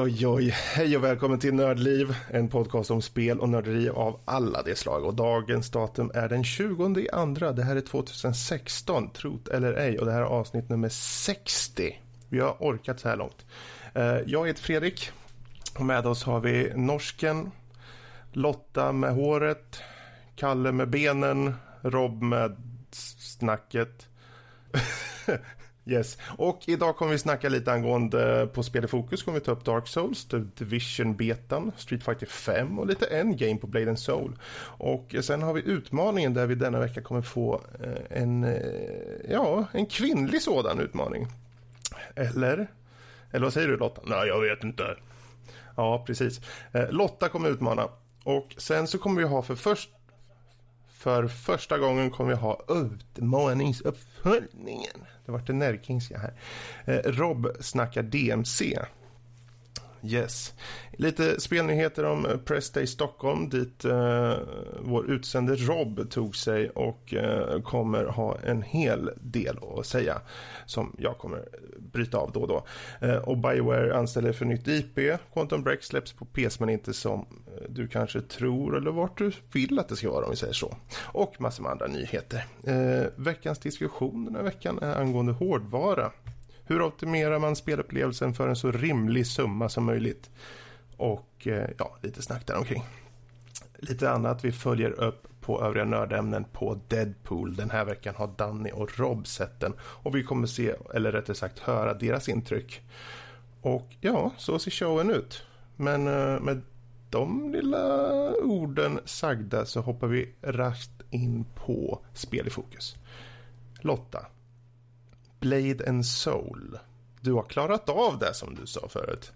[0.00, 0.50] Oj, oj, oj.
[0.50, 5.04] Hej och välkommen till Nördliv, en podcast om spel och nörderi av alla de slag.
[5.04, 7.52] Och dagens datum är den 20 andra.
[7.52, 9.98] Det här är 2016, trot eller ej.
[9.98, 12.00] Och det här är avsnitt nummer 60.
[12.28, 13.46] Vi har orkat så här långt.
[13.94, 15.10] Eh, jag heter Fredrik
[15.78, 17.50] och med oss har vi norsken,
[18.32, 19.80] Lotta med håret,
[20.36, 22.56] Kalle med benen, Rob med
[22.90, 24.06] snacket.
[25.88, 29.52] Yes, och idag kommer vi snacka lite angående på Spel i fokus kommer vi ta
[29.52, 34.38] upp Dark Souls, The Division-betan, Street Fighter 5 och lite Endgame på Blade and Soul.
[34.60, 39.64] Och sen har vi utmaningen där vi denna vecka kommer få eh, en, eh, ja,
[39.72, 41.26] en kvinnlig sådan utmaning.
[42.14, 42.68] Eller?
[43.30, 44.00] Eller vad säger du Lotta?
[44.04, 44.96] Nej, jag vet inte.
[45.76, 46.40] Ja, precis.
[46.72, 47.88] Eh, Lotta kommer utmana.
[48.24, 49.90] Och sen så kommer vi ha för först
[50.98, 55.04] för första gången kommer vi ha utmaningsuppföljningen.
[55.28, 56.32] Det vart en närkingska här.
[56.84, 58.78] Eh, Rob snackar DMC.
[60.02, 60.54] Yes.
[60.92, 64.34] Lite spelnyheter om eh, Press Pressday Stockholm dit eh,
[64.80, 70.20] vår utsände Rob tog sig och eh, kommer ha en hel del att säga
[70.66, 72.64] som jag kommer bryta av då och då.
[73.00, 75.20] Eh, och Bioware anställer för nytt IP.
[75.32, 79.32] Quantum Break släpps på PS men inte som eh, du kanske tror eller vart du
[79.52, 80.76] vill att det ska vara om vi säger så.
[81.00, 82.44] Och massor med andra nyheter.
[82.66, 86.10] Eh, veckans diskussion den här veckan är angående hårdvara.
[86.68, 90.30] Hur optimerar man spelupplevelsen för en så rimlig summa som möjligt?
[90.96, 92.84] Och eh, ja, lite snack däromkring.
[93.78, 97.56] Lite annat vi följer upp på övriga nördämnen på Deadpool.
[97.56, 101.36] Den här veckan har Danny och Rob sett den och vi kommer se, eller rättare
[101.36, 102.82] sagt höra deras intryck.
[103.60, 105.42] Och ja, så ser showen ut.
[105.76, 106.62] Men eh, med
[107.10, 112.96] de lilla orden sagda så hoppar vi raskt in på spel i fokus.
[113.80, 114.26] Lotta,
[115.40, 116.78] Blade and Soul.
[117.20, 119.32] Du har klarat av det som du sa förut.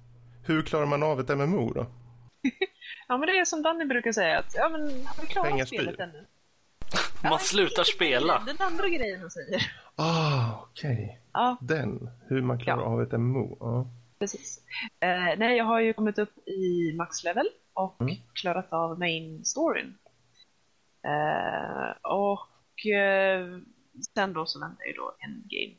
[0.47, 1.87] Hur klarar man av ett MMO då?
[3.09, 5.65] ja, men det är som Danny brukar säga att ja, men har vi klarat Pengar
[5.65, 6.27] spelet ännu?
[7.23, 8.43] Man Ja, slutar spela.
[8.47, 9.73] Den andra grejen han säger.
[9.97, 11.21] Ah, okej.
[11.33, 12.11] Ja, Den.
[12.29, 12.87] Hur man klarar Ja.
[12.87, 13.57] av ett MMO.
[13.61, 13.87] Ja.
[14.19, 14.61] precis.
[15.01, 18.15] Eh, nej, jag har ju kommit upp i maxlevel och Mm.
[18.43, 19.95] klarat av main storyn.
[21.07, 23.59] Eh, och eh,
[24.15, 25.77] sen då så väntar ju då endgame.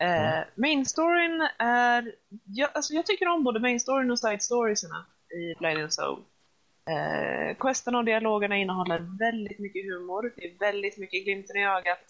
[0.00, 0.44] Eh, Mm.
[0.54, 2.14] Main storyn är,
[2.44, 6.22] jag, alltså jag tycker om både main storyn och side storiesarna i Blade and Soul.
[6.90, 12.04] Eh, questerna och dialogerna innehåller väldigt mycket humor, det är väldigt mycket glimten i ögat.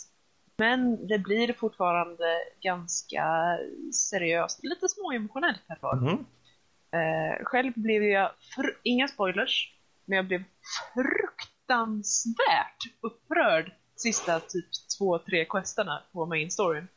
[0.56, 3.24] Men det blir fortfarande ganska
[4.10, 5.96] seriöst, lite småemotionellt här var.
[5.96, 6.26] Mhm.
[6.92, 8.30] Eh, själv blev jag,
[8.82, 9.72] inga spoilers,
[10.04, 10.42] men jag blev
[10.94, 14.66] fruktansvärt upprörd sista typ
[14.98, 16.88] två, tre questerna på main storyn.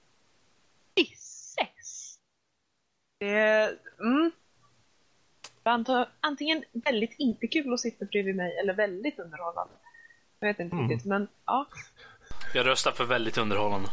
[3.22, 4.32] Det är, mm.
[6.22, 9.74] Antingen väldigt inte kul att sitta bredvid mig eller väldigt underhållande.
[10.40, 10.90] Jag vet inte Mm.
[10.90, 11.66] riktigt, men ja.
[12.54, 13.88] Jag röstar för väldigt underhållande.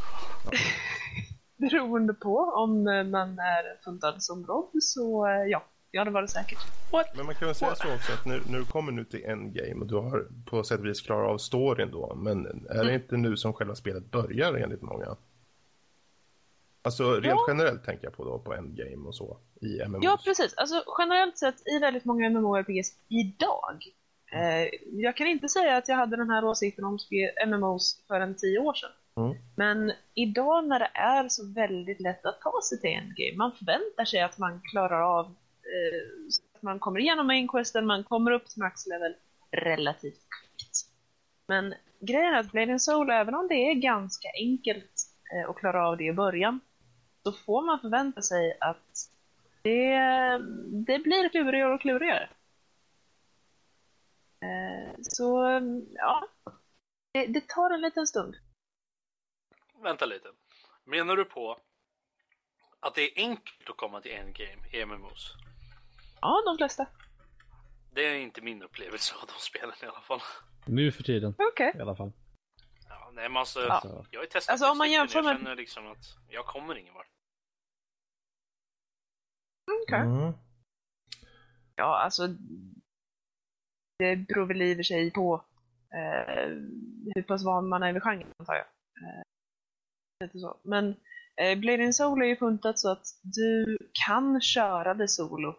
[1.56, 6.28] Beroende på om man är funtad som Rob så eh, ja, ja det var det
[6.28, 6.59] säkert.
[7.16, 9.87] Men man kan väl säga så också att nu, nu kommer nu till endgame och
[9.87, 12.15] du har på sätt och vis klarat av storyn då.
[12.15, 12.87] Men är Mm.
[12.87, 15.16] det inte nu som själva spelet börjar enligt många?
[16.83, 17.44] Alltså rent Ja.
[17.49, 20.05] generellt tänker jag på då på endgame och så i MMOs.
[20.05, 20.55] Ja, precis.
[20.56, 23.83] Alltså generellt sett i väldigt många MMORPGs idag.
[24.33, 26.99] Eh, jag kan inte säga att jag hade den här åsikten om
[27.47, 28.91] MMOs för en tio år sedan.
[29.16, 29.37] Mm.
[29.56, 34.05] Men idag när det är så väldigt lätt att ta sig till endgame, man förväntar
[34.05, 36.09] sig att man klarar av eh,
[36.55, 39.15] att man kommer igenom main questen, man kommer upp till maxlevel
[39.51, 40.77] relativt kvickt.
[41.48, 44.92] Men grejen är att Blade Soul, även om det är ganska enkelt
[45.34, 46.60] eh, att klara av det i början,
[47.22, 49.10] så får man förvänta sig att
[49.62, 49.98] det,
[50.86, 52.28] det blir klurigare och klurigare.
[54.41, 55.60] Eh, så,
[55.94, 56.28] ja.
[57.12, 58.36] Det, det tar en liten stund.
[59.82, 60.28] Vänta lite.
[60.84, 61.60] Menar du på
[62.80, 65.34] att det är enkelt att komma till endgame i MMOs?
[66.21, 66.86] Ja, de flesta.
[67.94, 70.21] Det är inte min upplevelse av de spelen i alla fall.
[70.66, 71.72] Nu för tiden Okej.
[71.78, 72.12] i alla fall.
[73.18, 74.04] Ja, nej, men alltså, Ja.
[74.10, 76.74] Jag har ju testat Alltså, om man jämför jag med- känner liksom att jag kommer
[76.78, 77.06] ingen vart.
[79.82, 80.00] Okej.
[80.00, 80.32] Mm.
[81.76, 82.26] Ja, alltså.
[83.98, 85.44] Det beror väl i och för sig på
[85.94, 86.48] eh,
[87.15, 88.66] hur pass van man är vid genren, antar jag.
[89.03, 89.22] Eh,
[90.24, 90.60] lite så.
[90.62, 90.94] Men
[91.41, 95.54] eh, Blade and Soul är ju funtat så att du kan köra det solo.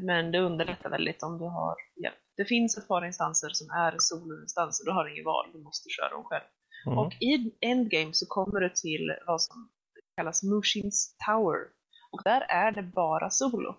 [0.00, 2.18] Men det underlättar väldigt om du har hjälp.
[2.36, 6.08] Det finns ett par instanser som är soloinstanser, du har inget val, du måste köra
[6.10, 6.44] dem själv.
[6.86, 6.98] Mm.
[6.98, 9.68] Och i Endgame så kommer du till vad som
[10.16, 11.68] kallas Mushins Tower.
[12.10, 13.76] Och där är det bara solo.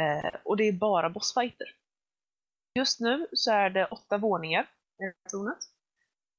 [0.00, 1.66] Eh, och det är bara bossfighter.
[2.78, 4.70] Just nu så är det åtta våningar
[5.02, 5.58] i tornet.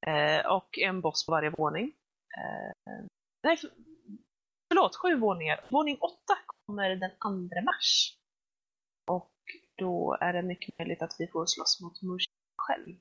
[0.06, 1.92] Eh, och en boss på varje våning.
[2.38, 3.04] Eh,
[3.42, 3.70] nej, för,
[4.68, 5.64] förlåt, sju våningar.
[5.68, 7.28] Våning åtta kommer den 2
[7.64, 8.18] mars.
[9.10, 9.32] Och
[9.76, 12.96] då är det mycket möjligt att vi får slåss mot Mushin själv.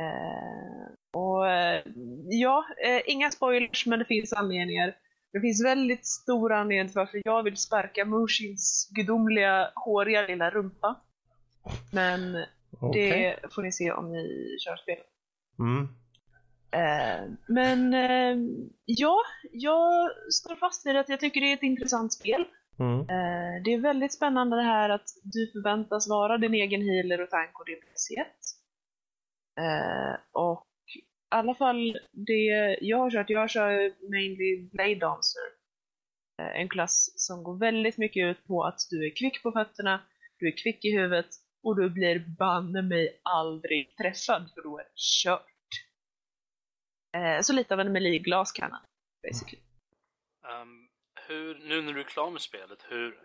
[0.00, 1.82] Eh, och eh,
[2.24, 4.96] ja, eh, inga spoilers men det finns anledningar.
[5.32, 11.00] Det finns väldigt stor anledning till varför jag vill sparka Mushins gudomliga, håriga lilla rumpa.
[11.92, 12.44] Men
[12.80, 13.10] Okej.
[13.40, 15.06] det får ni se om ni kör spelet.
[15.58, 15.88] Mm.
[17.46, 17.92] Men
[18.84, 19.16] ja,
[19.52, 22.44] jag står fast vid att jag tycker det är ett intressant spel.
[22.78, 23.06] Mm.
[23.64, 27.60] Det är väldigt spännande det här att du förväntas vara din egen healer och tank
[27.60, 28.26] och det är.
[29.60, 35.42] Eh, och i alla fall det jag har kört, jag kör mainly Blade Dancer.
[36.42, 40.00] Eh, en klass som går väldigt mycket ut på att du är kvick på fötterna,
[40.38, 41.30] du är kvick i huvudet
[41.62, 44.90] och du blir banne mig aldrig träffad för då är det
[45.24, 45.46] kört.
[47.16, 48.80] Eh, så lite av en melee-glaskanna,
[49.22, 49.62] basically.
[50.48, 50.88] Ehm,
[51.28, 53.18] hur, nu när du är klar med spelet, hur...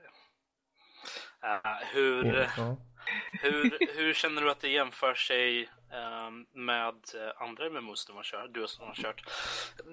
[1.44, 2.77] eh, hur, Ja.
[3.31, 8.24] Hur, hur känner du att det jämför sig ehm, med eh, andra MMOs du har
[8.24, 8.54] kört?
[8.54, 9.21] Du, som har kört?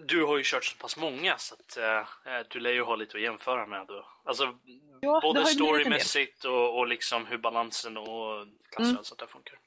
[0.07, 3.17] du har ju kört så pass många så att eh, du lär ju ha lite
[3.17, 3.87] att jämföra med.
[3.87, 4.07] Då.
[4.25, 4.59] Alltså,
[5.01, 8.97] Ja, både storymässigt och, och liksom hur balansen och klasser Mm.
[8.99, 9.59] och sånt där funkar.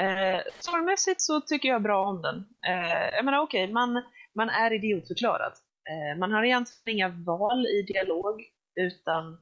[0.00, 2.36] Eh, Storymässigt så tycker jag bra om den.
[2.66, 4.02] Eh, jag menar okej, man,
[4.34, 5.52] man är idiotförklarad.
[5.90, 8.42] Eh, man har egentligen inga val i dialog,
[8.80, 9.38] utan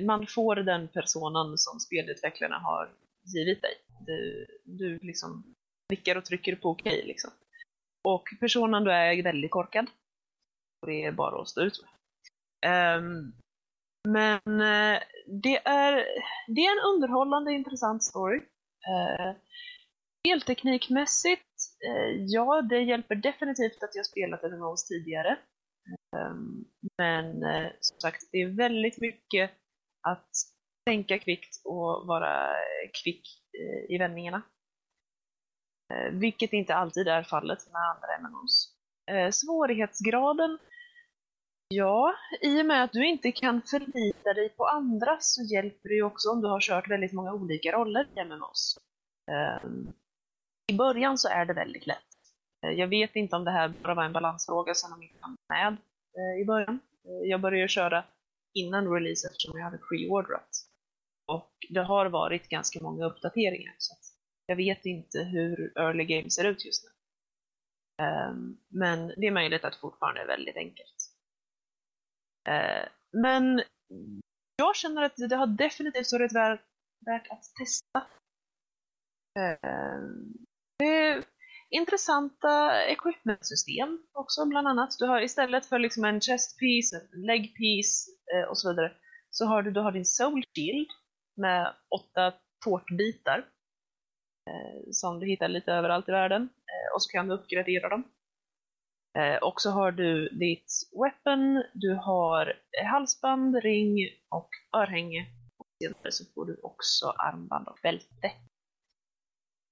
[0.00, 2.90] man får den personen som spelutvecklarna har
[3.34, 3.74] givit dig.
[4.06, 5.54] Du, du liksom
[5.90, 7.30] nickar och trycker på okej liksom.
[8.08, 9.86] Och personen du är väldigt korkad.
[10.82, 11.90] Och det är bara att stå ut med.
[12.98, 13.32] Um,
[14.08, 15.00] men uh,
[15.42, 15.94] det, är,
[16.48, 18.38] det är en underhållande, intressant story.
[18.38, 19.36] Uh,
[20.26, 21.56] Spelteknikmässigt,
[21.88, 25.38] uh, ja, det hjälper definitivt att jag spelat MMOs tidigare.
[26.16, 26.64] Um,
[26.98, 27.42] men
[27.80, 29.50] som sagt, det är väldigt mycket
[30.00, 30.30] att
[30.86, 32.56] tänka kvickt och vara
[33.02, 33.22] kvick
[33.88, 34.42] i vändningarna.
[35.90, 38.76] Eh, vilket inte alltid är fallet med andra MMOs.
[39.10, 40.58] Eh, svårighetsgraden,
[41.68, 45.94] ja, i och med att du inte kan förlita dig på andra så hjälper det
[45.94, 48.78] ju också om du har kört väldigt många olika roller i MMOs.
[49.30, 49.70] Eh,
[50.72, 52.04] I början så är det väldigt lätt.
[52.60, 55.76] Jag vet inte om det här bara var en balansfråga som de inte hann med
[56.42, 56.80] i början.
[57.24, 58.04] Jag började köra
[58.54, 60.48] innan release eftersom jag hade pre-ordrat.
[61.26, 64.04] Och det har varit ganska många uppdateringar så att
[64.46, 66.90] jag vet inte hur early game ser ut just nu.
[68.04, 70.96] Ehm, men det är möjligt att det fortfarande är väldigt enkelt.
[72.48, 73.62] Ehm, men
[74.56, 78.06] jag känner att det har definitivt varit värt, att testa.
[79.38, 80.34] Ehm,
[80.78, 81.24] det
[81.70, 84.98] intressanta equipment-system också bland annat.
[84.98, 88.92] Du har istället för liksom en chest piece, en leg piece eh, och så vidare
[89.30, 90.88] så har du, du har din soul shield
[91.36, 92.34] med åtta
[92.64, 93.38] tårtbitar
[94.50, 98.04] eh, som du hittar lite överallt i världen eh, och så kan du uppgradera dem.
[99.18, 102.52] Eh, och så har du ditt weapon, du har
[102.84, 103.98] halsband, ring
[104.28, 105.26] och örhänge.
[105.58, 108.32] Och senare så får du också armband och bälte.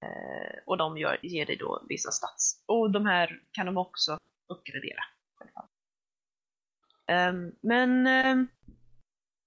[0.02, 2.64] Eh, och de gör, ger dig då vissa stats.
[2.66, 5.02] Och de här kan de också uppgradera.
[7.10, 8.36] Eh, men eh,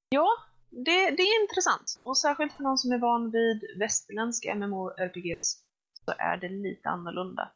[0.09, 0.27] ja,
[0.69, 1.99] det, det är intressant.
[2.03, 5.57] Och särskilt för någon som är van vid västerländska MMORPGs
[6.05, 7.51] så är det lite annorlunda.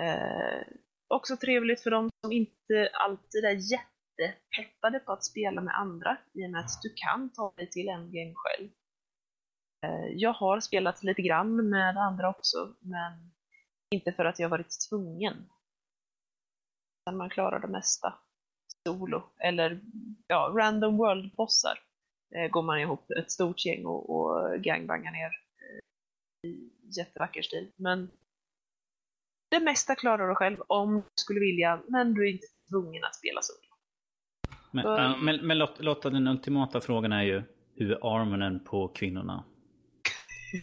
[0.00, 0.66] Eh,
[1.08, 6.46] också trevligt för de som inte alltid är jättepeppade på att spela med andra i
[6.46, 8.68] och med att du kan ta dig till endgame själv.
[9.84, 13.12] Eh, Jag har spelat lite grann med andra också, men
[13.90, 15.34] inte för att jag varit tvungen.
[17.02, 18.14] Utan man klarar det mesta
[18.86, 19.80] solo, eller
[20.26, 21.78] ja, random world-bossar.
[22.34, 25.26] Eh, går man ihop ett stort gäng och, och gangbangar ner
[25.60, 27.72] eh, i jättevacker stil.
[27.76, 28.10] Men
[29.50, 33.14] det mesta klarar du själv om du skulle vilja, men du är inte tvungen att
[33.14, 33.58] spela solo.
[34.70, 37.42] Men, Så- äh, men, men Lot- Lotta, den ultimata frågan är ju
[37.74, 39.44] hur är armonen på kvinnorna?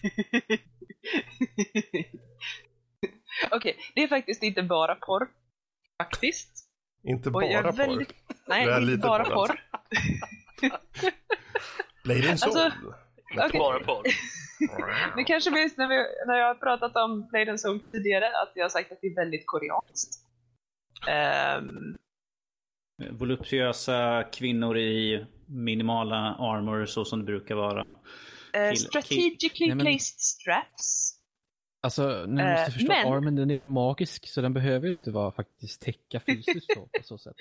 [3.52, 5.28] Okej, det är faktiskt inte bara porr.
[5.98, 6.50] Faktiskt.
[7.04, 8.16] Inte bara väldigt- porr.
[8.48, 9.60] Nej, Det är inte lite bara porr, porr.
[12.04, 12.72] Lady Alltså, Soul.
[13.32, 13.60] Inte Okej.
[13.60, 14.04] bara porr.
[15.16, 15.96] Det kanske minns när, vi,
[16.28, 19.08] när jag har pratat om Play and Soul tidigare, att jag har sagt att det
[19.08, 20.20] är väldigt koreanskt.
[21.08, 21.98] Ehm,
[23.12, 27.86] Voluptuösa kvinnor i minimala armor så som det brukar vara.
[28.54, 31.20] Kill- strategically Nej, men- placed straps.
[31.82, 35.12] Alltså, ni Eh, måste förstå men- armen den är magisk så den behöver ju inte
[35.12, 37.36] vara faktiskt täcka fysiskt så, på så sätt.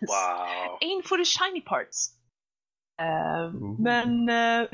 [0.00, 0.78] Wow.
[0.80, 2.14] Aim for the shiny parts.
[3.00, 3.80] Ooh.
[3.80, 4.28] men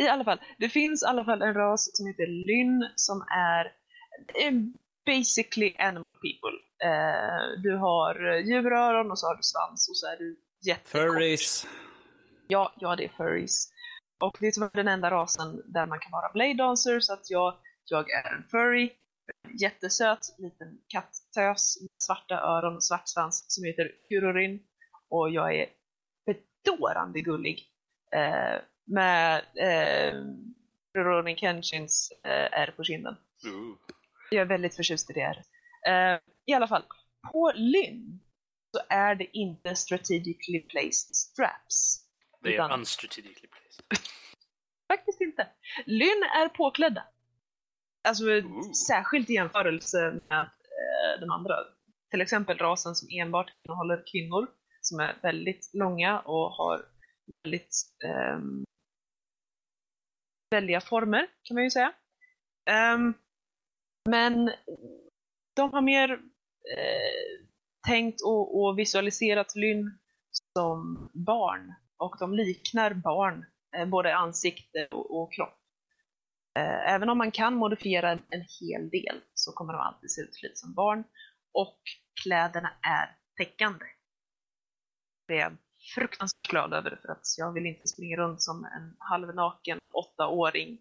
[0.00, 3.72] i alla fall, det finns i alla fall en ras som heter Lyn som är
[5.06, 6.58] basically animal people.
[7.62, 10.90] Du har djuröron och så har du svans och så är du jättekort.
[10.90, 11.66] Furries.
[12.48, 13.72] Ja, ja, det är furries.
[14.22, 17.30] Och det är tyvärr den enda rasen där man kan vara blade dancer, så att
[17.30, 18.90] jag, jag är en furry.
[19.60, 24.62] Jättesöt liten kattös med svarta öron och svart svans som heter Kurorin.
[25.08, 25.66] Och jag är
[26.26, 27.68] bedårande gullig.
[28.12, 30.14] Eh, med eh,
[30.98, 33.16] Rurouni Kenshins eh, är på kinden.
[33.46, 33.76] Ooh.
[34.30, 35.44] Jag är väldigt förtjust i det här.
[35.86, 36.82] Eh, I alla fall,
[37.32, 38.20] på Lynn
[38.76, 42.01] så är det inte strategically placed straps.
[42.44, 43.84] Är Utan- unstrategically placed.
[44.92, 45.48] Faktiskt inte.
[45.86, 47.04] Lynn är påklädda.
[48.08, 48.72] Alltså Ooh.
[48.72, 51.54] särskilt i jämförelse med eh, de andra.
[52.10, 54.48] Till exempel rasen som enbart innehåller kvinnor
[54.80, 56.86] som är väldigt långa och har
[57.44, 58.64] väldigt ehm,
[60.50, 61.92] väldiga former kan man ju säga.
[62.70, 63.14] Ehm,
[64.10, 64.52] men
[65.56, 66.10] de har mer
[66.76, 67.46] eh,
[67.88, 69.98] tänkt och, och visualiserat Lynn
[70.58, 75.58] som barn och de liknar barn, eh, både ansikte och, kropp.
[76.58, 80.42] Eh, även om man kan modifiera en, hel del så kommer de alltid se ut
[80.42, 81.04] lite som barn
[81.52, 81.78] och
[82.22, 83.84] kläderna är täckande.
[85.28, 85.56] Det är jag
[85.94, 90.78] fruktansvärt glad över för att jag vill inte springa runt som en halvnaken åttaåring.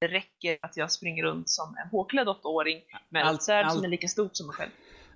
[0.00, 3.84] Det räcker att jag springer runt som en påklädd åttaåring med Allt- ett svärd som
[3.84, 4.70] är lika stort som mig själv.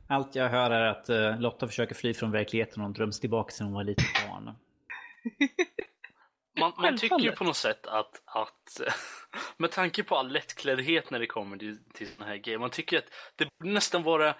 [0.09, 3.51] Allt jag hör är att eh, Lotta försöker fly från verkligheten och hon dröms tillbaka
[3.51, 4.55] sen hon var litet barn.
[6.61, 8.81] Man, man tycker ju på något sätt att, att
[9.57, 12.99] med tanke på all lättkläddhet när det kommer till, till såna här grejer, man tycker
[12.99, 14.35] att det borde nästan vara eh,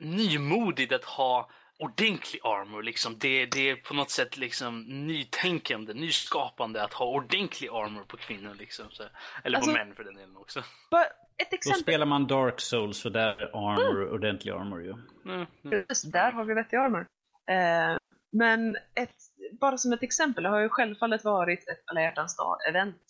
[0.00, 2.82] nymodigt att ha ordentlig armor.
[2.82, 3.18] Liksom.
[3.18, 8.54] Det, det är på något sätt liksom nytänkande, nyskapande att ha ordentlig armor på kvinnor.
[8.58, 8.90] Liksom.
[8.90, 9.02] Så,
[9.44, 10.58] eller Alltså- på män för den delen också.
[10.58, 11.82] Ett Då exempel.
[11.82, 14.90] spelar man Dark Souls så där är armor ordentlig armor ju.
[14.90, 15.86] Mm, mm.
[15.86, 17.06] Precis, där har vi vettig armor.
[17.50, 17.98] Eh,
[18.32, 19.16] men ett,
[19.60, 23.02] bara som ett exempel, det har ju självfallet varit ett alla hjärtans dag-event.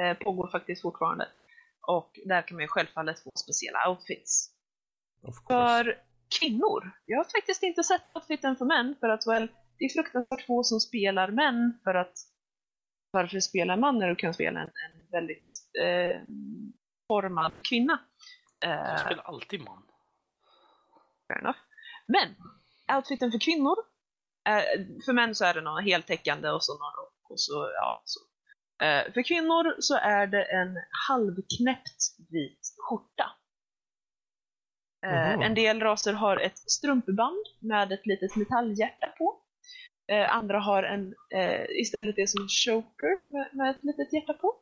[0.00, 1.28] Eh, pågår faktiskt fortfarande.
[1.80, 4.50] Och där kan man ju självfallet få speciella outfits.
[5.48, 5.98] För
[6.40, 9.48] kvinnor, jag har faktiskt inte sett outfiten för män för att väl,
[9.78, 12.14] det är fruktansvärt få som spelar män för att
[13.10, 16.20] varför spela man när du kan spela en, en väldigt eh,
[17.08, 17.98] formad kvinna?
[18.60, 19.82] Jag Eh, spelar alltid man.
[21.28, 21.58] Fair enough.
[22.06, 22.34] Men,
[22.96, 23.76] outfiten för kvinnor,
[25.04, 28.20] för män så är det någon heltäckande och så någon rock och så, ja, så.
[28.84, 30.76] Eh, för kvinnor så är det en
[31.08, 33.30] halvknäppt vit skjorta.
[35.06, 35.42] Eh, Mhm.
[35.42, 39.42] en del raser har ett strumpband med ett litet metallhjärta på.
[40.12, 44.32] Eh, andra har en, eh, istället det som en choker med, med ett litet hjärta
[44.32, 44.54] på.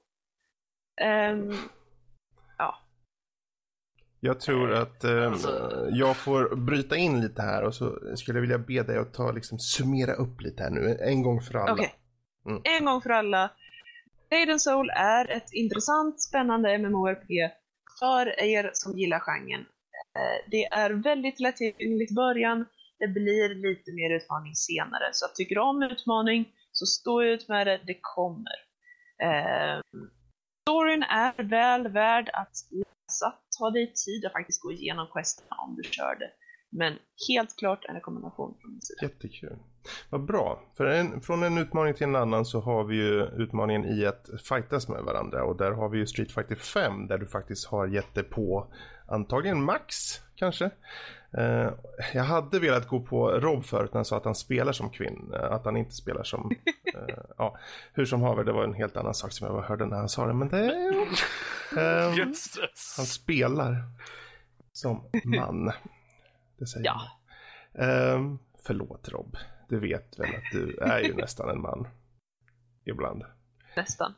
[4.26, 8.40] Jag tror att eh, Alltså- jag får bryta in lite här och så skulle jag
[8.40, 11.72] vilja be dig att ta, liksom, summera upp lite här nu, en gång för alla.
[11.72, 11.94] Okej.
[12.48, 12.62] Mm.
[12.64, 13.50] En gång för alla.
[14.30, 17.50] Maiden Soul är ett intressant, spännande MMORPG
[18.00, 19.60] för er som gillar genren.
[20.18, 22.66] Eh, Det är väldigt lättillgängligt i början,
[22.98, 25.08] det blir lite mer utmaning senare.
[25.12, 28.56] Så tycker du om utmaning, så stå ut med det, det kommer.
[29.22, 29.80] Eh,
[30.68, 32.52] storyn är väl värd att
[33.04, 33.34] läsa.
[33.58, 36.30] Ta dig tid att faktiskt gå igenom questerna om du kör det.
[36.76, 39.02] Men helt klart en rekommendation från min sida.
[39.02, 39.58] Jättekul.
[40.11, 40.62] Vad bra.
[40.76, 44.28] För en, från en utmaning till en annan så har vi ju utmaningen i att
[44.49, 45.44] fightas med varandra.
[45.44, 48.73] Och där har vi ju Street Fighter 5 där du faktiskt har gett dig på
[49.08, 49.96] antagligen Max
[50.34, 50.70] kanske.
[51.38, 51.70] Eh,
[52.14, 55.36] jag hade velat gå på Rob förut när han sa att han spelar som kvinna.
[55.38, 56.50] Att han inte spelar som...
[56.94, 57.56] eh, ja,
[57.92, 60.26] hur som haver, det var en helt annan sak som jag hörde när han sa
[60.26, 60.34] det.
[60.34, 60.74] Men det...
[62.16, 62.94] Jösses.
[62.96, 63.76] han spelar
[64.72, 65.72] som man.
[66.58, 67.00] Det säger Ja.
[67.72, 68.14] jag.
[68.14, 69.36] Ehm, förlåt Rob.
[69.68, 71.88] Du vet väl att du är ju nästan en man.
[72.84, 73.24] Ibland.
[73.76, 74.14] Nästan.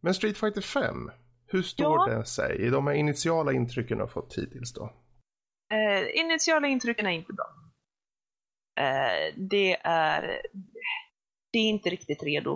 [0.00, 1.10] Men Street Fighter 5.
[1.46, 2.14] Hur står Ja.
[2.16, 4.92] det sig i de här initiala intrycken du har fått hittills då?
[5.74, 7.46] Eh, initiala intrycken är inte bra.
[8.80, 10.42] Eh, det är...
[11.52, 12.52] Det är inte riktigt redo.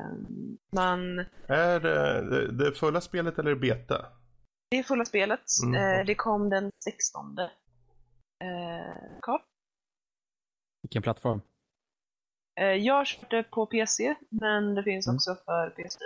[0.00, 0.28] Eh,
[0.72, 1.18] man...
[1.48, 4.06] Är det det, det fulla spelet eller beta?
[4.70, 5.40] Det är fulla spelet.
[5.64, 5.74] Mm.
[6.00, 7.38] Eh, det kom den 16.
[7.38, 7.48] Eh,
[9.22, 9.40] Carl?
[10.82, 11.40] Vilken plattform?
[12.60, 15.16] Eh, jag det på PC, men det finns Mm.
[15.16, 16.00] också för PS4.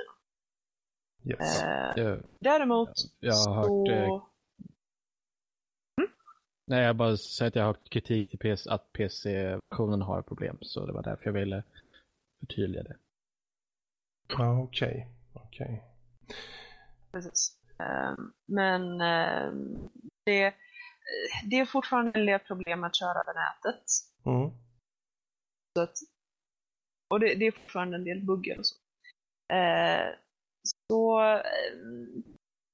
[1.30, 1.62] Yes.
[1.62, 3.66] Eh, Jag, däremot jag har hört...
[3.66, 3.92] så...
[3.92, 4.22] Eh,
[6.68, 10.58] nej, jag bara säger att jag har kritik till PC, att PC-versionen har problem.
[10.60, 11.62] Så det var därför jag ville
[12.40, 12.96] förtydliga det.
[14.28, 15.08] Ja, okej.
[15.32, 15.84] Okej.
[17.12, 17.56] Precis.
[17.78, 19.88] Ehm, Men ehm,
[20.24, 20.54] det,
[21.50, 23.84] det är fortfarande en del problem att köra över nätet.
[24.26, 24.50] Mm.
[25.76, 25.96] Så att,
[27.10, 28.76] och det, det är fortfarande en del buggar och så.
[29.54, 30.14] Eh,
[30.90, 31.20] så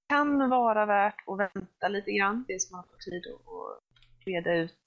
[0.08, 3.83] kan vara värt att vänta lite grann tills man får tid att
[4.26, 4.78] reda ut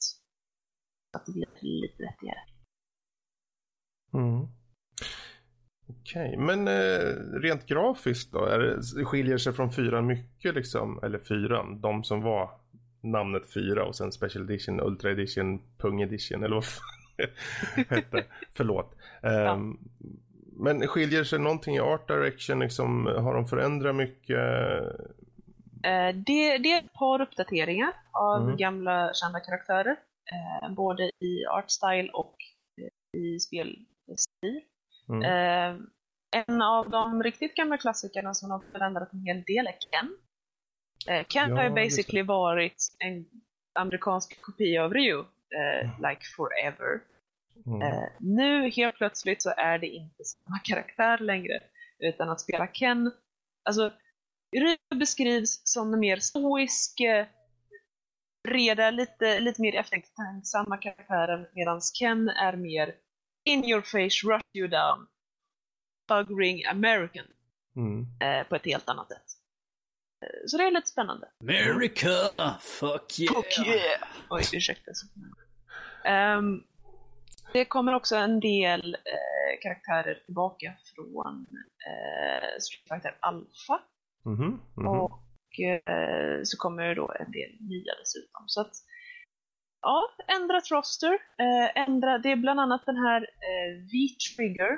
[1.12, 2.40] så att det blir lite vettigare.
[4.14, 4.48] Mm.
[5.90, 8.46] Okej, men eh, rent grafiskt då?
[8.46, 11.00] Är det, skiljer sig från fyran mycket liksom?
[11.04, 12.52] Eller fyran, de som var
[13.02, 16.66] namnet fyra och sen Special Edition, Ultra Edition, Pung Edition eller vad
[17.90, 18.26] hette.
[18.54, 18.96] Förlåt.
[19.22, 19.78] Ehm,
[20.60, 22.60] Men skiljer sig någonting i Art Direction?
[22.60, 24.40] Liksom, har de förändrat mycket?
[25.84, 28.58] Eh, det, det är ett par uppdateringar av Mm.
[28.58, 29.96] gamla kända karaktärer.
[30.32, 32.36] Eh, både i artstyle och
[32.82, 34.62] eh, i spelstil.
[35.10, 35.88] Mm.
[36.32, 40.18] En av de riktigt gamla klassikerna som har förändrat en hel del är Ken.
[41.28, 43.26] Ken Ja, har ju basically varit en
[43.80, 47.02] amerikansk kopia av Ryu, eh, like forever.
[47.66, 48.10] Mm.
[48.20, 51.60] Nu helt plötsligt så är det inte samma karaktär längre,
[52.00, 53.12] utan att spela Ken.
[53.64, 53.92] Alltså,
[54.56, 57.26] Ryu beskrivs som den mer stoisk, eh,
[58.48, 62.96] breda, lite, lite mer eftertänksamma karaktären, medan Ken är mer
[63.46, 65.08] in your face, rush you down,
[66.08, 67.26] bug ring American
[67.76, 68.06] Mm.
[68.20, 69.26] eh, på ett helt annat sätt.
[70.22, 71.28] Eh, så det är lite spännande.
[71.44, 72.10] America!
[72.62, 73.34] Fuck yeah!
[73.34, 74.02] Fuck yeah!
[74.30, 74.92] Oj, ursäkta.
[76.06, 76.64] Ehm,
[77.54, 81.46] det kommer också en del eh, karaktärer tillbaka från
[81.88, 83.82] eh, Street Fighter Alpha.
[84.28, 84.88] Mhm, mhm.
[84.88, 88.44] Och eh, så kommer det då en del nya dessutom.
[88.48, 88.74] Så att,
[89.82, 91.14] ja, ändrat roster.
[91.14, 94.74] Eh, ändra, det är bland annat den här eh, V-trigger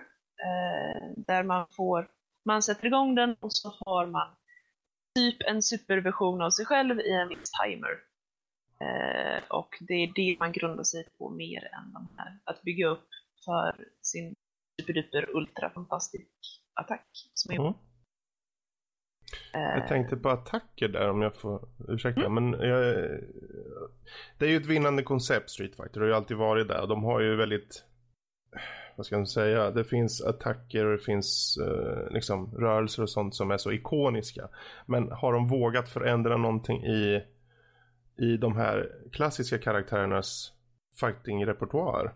[0.48, 2.08] eh, där man får,
[2.46, 4.28] man sätter igång den och så har man
[5.16, 7.94] typ en superversion av sig själv i en viss timer.
[8.82, 12.88] Eh, och det är det man grundar sig på mer än de här, att bygga
[12.88, 13.08] upp
[13.46, 14.36] för sin
[14.82, 16.28] superduper ultra fantastisk
[16.74, 17.08] attack.
[17.34, 17.74] Som är, Mm.
[19.54, 22.26] Eh, Jag tänkte på attacker där om jag får ursäkta.
[22.26, 22.34] Mm.
[22.34, 22.96] Men jag,
[24.38, 26.00] det är ju ett vinnande koncept Street Fighter.
[26.00, 26.88] Det har ju alltid varit där.
[26.88, 27.84] De har ju väldigt,
[28.96, 33.36] vad ska man säga, det finns attacker och det finns eh, liksom rörelser och sånt
[33.36, 34.50] som är så ikoniska.
[34.86, 37.24] Men har de vågat förändra någonting i,
[38.18, 40.54] i de här klassiska karaktärernas
[41.00, 42.14] fighting-repertoar?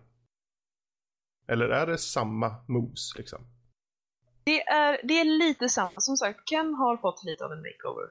[1.47, 3.45] Eller är det samma moves liksom?
[4.43, 5.91] Det är, det är lite samma.
[5.97, 8.07] Som sagt, Ken har fått lite av en makeover.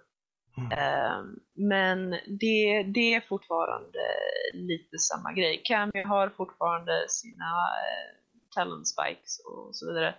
[0.57, 0.73] Mm.
[0.79, 3.99] Ehm, men det, det är fortfarande
[4.55, 5.63] lite samma grej.
[5.65, 8.19] Cammy har fortfarande sina uh,
[8.55, 10.15] talent spikes och så vidare.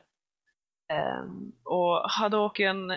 [0.94, 2.88] Ehm, och Hadoken,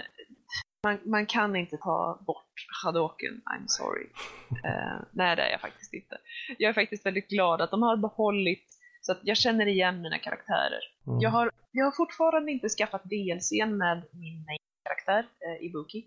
[0.85, 4.07] man, man kan inte ta bort Hadoken, I'm sorry.
[4.65, 6.19] Ehm, nej, det är jag faktiskt inte.
[6.59, 8.76] Jag är faktiskt väldigt glad att de har behållit
[9.07, 10.81] så att jag känner igen mina karaktärer.
[11.07, 11.21] Mm.
[11.21, 16.07] Jag har, jag har fortfarande inte skaffat DLCn med min main-karaktär, eh, Ibuki.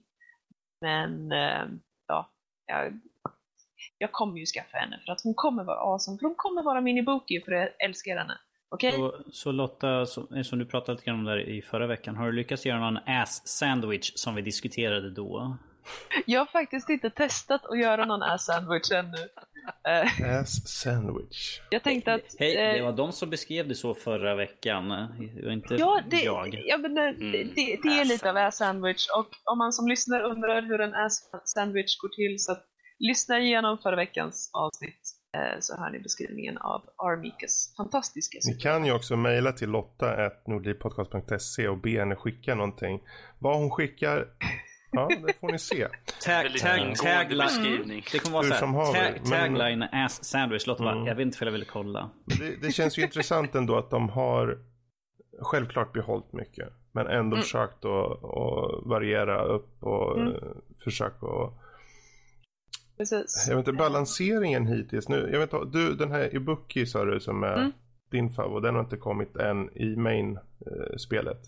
[0.81, 1.65] Men, eh,
[2.07, 2.29] ja,
[2.65, 2.99] jag,
[3.97, 6.17] jag kommer ju skaffa henne för att hon kommer vara awesome.
[6.17, 8.37] För hon kommer vara min Ibuki för jag älskar henne.
[8.69, 8.91] Okej?
[8.91, 12.25] Så, så Lotta, som, som du pratade lite grann om där i förra veckan, har
[12.25, 15.57] du lyckats göra någon ass sandwich som vi diskuterade då?
[16.25, 19.27] Jag har faktiskt inte testat att göra någon ass sandwich ännu.
[19.87, 21.61] Eh, Ass sandwich.
[21.69, 22.21] jag tänkte att...
[22.39, 24.89] Hej, eh, det var de som beskrev det så förra veckan.
[24.89, 26.63] Det inte Ja, det, jag.
[26.65, 27.31] ja, men det, Mm.
[27.55, 30.93] det, det är lite av ass sandwich och om man som lyssnar undrar hur en
[30.95, 32.65] ass sandwich går till så att
[32.99, 35.01] lyssna igenom förra veckans avsnitt
[35.37, 41.67] eh, så hör ni beskrivningen av Armikas fantastiska Ni kan ju också mejla till lotta.nordlivpodcast.se
[41.67, 42.99] och be henne skicka någonting.
[43.39, 44.25] Vad hon skickar,
[44.91, 45.87] ja det får ni se.
[46.25, 48.03] Tag, tag, tagline.
[48.11, 49.11] Det kommer vara så här.
[49.13, 50.65] Tag, men- tagline ass sandwich.
[50.65, 51.05] Bara, Mm.
[51.07, 52.09] jag vet inte för jag vill kolla.
[52.25, 54.57] Det, det känns ju intressant ändå att de har
[55.41, 56.69] självklart behållit mycket.
[56.91, 57.41] Men ändå Mm.
[57.43, 60.33] försökt att, att variera upp och Mm.
[60.33, 60.39] eh,
[60.83, 61.53] försöka att...
[62.97, 63.45] Precis.
[63.49, 65.09] Jag vet inte, balanseringen hittills.
[65.09, 67.71] Nu, jag vet inte, du den här Ibuki sa du som är Mm.
[68.11, 68.63] din favorit.
[68.63, 71.39] Den har inte kommit än i main-spelet.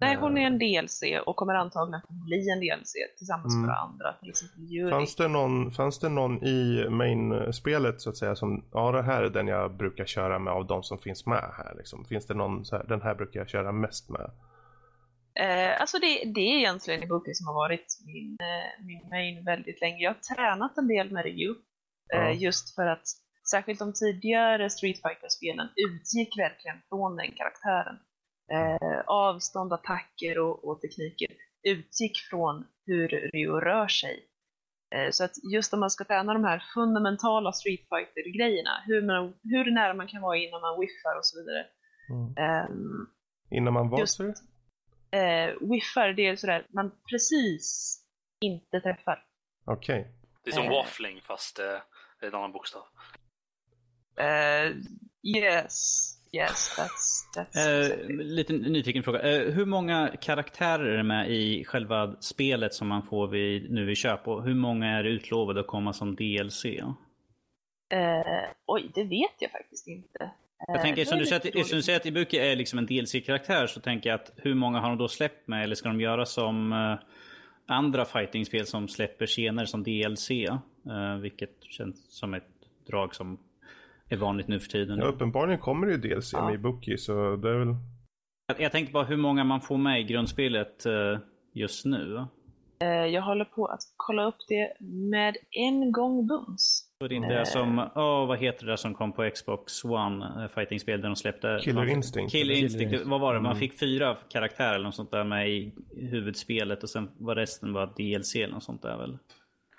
[0.00, 3.66] Nej, hon är en DLC och kommer antagligen att bli en DLC tillsammans Mm.
[3.66, 4.12] med andra.
[4.20, 4.90] Till exempel Yuri.
[4.90, 9.22] Fanns det, någon, fanns det någon i main-spelet så att säga som, ja det här
[9.22, 12.04] är den jag brukar köra med av de som finns med här liksom.
[12.04, 14.30] Finns det någon så här, den här brukar jag köra mest med?
[15.40, 19.80] Eh, alltså det, det är egentligen Ibuki som har varit min, eh, min main väldigt
[19.80, 19.98] länge.
[20.04, 21.54] Jag har tränat en del med Ryu.
[22.14, 22.42] Eh.
[22.42, 23.06] Just för att
[23.50, 27.96] särskilt de tidigare Street Fighter-spelen utgick verkligen från den karaktären.
[28.52, 31.28] Eh, avstånd, attacker och, och tekniker
[31.62, 34.24] utgick från hur Ryu rör sig.
[34.94, 39.34] Eh, så att just om man ska träna de här fundamentala Street Fighter-grejerna, hur, man,
[39.42, 41.66] hur nära man kan vara innan man whiffar och så vidare.
[42.10, 42.34] Mm.
[42.36, 43.06] Ehm,
[43.50, 44.24] Innan man var Just- så?
[45.16, 47.98] eh, whiffar, det är sådär, man precis
[48.40, 49.24] inte träffar.
[49.64, 50.12] Okej.
[50.44, 50.70] Det är som Eh.
[50.70, 51.64] waffling fast eh,
[52.20, 52.82] det är en annan bokstav.
[54.16, 54.72] Eh,
[55.36, 58.24] yes, yes, that's, that's exactly.
[58.24, 59.20] lite nyfiken fråga.
[59.20, 63.84] Eh, hur många karaktärer är det med i själva spelet som man får vid, nu
[63.84, 64.28] vid köp?
[64.28, 66.64] Och hur många är utlovade att komma som DLC?
[66.64, 66.92] Eh,
[68.66, 70.30] oj, det vet jag faktiskt inte.
[70.66, 73.66] Jag tänker, eftersom du, säger att, eftersom du säger att Ibuki är liksom en DLC-karaktär
[73.66, 75.64] så tänker jag att hur många har de då släppt med?
[75.64, 76.72] Eller ska de göra som
[77.66, 80.30] andra fightingspel som släpper senare som DLC?
[81.20, 82.48] Vilket känns som ett
[82.86, 83.38] drag som
[84.08, 84.98] är vanligt nu för tiden.
[84.98, 86.44] Ja, uppenbarligen kommer det ju DLC Ja.
[86.46, 87.74] med Ibuki så det är väl...
[88.46, 91.18] Jag, jag tänkte bara hur många man får med i grundspelet eh,
[91.54, 92.26] just nu.
[92.80, 94.72] Eh, jag håller på att kolla upp det
[95.10, 96.84] med en gång bums.
[97.02, 99.84] Så det är inte det som, åh vad heter det där som kom på Xbox
[99.84, 101.58] One, eh, fightingspel där de släppte?
[101.62, 102.32] Killer man, Instinct.
[102.32, 103.10] Killer Killer Instinct, Instinct.
[103.10, 103.40] vad var det?
[103.40, 103.60] Man Mm.
[103.60, 105.72] fick fyra karaktärer eller något sånt där med i
[106.12, 109.18] huvudspelet och sen var resten bara DLC eller något sånt där väl?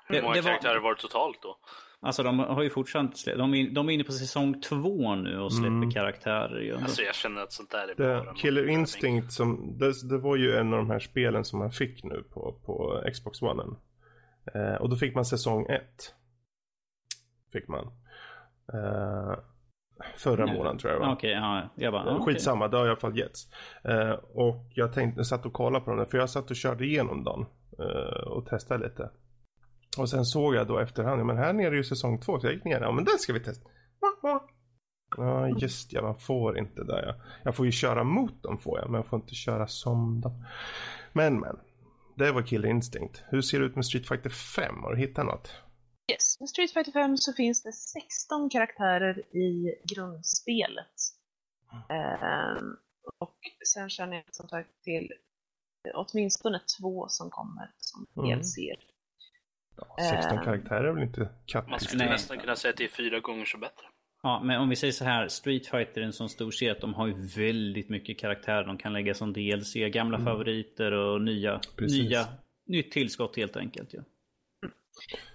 [0.08, 1.58] Hur Det- många det var- karaktärer var det totalt då?
[2.02, 5.40] Alltså de har ju fortsatt, slä- de är, de är inne på säsong två nu
[5.40, 5.92] och släpper Mm.
[5.92, 6.76] karaktärer ju.
[6.76, 8.68] Alltså jag känner att sånt där är Det, bara Killer.
[8.70, 12.24] Instinct, som, det, det var ju en av de här spelen som man fick nu
[12.34, 13.64] på, på Xbox One.
[14.56, 15.82] Eh, och då fick man säsong 1.
[17.54, 17.86] Fick man.
[18.74, 19.40] Eh,
[20.16, 20.56] förra Nej.
[20.58, 21.14] månaden tror jag var.
[21.14, 21.70] Okej, ja.
[21.76, 22.26] Jag bara, okej.
[22.34, 23.48] Skitsamma, det har i alla fall getts.
[23.84, 26.56] Eh, och jag tänkte, jag satt och kollade på dem där, för jag satt och
[26.56, 27.46] körde igenom dem.
[27.80, 29.10] Eh, och testade lite.
[30.00, 32.48] Och sen såg jag då efterhand, ja, men här nere är ju säsong två, så
[32.48, 33.70] jag gick ner, ja men den ska vi testa.
[35.18, 37.06] Ja just ja, man får inte det.
[37.06, 37.16] Ja.
[37.44, 40.46] Jag får ju köra mot dem får jag, men jag får inte köra som dem.
[41.14, 41.60] Men men,
[42.18, 43.24] det var Killer Instinct.
[43.28, 44.76] Hur ser det ut med Street Fighter 5?
[44.84, 45.52] Har du hittat något?
[46.12, 50.96] Yes, med Street Fighter 5 så finns det 16 karaktärer i grundspelet.
[51.90, 52.76] Ehm,
[53.20, 53.38] och
[53.74, 55.12] sen känner jag som sagt till
[55.94, 58.40] åtminstone två som kommer som Mm.
[58.40, 58.58] DLC.
[58.58, 58.76] Ja,
[60.10, 60.44] 16 Eh.
[60.44, 61.84] karaktärer är väl inte Man kattpiss?
[61.88, 63.86] skulle nästan kunna säga att det är fyra gånger så bättre.
[64.24, 66.82] Ja, men om vi säger så här, Street Fighter är en sån stor serie att
[66.82, 71.50] de har ju väldigt mycket karaktärer de kan lägga som DLC, gamla favoriter och nya,
[71.50, 71.62] Mm.
[71.78, 72.04] Precis.
[72.10, 72.26] nya,
[72.66, 74.04] nytt tillskott helt enkelt ju.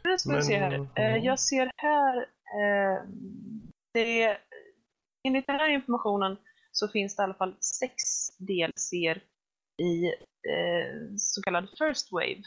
[0.04, 0.88] Nu ska vi Men, se här.
[0.94, 1.02] ja.
[1.02, 3.02] Eh, jag ser här, eh,
[3.94, 4.36] det,
[5.28, 6.36] enligt den här informationen
[6.72, 7.92] så finns det i alla fall sex
[8.38, 9.22] DLCer
[9.82, 10.04] i
[10.50, 12.42] eh, så kallad First Wave.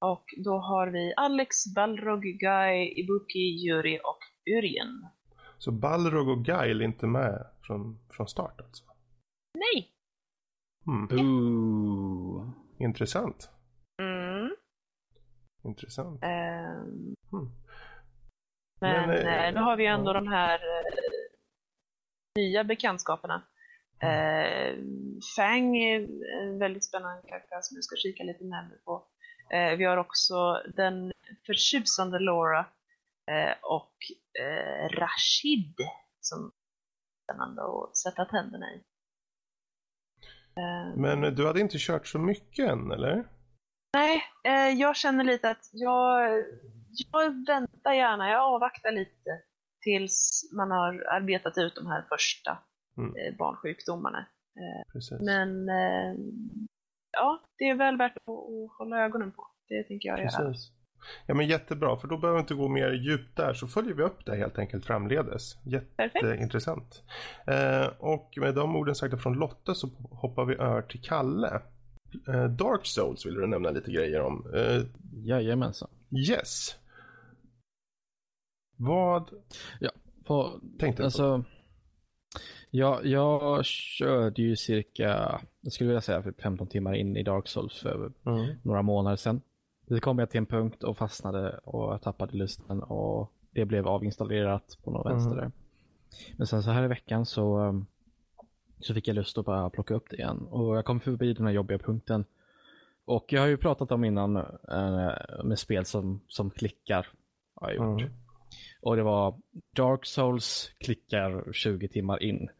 [0.00, 4.18] Och då har vi Alex, Balrog, Guy, Ibuki, Yuri och
[4.56, 5.08] Urien.
[5.58, 8.84] Så Balrog och Guile är inte med från, från start alltså?
[9.54, 9.90] Nej!
[10.84, 11.08] Hmm.
[11.20, 12.50] Ooh.
[12.78, 13.50] Intressant.
[14.02, 14.56] Mm.
[15.64, 16.22] Intressant.
[16.22, 17.50] ehm, Hmm.
[18.80, 20.14] Men, Men, eh, eh, nu har vi ändå ja.
[20.14, 20.92] de här eh,
[22.36, 23.42] nya bekantskaperna.
[24.02, 24.76] Eh,
[25.36, 26.08] Fang är
[26.42, 29.06] en väldigt spännande karaktär som vi ska kika lite närmare på.
[29.54, 31.12] Eh, vi har också den
[31.46, 32.58] förtjusande Laura
[33.30, 33.92] eh, och
[34.42, 35.74] eh, Rashid
[36.20, 36.50] som är
[37.32, 38.76] spännande att sätta tänderna i.
[40.56, 43.28] Eh, Men du hade inte kört så mycket än eller?
[43.94, 46.44] Nej, eh, jag känner lite att jag,
[47.12, 49.42] jag väntar gärna, jag avvaktar lite
[49.82, 52.58] tills man har arbetat ut de här första
[52.98, 53.16] Mm.
[53.16, 54.26] eh, barnsjukdomarna.
[54.92, 55.20] Precis.
[55.20, 55.68] Men
[57.12, 59.46] ja, det är väl värt att, att hålla ögonen på.
[59.68, 60.28] Det tänker jag göra.
[60.28, 60.72] Precis.
[61.26, 64.02] Ja men jättebra, för då behöver vi inte gå mer djupt där så följer vi
[64.02, 65.56] upp det helt enkelt framledes.
[65.64, 67.02] Jätteintressant.
[67.46, 71.60] Eh, och med de orden sagda från Lotta så hoppar vi över till Kalle.
[72.28, 74.52] Eh, Dark Souls vill du nämna lite grejer om.
[74.54, 74.82] Eh,
[75.24, 75.88] Jajamensan.
[76.28, 76.76] yes.
[78.76, 79.30] Vad
[80.26, 81.44] På, tänkte du på?
[82.70, 87.80] Ja, jag körde ju cirka, jag skulle vilja säga 15 timmar in i Dark Souls
[87.80, 88.54] för Mm.
[88.62, 89.40] några månader sedan.
[89.88, 94.78] Så kom jag till en punkt och fastnade och tappade lusten och det blev avinstallerat
[94.84, 95.12] på någon Mm.
[95.12, 95.50] vänster där.
[96.36, 97.86] Men sen så här i veckan så um,
[98.80, 100.46] så fick jag lust att bara plocka upp det igen.
[100.50, 102.24] Och jag kom förbi den här jobbiga punkten.
[103.04, 105.10] Och jag har ju pratat om innan äh,
[105.44, 107.06] med spel som, som klickar.
[107.54, 108.00] Har jag gjort.
[108.00, 108.12] Mm.
[108.80, 109.34] Och det var
[109.72, 112.50] Dark Souls klickar 20 timmar in.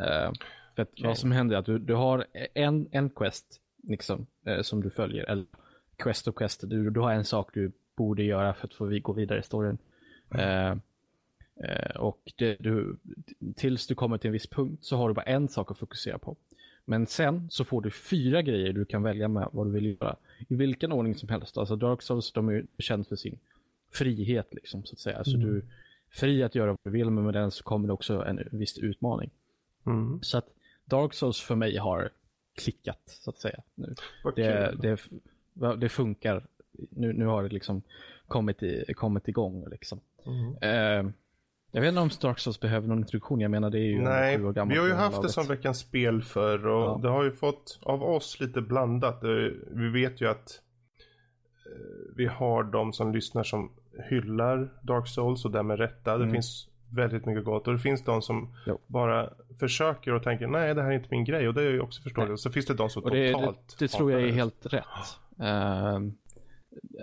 [0.00, 0.32] Uh,
[0.74, 1.06] för att okay.
[1.06, 4.90] vad som händer är att du, du har en, en quest liksom, uh, som du
[4.90, 5.24] följer.
[5.24, 5.44] Eller
[5.96, 6.60] quest och quest.
[6.70, 9.78] Du, du har en sak du borde göra för att få gå vidare i storyn.
[10.30, 10.72] Mm.
[10.72, 12.96] Uh, och det, du,
[13.56, 16.18] tills du kommer till en viss punkt så har du bara en sak att fokusera
[16.18, 16.36] på.
[16.84, 20.16] Men sen så får du fyra grejer du kan välja med vad du vill göra.
[20.48, 21.58] I vilken ordning som helst.
[21.58, 23.38] Alltså Dark Souls de är kända för sin
[23.90, 25.18] frihet liksom så att säga.
[25.18, 25.46] Alltså mm.
[25.46, 25.62] du är
[26.10, 28.78] fri att göra vad du vill men med den så kommer det också en viss
[28.78, 29.30] utmaning.
[29.86, 30.22] Mm.
[30.22, 30.46] Så att
[30.84, 32.10] Dark Souls för mig har
[32.54, 33.62] klickat så att säga.
[33.74, 33.94] Nu.
[34.36, 34.98] Det, det,
[35.76, 36.46] det, funkar.
[36.72, 37.82] Nu, nu har det liksom
[38.28, 40.00] kommit, i, kommit igång liksom.
[40.26, 41.04] Mm.
[41.04, 41.12] Uh,
[41.72, 43.40] jag vet inte om Dark Souls behöver någon introduktion.
[43.40, 46.66] Jag menar det är ju Nej, vi har ju haft det som veckans spel för
[46.66, 46.98] och ja.
[47.02, 49.20] det har ju fått av oss lite blandat.
[49.70, 50.60] Vi vet ju att
[51.66, 53.70] eh, vi har de som lyssnar som
[54.08, 56.16] hyllar Dark Souls och därmed rätta.
[56.16, 56.32] Det mm.
[56.32, 58.78] finns väldigt mycket gott och det finns de som jo.
[58.86, 61.80] bara försöker och tänker nej det här är inte min grej och det är ju
[61.80, 62.32] också förståeligt.
[62.32, 64.84] Och så finns det de som det, totalt Det, det tror jag är helt rätt.
[65.40, 66.10] Uh,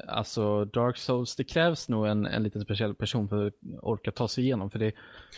[0.08, 4.28] alltså Dark Souls, det krävs nog en, en liten speciell person för att orka ta
[4.28, 4.70] sig igenom.
[4.70, 4.92] För det,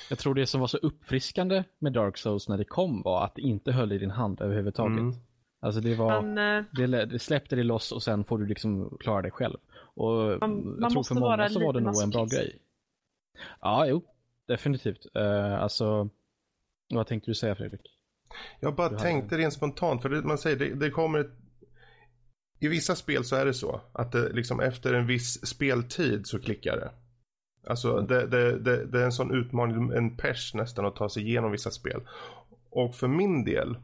[0.10, 3.36] jag tror det som var så uppfriskande med Dark Souls när det kom var att
[3.36, 5.00] det inte höll i din hand överhuvudtaget.
[5.00, 5.16] Mm.
[5.62, 9.22] Alltså det var, Men, det, det släppte det loss och sen får du liksom klara
[9.22, 9.58] dig själv.
[9.94, 12.62] Och man, jag tror för många så var det nog en bra grej.
[13.62, 14.04] Ja, jo,
[14.48, 15.06] definitivt.
[15.18, 16.10] Uh, alltså,
[16.94, 17.82] vad tänkte du säga Fredrik?
[18.60, 21.32] Jag bara tänkte rent spontant, för det, man säger det, det kommer ett
[22.60, 26.40] i vissa spel så är det så att det liksom efter en viss speltid så
[26.40, 26.92] klickar det.
[27.68, 28.08] Alltså mm.
[28.08, 31.52] det, det, det, det, är en sån utmaning, en pers nästan att ta sig igenom
[31.52, 32.02] vissa spel.
[32.70, 33.78] Och för min del,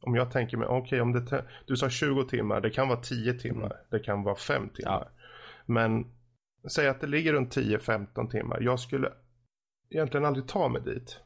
[0.00, 3.00] om jag tänker mig, okej okay, om det, du sa 20 timmar, det kan vara
[3.00, 3.76] 10 timmar, mm.
[3.90, 5.08] det kan vara 5 timmar.
[5.13, 5.13] Ja.
[5.66, 6.06] Men
[6.68, 9.12] säg att det ligger runt 10-15 timmar, jag skulle
[9.90, 11.20] egentligen aldrig ta mig dit.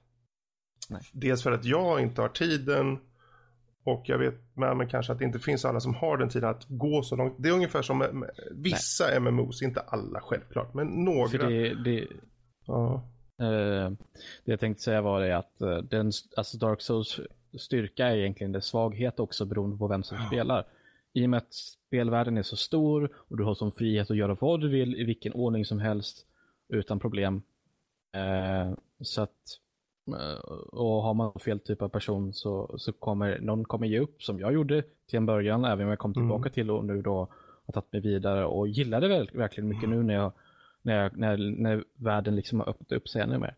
[0.90, 1.00] Nej.
[1.12, 2.98] Dels för att jag inte har tiden
[3.84, 6.48] och jag vet med mig kanske att det inte finns alla som har den tiden
[6.48, 7.34] att gå så långt.
[7.38, 9.20] Det är ungefär som vissa Nej.
[9.20, 11.28] MMOs, inte alla självklart, men några.
[11.28, 12.06] För det, det,
[12.66, 13.02] ja.
[13.42, 13.90] Uh,
[14.44, 17.20] det jag tänkte säga var det att uh, den, alltså Dark Souls
[17.58, 20.26] styrka är egentligen dess svaghet också beroende på vem som ja.
[20.26, 20.64] spelar.
[21.18, 24.36] I och med att spelvärlden är så stor och du har som frihet att göra
[24.40, 26.26] vad du vill i vilken ordning som helst
[26.68, 27.42] utan problem.
[28.16, 29.58] Uh, så att
[30.16, 30.38] Eh,
[30.72, 34.40] och har man fel typ av person så, så kommer någon kommer ge upp som
[34.40, 36.52] jag gjorde till en början, även om jag kom tillbaka mm.
[36.52, 37.28] till och nu då
[37.66, 40.32] har tagit mig vidare och gillade väl, verkligen mycket nu när, jag,
[40.82, 43.54] när, jag, när, när världen liksom har öppnat upp sig ännu mer.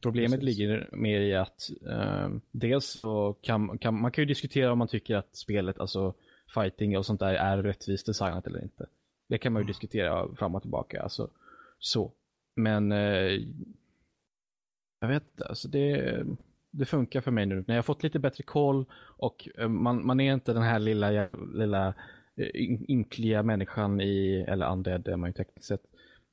[0.00, 0.58] Problemet Precis.
[0.58, 4.88] ligger mer i att eh, dels så kan, kan man kan ju diskutera om man
[4.88, 6.14] tycker att spelet, alltså
[6.54, 8.86] fighting och sånt där är rättvist designat eller inte.
[9.28, 9.70] Det kan man ju mm.
[9.70, 11.02] diskutera fram och tillbaka.
[11.02, 11.30] Alltså,
[11.78, 12.12] så.
[12.54, 13.40] Men eh,
[15.00, 16.22] jag vet inte, alltså det,
[16.70, 17.54] det funkar för mig nu.
[17.54, 20.78] När jag har fått lite bättre koll och eh, man, man är inte den här
[20.78, 21.94] lilla, lilla
[22.36, 22.48] eh,
[22.88, 25.82] ynkliga människan i, eller undead är man ju tekniskt sett,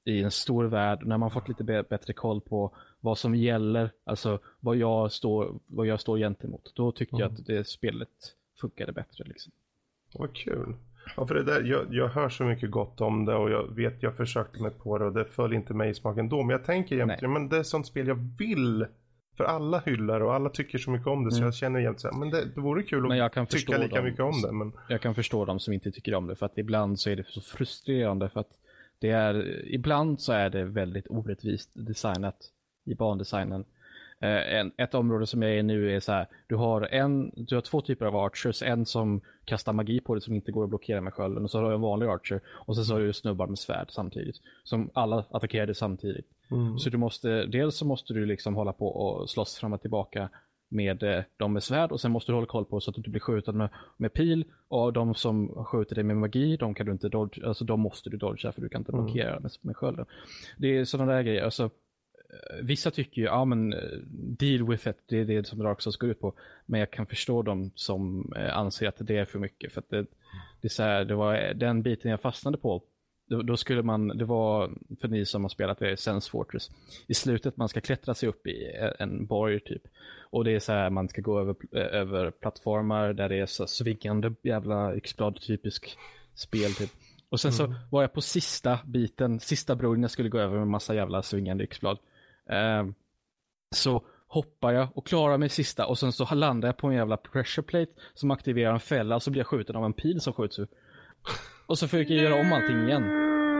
[0.05, 1.05] i en stor värld.
[1.05, 5.87] När man fått lite bättre koll på vad som gäller, alltså vad jag står, vad
[5.87, 7.21] jag står gentemot, då tycker mm.
[7.21, 9.23] jag att det spelet funkade bättre.
[9.23, 9.51] Liksom.
[10.13, 10.75] Vad kul.
[11.17, 14.03] Ja, för det där, jag, jag hör så mycket gott om det och jag vet
[14.03, 16.43] jag försökte mig på det och det föll inte mig i smaken då.
[16.43, 18.85] Men jag tänker egentligen, men det är sånt spel jag vill.
[19.37, 21.31] För alla hyllar och alla tycker så mycket om det mm.
[21.31, 24.19] så jag känner egentligen så men det, det vore kul att tycka lika dem, mycket
[24.19, 24.51] om det.
[24.51, 24.71] Men...
[24.89, 27.23] Jag kan förstå dem som inte tycker om det för att ibland så är det
[27.27, 28.49] så frustrerande för att
[28.99, 32.37] det är, ibland så är det väldigt orättvist designat
[32.85, 33.65] i bandesignen.
[34.21, 37.31] Eh, en, ett område som jag är i nu är så här, du har, en,
[37.35, 40.63] du har två typer av archers, en som kastar magi på dig som inte går
[40.63, 43.01] att blockera med skölden och så har du en vanlig archer och sen så har
[43.01, 44.35] du snubbar med svärd samtidigt.
[44.63, 46.27] Som alla attackerar dig samtidigt.
[46.51, 46.79] Mm.
[46.79, 50.29] Så du måste, dels så måste du liksom hålla på och slåss fram och tillbaka
[50.69, 52.99] med eh, de med svärd och sen måste du hålla koll på så att du
[52.99, 56.85] inte blir skjuten med, med pil och de som skjuter dig med magi, de kan
[56.85, 59.05] du inte dodge, alltså de måste du dodga för du kan inte mm.
[59.05, 59.43] blockera mm.
[59.43, 60.05] med, med skölden.
[60.57, 61.69] Det är sådana där grejer, alltså
[62.61, 63.79] vissa tycker ju, ja men eh,
[64.11, 66.33] deal with it, det är det som Dark Souls går ut på.
[66.65, 69.73] Men jag kan förstå dem som eh, anser att det är för mycket.
[69.73, 70.05] För det,
[70.61, 72.83] det, är så här, det var den biten jag fastnade på.
[73.27, 76.71] Då, då, skulle man, det var för ni som har spelat det, Sense Fortress.
[77.07, 79.81] I slutet man ska klättra sig upp i en borg typ.
[80.31, 83.67] Och det är så här, man ska gå över, över plattformar där det är så
[83.67, 85.97] svingande jävla yxblad typisk
[86.35, 86.89] spel typ.
[87.29, 87.57] Och sen mm.
[87.57, 91.21] så var jag på sista biten, sista bron jag skulle gå över med massa jävla
[91.21, 91.97] svingande yxblad.
[92.49, 92.93] Ehm,
[93.75, 97.17] så hoppar jag och klarar mig sista och sen så landar jag på en jävla
[97.17, 100.33] pressure plate som aktiverar en fälla och så blir jag skjuten av en pil som
[100.33, 100.67] skjuts ur.
[101.65, 103.03] Och så försöker jag göra om allting igen.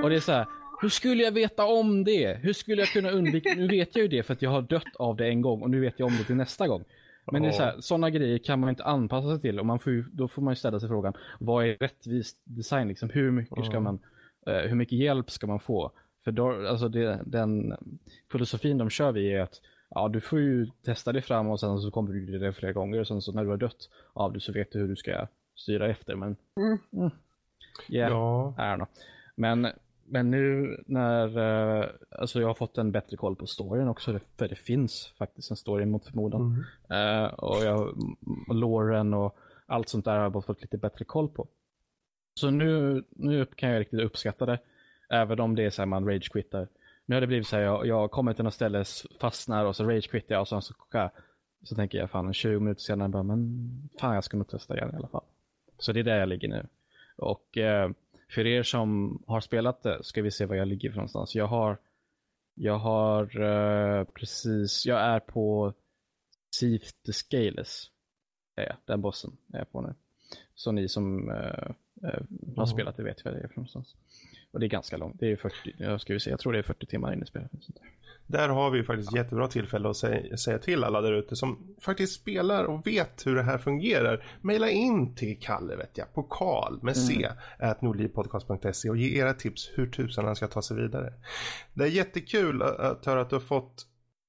[0.03, 0.45] Och det är så här,
[0.81, 2.33] hur skulle jag veta om det?
[2.33, 3.53] Hur skulle jag kunna undvika?
[3.57, 5.69] Nu vet jag ju det för att jag har dött av det en gång och
[5.69, 6.83] nu vet jag om det till nästa gång.
[7.31, 9.79] Men det är så här, sådana grejer kan man inte anpassa sig till och man
[9.79, 13.09] får ju, då får man ju ställa sig frågan, vad är rättvis design liksom?
[13.09, 13.99] Hur mycket ska man,
[14.47, 15.91] eh, hur mycket hjälp ska man få?
[16.23, 17.75] För då, alltså det, den
[18.31, 21.79] filosofin de kör vid är att ja, du får ju testa dig fram och sen
[21.79, 24.39] så kommer du det flera gånger och sen så när du har dött av det
[24.39, 26.15] så vet du hur du ska styra efter.
[26.15, 27.11] Men, mm.
[27.89, 28.53] yeah, Ja.
[28.57, 28.87] I don't know.
[29.35, 29.67] Men,
[30.05, 34.47] men nu när, eh, alltså jag har fått en bättre koll på storyn också, för
[34.47, 36.65] det finns faktiskt en story mot förmodan.
[36.89, 37.97] Eh, och jag,
[38.47, 41.47] Loren och allt sånt där har jag bara fått lite bättre koll på.
[42.33, 44.59] Så nu, nu kan jag riktigt uppskatta det.
[45.09, 46.67] Även om det är så här man ragequittar.
[47.05, 48.85] Nu har det blivit så här, jag, jag kommer till något ställe,
[49.19, 50.73] fastnar och så ragequittar jag och sen så,
[51.63, 54.91] så tänker jag fan 20 minuter senare bara, men fan jag ska nog testa igen
[54.93, 55.23] i alla fall.
[55.77, 56.67] Så det är där jag ligger nu.
[57.17, 57.91] Och eh,
[58.29, 61.35] för er som har spelat det ska vi se var jag ligger för någonstans.
[61.35, 61.77] Jag har,
[62.53, 65.73] jag har eh, precis, jag är på
[66.59, 67.91] Thief the Scales.
[68.85, 69.93] Den bossen är jag på nu.
[70.55, 71.71] Så ni som eh,
[72.03, 72.19] eh,
[72.57, 73.95] har spelat det vet vad det är för någonstans.
[74.51, 75.19] Och det är ganska långt.
[75.19, 77.51] Det är 40, jag ska se, jag tror det är 40 timmar in i spelet.
[78.27, 78.49] Där.
[78.49, 82.21] Har vi ju faktiskt jättebra tillfälle att säga, säga till alla där ute som faktiskt
[82.21, 84.25] spelar och vet hur det här fungerar.
[84.41, 89.33] Maila in till Kalle vet jag, på Karl med C, at nordlivpodcast.se och ge era
[89.33, 91.13] tips hur tusan han ska ta sig vidare.
[91.73, 93.85] Det är jättekul att, att höra att du har fått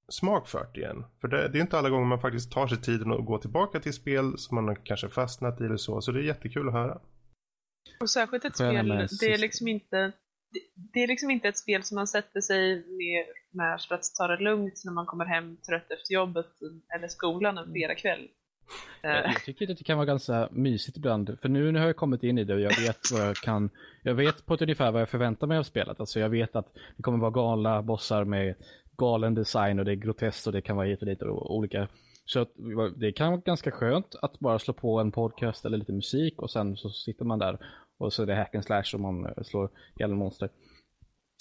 [0.09, 1.04] smak för det igen.
[1.20, 3.80] För det, det är inte alla gånger man faktiskt tar sig tiden att gå tillbaka
[3.80, 6.00] till spel som man har kanske fastnat i eller så.
[6.00, 6.98] Så det är jättekul att höra.
[8.00, 8.88] Och särskilt ett spel,
[9.20, 10.12] det är liksom inte
[10.52, 10.60] det-
[10.92, 13.24] det är liksom inte ett spel som man sätter sig ner
[13.56, 16.46] med för att ta det lugnt när man kommer hem trött efter jobbet
[16.96, 18.28] eller skolan en fredagkväll.
[19.02, 21.38] Eh, Jag, tycker att det kan vara ganska mysigt ibland.
[21.42, 23.70] För nu, nu har jag kommit in i det och jag vet vad jag kan.
[24.02, 26.00] Jag vet på ett ungefär vad jag förväntar mig av spelet.
[26.00, 28.54] Alltså jag vet att det kommer vara galna bossar med
[28.96, 31.88] galen design och det är groteskt och det kan vara hit och dit och olika.
[32.24, 32.46] Så
[32.96, 36.50] det kan vara ganska skönt att bara slå på en podcast eller lite musik och
[36.50, 37.58] sen så sitter man där
[38.00, 40.48] och så är det hack and slash och man eh, slår ihjäl monster.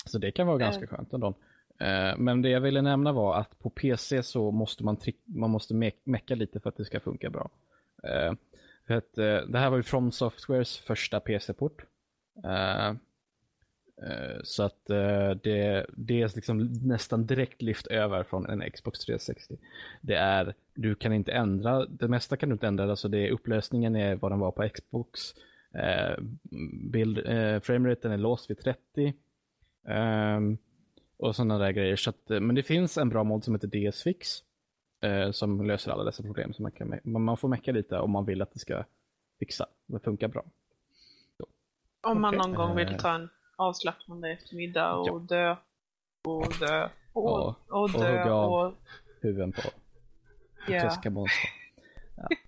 [0.05, 1.27] Så det kan vara ganska skönt ändå.
[1.79, 5.49] Eh, Men det jag ville nämna var att på PC så måste man, trick- man
[5.49, 7.49] måste me- mecka lite för att det ska funka bra.
[8.03, 8.33] Eh,
[8.87, 9.13] För att
[9.51, 11.85] det här var ju From Softwares första PC-port.
[14.43, 14.85] Så att
[15.43, 19.57] det, det är liksom nästan direkt lyft över från en Xbox 360.
[20.01, 23.95] Det är, du kan inte ändra, det mesta kan du inte ändra, alltså det, upplösningen
[23.95, 25.19] är vad den var på Xbox.
[25.73, 26.17] Eh,
[26.91, 29.13] bild, eh, frameraten är låst vid 30.
[29.87, 30.57] Ehm,
[31.17, 31.95] och sådana där grejer.
[31.95, 34.43] Så att, eh, men det finns en bra mod som heter DSFix.
[35.01, 36.53] Eh, som löser alla dessa problem.
[36.53, 38.83] Så man, kan, me- man får mecka lite om man vill att det ska
[39.39, 39.65] fixa.
[39.85, 40.43] Det funkar bra.
[42.01, 42.37] Om man Okej.
[42.47, 42.97] någon gång vill Eh.
[42.97, 45.19] ta en avslappnande eftermiddag och Ja.
[45.29, 45.55] dö
[46.27, 48.51] och dö och, Ja, och och dö hugga av.
[48.53, 48.73] och
[49.21, 49.71] Huvuden på ja.
[50.79, 51.49] groteska monster.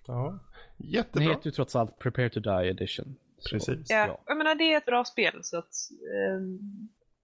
[0.06, 0.38] Ja,
[0.82, 1.28] Den jättebra.
[1.28, 3.16] heter ju trots allt Prepare to Die Edition.
[3.38, 3.90] Så, Precis.
[3.90, 4.20] Ja, ja.
[4.26, 5.74] jag menar det är ett bra spel så att
[6.16, 6.58] ehm,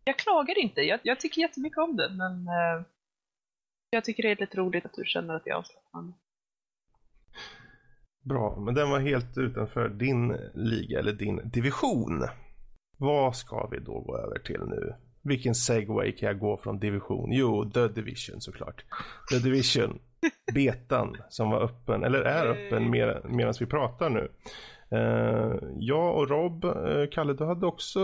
[0.05, 0.81] jag klagar inte.
[0.81, 2.87] Jag, jag tycker jättemycket om det men eh,
[3.91, 6.13] jag tycker det är lite roligt att du känner att det är avslappnande.
[8.25, 12.25] Bra, men den var helt utanför din liga eller din division.
[12.99, 14.95] Vad ska vi då gå över till nu?
[15.23, 17.33] Vilken segway kan jag gå från division?
[17.33, 18.85] Jo, The Division såklart.
[19.31, 19.99] The Division,
[20.55, 24.29] betan som var öppen, eller är öppen med, medan vi pratar nu.
[24.91, 28.01] Eh, jag och Rob, eh, Kalle, du hade också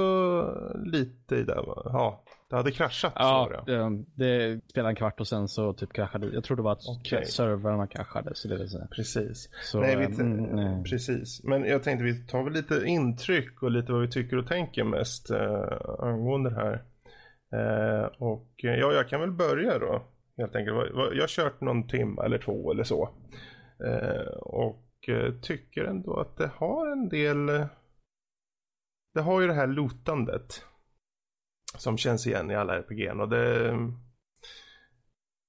[0.84, 1.82] lite i det va?
[1.84, 3.72] Ja, det hade kraschat Ja, du.
[3.72, 6.88] det, det spelade en kvart och sen så typ kraschade Jag tror det var att
[6.88, 7.26] Okej.
[7.26, 8.30] servrarna kraschade.
[8.34, 8.86] Så det är så.
[8.90, 9.48] Precis.
[9.62, 10.84] Så, nej, vi eh, mm, nej.
[10.84, 11.44] Precis.
[11.44, 14.84] Men jag tänkte vi tar väl lite intryck och lite vad vi tycker och tänker
[14.84, 16.82] mest eh, angående det här.
[18.18, 20.02] Och ja, jag kan väl börja då.
[20.36, 20.76] Helt enkelt.
[20.94, 23.10] Jag har kört någon timme eller två eller så.
[23.84, 27.46] Eh, och eh, tycker ändå att det har en del...
[29.14, 30.64] Det har ju det här lotandet.
[31.78, 33.20] Som känns igen i alla RPG.
[33.20, 33.76] Och det...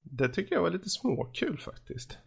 [0.01, 2.19] Det tycker jag var lite småkul faktiskt.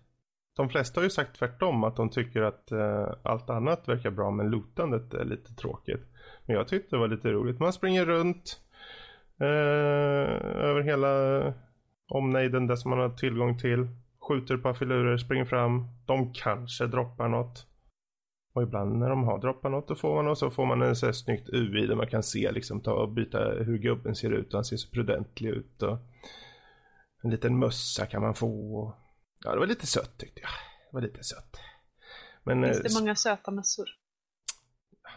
[0.57, 4.31] De flesta har ju sagt tvärtom att de tycker att eh, allt annat verkar bra
[4.31, 6.03] men lootandet är lite tråkigt.
[6.47, 7.61] Men jag tyckte det var lite roligt.
[7.61, 8.61] Man springer runt
[9.41, 9.47] eh,
[10.69, 11.09] över hela
[12.09, 13.89] omnejden där som man har tillgång till.
[14.29, 15.89] Skjuter par filurer, springer fram.
[16.07, 17.67] De kanske droppar något.
[18.55, 20.97] Och ibland när de har droppat något då får man och så får man en
[20.97, 24.31] så här snyggt UI där man kan se liksom ta och byta hur gubben ser
[24.31, 25.83] ut och han ser så prudentlig ut.
[25.83, 25.99] Och
[27.23, 28.95] en liten mössa kan man få.
[29.45, 30.51] Ja, det var lite sött tyckte jag.
[30.91, 31.61] Det var lite sött.
[32.45, 33.87] Men, Finns eh, det många söta mössor?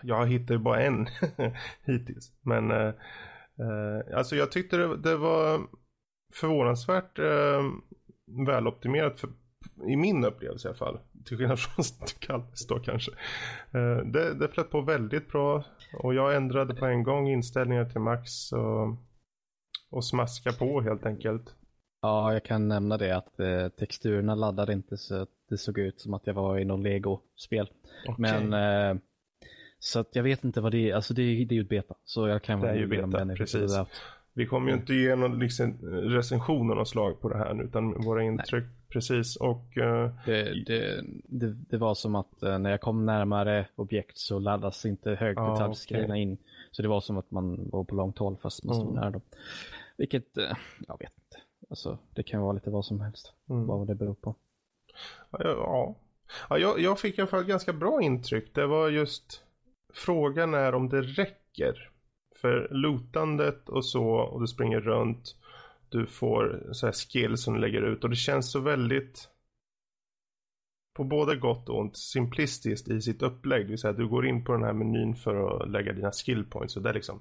[0.03, 1.07] jag hittar ju bara en
[1.85, 2.31] hittills.
[2.41, 2.93] Men eh,
[3.59, 5.67] eh, alltså jag tyckte det, det var
[6.33, 7.61] förvånansvärt eh,
[8.47, 9.29] väloptimerat för,
[9.87, 10.99] i min upplevelse i alla fall.
[11.25, 11.85] Till skillnad från
[12.19, 13.11] Kalles då kanske.
[13.71, 15.63] Eh, det, det flöt på väldigt bra
[16.03, 18.95] och jag ändrade på en gång inställningar till max och,
[19.91, 21.55] och smaska på helt enkelt.
[22.01, 26.01] Ja, jag kan nämna det att eh, texturerna laddade inte så att det såg ut
[26.01, 27.69] som att jag var i någon Lego-spel.
[28.07, 28.15] Okej.
[28.17, 29.01] Men eh,
[29.79, 31.69] så att jag vet inte vad det är, alltså det, är- det är ju ett
[31.69, 31.95] beta.
[32.03, 33.71] Så jag kan Det är ju beta, precis.
[34.33, 38.01] Vi kommer ju inte ge någon liksom, recension av något slag på det här utan
[38.01, 42.81] våra intryck precis och eh, Det, det, det, det var som att eh, när jag
[42.81, 46.21] kom närmare objekt så laddas inte högdetaljsgrejerna okej.
[46.21, 46.37] in.
[46.71, 49.01] Så det var som att man var på långt håll fast man stod Mm.
[49.01, 49.21] nära dem.
[49.97, 50.57] Vilket, eh,
[50.87, 51.37] jag vet inte.
[51.69, 53.33] Alltså, det kan vara lite vad som helst.
[53.49, 53.67] Mm.
[53.67, 54.35] Vad det beror på.
[55.31, 55.95] Ja, ja.
[56.49, 58.55] ja jag, jag fick i alla fall ganska bra intryck.
[58.55, 59.43] Det var just
[59.93, 61.90] frågan är om det räcker.
[62.41, 65.35] För lootandet och så och du springer runt.
[65.89, 69.29] Du får så här skills som du lägger ut och det känns så väldigt
[70.93, 73.65] på både gott och ont simplistiskt i sitt upplägg.
[73.65, 76.11] Det vill säga att du går in på den här menyn för att lägga dina
[76.11, 77.19] skill points och det är liksom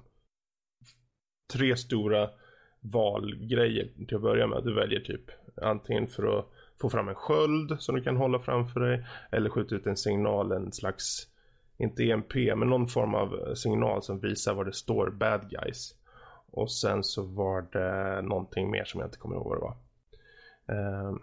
[1.53, 2.29] tre stora
[2.79, 4.63] valgrejer till att börja med.
[4.63, 6.45] Du väljer typ antingen för att
[6.81, 10.51] få fram en sköld som du kan hålla framför dig eller skjuta ut en signal,
[10.51, 11.27] en slags,
[11.81, 15.95] inte EMP, men någon form av eh, signal som visar var det står bad guys.
[16.51, 19.77] Och sen så var det någonting mer som jag inte kommer ihåg vad det var.
[20.75, 21.19] Ehm,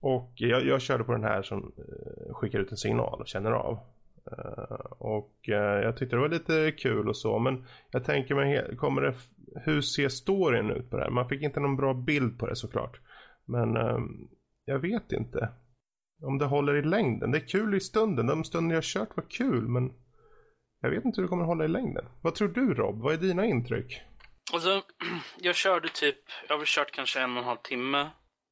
[0.00, 3.50] och jag, jag körde på den här som eh, skickar ut en signal och känner
[3.50, 3.72] av.
[3.72, 8.76] Ehm, eh, och jag tyckte det var lite kul och så men jag tänker mig,
[8.76, 9.14] kommer det,
[9.54, 11.10] hur ser storyn ut på det här?
[11.10, 13.00] Man fick inte någon bra bild på det såklart.
[13.44, 14.28] Men ehm,
[14.64, 15.48] jag vet inte
[16.22, 17.30] om det håller i längden.
[17.30, 19.92] Det är kul i stunden, de stunder jag kört var kul men
[20.80, 22.04] jag vet inte hur det kommer hålla i längden.
[22.22, 23.02] Vad tror du Rob?
[23.02, 24.00] Vad är dina intryck?
[24.52, 24.82] Alltså,
[25.38, 28.10] jag körde typ, jag har väl kört kanske en och en halv timme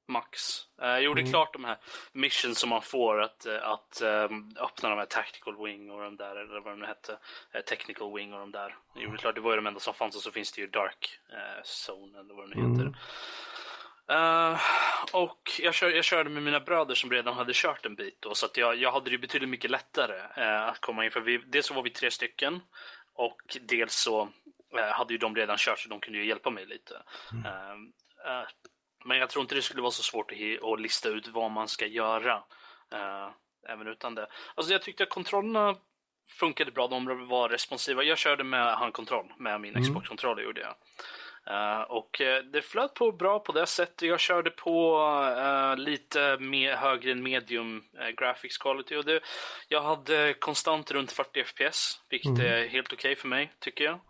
[0.09, 0.39] max.
[0.83, 1.79] Eh, Jag gjorde klart de här
[2.13, 6.17] missions som man får att, eh, att um, öppna de här tactical wing och de
[6.17, 7.19] där, eller vad de nu hette.
[7.55, 8.77] Eh, technical wing och de där.
[8.95, 10.67] Jag gjorde klart, det var ju de enda som fanns och så finns det ju
[10.67, 12.99] dark eh, zone eller vad det nu heter.
[14.11, 14.61] Eh,
[15.13, 18.35] och jag, kör, jag körde med mina bröder som redan hade kört en bit då,
[18.35, 21.11] så att jag, jag hade det betydligt mycket lättare eh, att komma in.
[21.11, 22.61] För vi, dels så var vi tre stycken
[23.15, 24.29] och dels så
[24.79, 27.03] eh, hade ju de redan kört så de kunde ju hjälpa mig lite.
[27.45, 27.71] Eh,
[28.33, 28.47] eh,
[29.05, 31.69] men jag tror inte det skulle vara så svårt att, att lista ut vad man
[31.69, 32.43] ska göra.
[33.69, 34.29] även utan det.
[34.55, 35.77] Alltså jag tyckte att kontrollerna
[36.29, 38.03] funkade bra, de var responsiva.
[38.03, 40.75] Jag körde med handkontroll, med min Xbox-kontroll gjorde jag.
[41.51, 44.09] Eh, och eh, det flöt på bra på det sättet.
[44.09, 44.99] Jag körde på
[45.39, 47.83] eh, lite mer, högre än medium
[48.17, 48.97] graphics quality.
[48.97, 49.21] Och det,
[49.69, 54.01] jag hade konstant runt 40 FPS, vilket är helt okej för mig, tycker jag.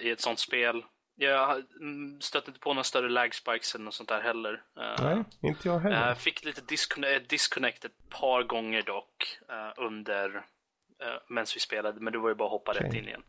[0.00, 0.84] I ett sånt spel.
[1.16, 4.62] Jag mm, stötte inte på några större lag spikes eller något sånt där heller.
[4.98, 6.14] Nej, inte jag heller.
[6.14, 9.38] Fick lite disconnect, disconnect ett par gånger dock
[9.76, 10.44] under
[11.28, 12.98] medan vi spelade, men det var ju bara att hoppa rätt Okej.
[12.98, 13.22] in igen.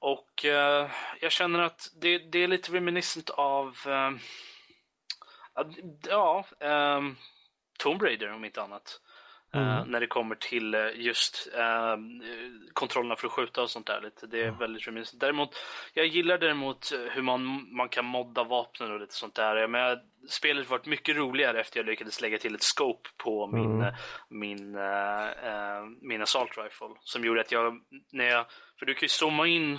[0.00, 0.90] Och eh,
[1.20, 4.10] jag känner att det, det är lite reminiscent av eh,
[6.08, 7.16] ja, um,
[7.78, 9.00] Tomb Raider om inte annat.
[9.54, 11.96] Eh, när det kommer till eh, just eh,
[12.72, 14.00] kontrollerna för att skjuta och sånt där.
[14.00, 14.26] Lite.
[14.26, 15.20] Det är väldigt reminiscent.
[15.20, 15.50] Däremot,
[15.94, 19.66] jag gillar däremot eh, hur man, man kan modda vapnen och lite sånt där.
[19.66, 23.94] Men spelet varit mycket roligare efter jag lyckades lägga till ett scope på min, eh,
[24.28, 26.94] min, eh, eh, min assault rifle.
[27.00, 27.80] Som gjorde att jag,
[28.12, 28.46] när jag,
[28.78, 29.78] för du kan ju zooma in,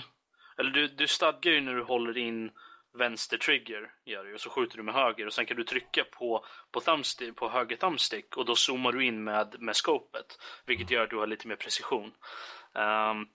[0.58, 2.50] eller du, du stadgar ju när du håller in
[2.98, 6.04] vänster trigger gör du, och så skjuter du med höger och sen kan du trycka
[6.18, 10.26] på, på, thumbstick, på höger thumbstick och då zoomar du in med, med scopet.
[10.66, 12.12] Vilket gör att du har lite mer precision.
[12.74, 13.26] Ehm,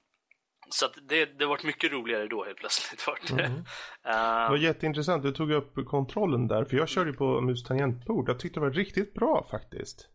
[0.69, 3.07] så det, det har varit mycket roligare då helt plötsligt.
[3.07, 3.35] Vart det.
[3.35, 5.23] Det Ehm, var jätteintressant.
[5.23, 6.65] Du tog upp kontrollen där.
[6.65, 8.29] För jag körde ju på mus tangentbord.
[8.29, 10.09] Jag tyckte det var riktigt bra faktiskt.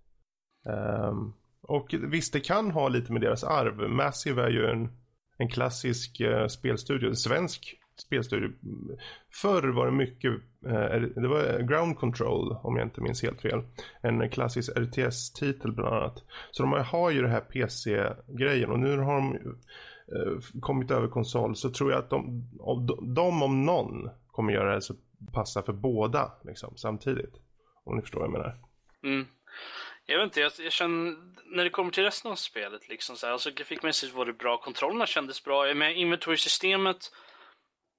[0.67, 1.33] Ehm,
[1.63, 3.91] och visst, det kan ha lite med deras arv.
[3.91, 4.89] Massive är ju en,
[5.41, 7.09] en klassisk eh, spelstudio.
[7.09, 8.51] En svensk spelstudio.
[9.43, 10.33] Förr var det mycket,
[10.67, 13.63] eh, det var eh, Ground Control om jag inte minns helt fel.
[14.03, 16.23] En klassisk RTS-titel bland annat.
[16.51, 21.57] Så de har ju det här PC-grejen och nu har de eh, kommit över konsol
[21.57, 24.95] så tror jag att de, om- de om någon kommer göra det så
[25.33, 27.35] passar för båda liksom, samtidigt.
[27.85, 28.57] Om ni förstår vad jag menar.
[29.05, 29.27] Mm.
[30.11, 33.27] Jag vet inte, jag, jag känner när det kommer till resten av spelet liksom så
[33.27, 37.13] här, alltså grafikmässigt var det bra, kontrollerna kändes bra, med inventory-systemet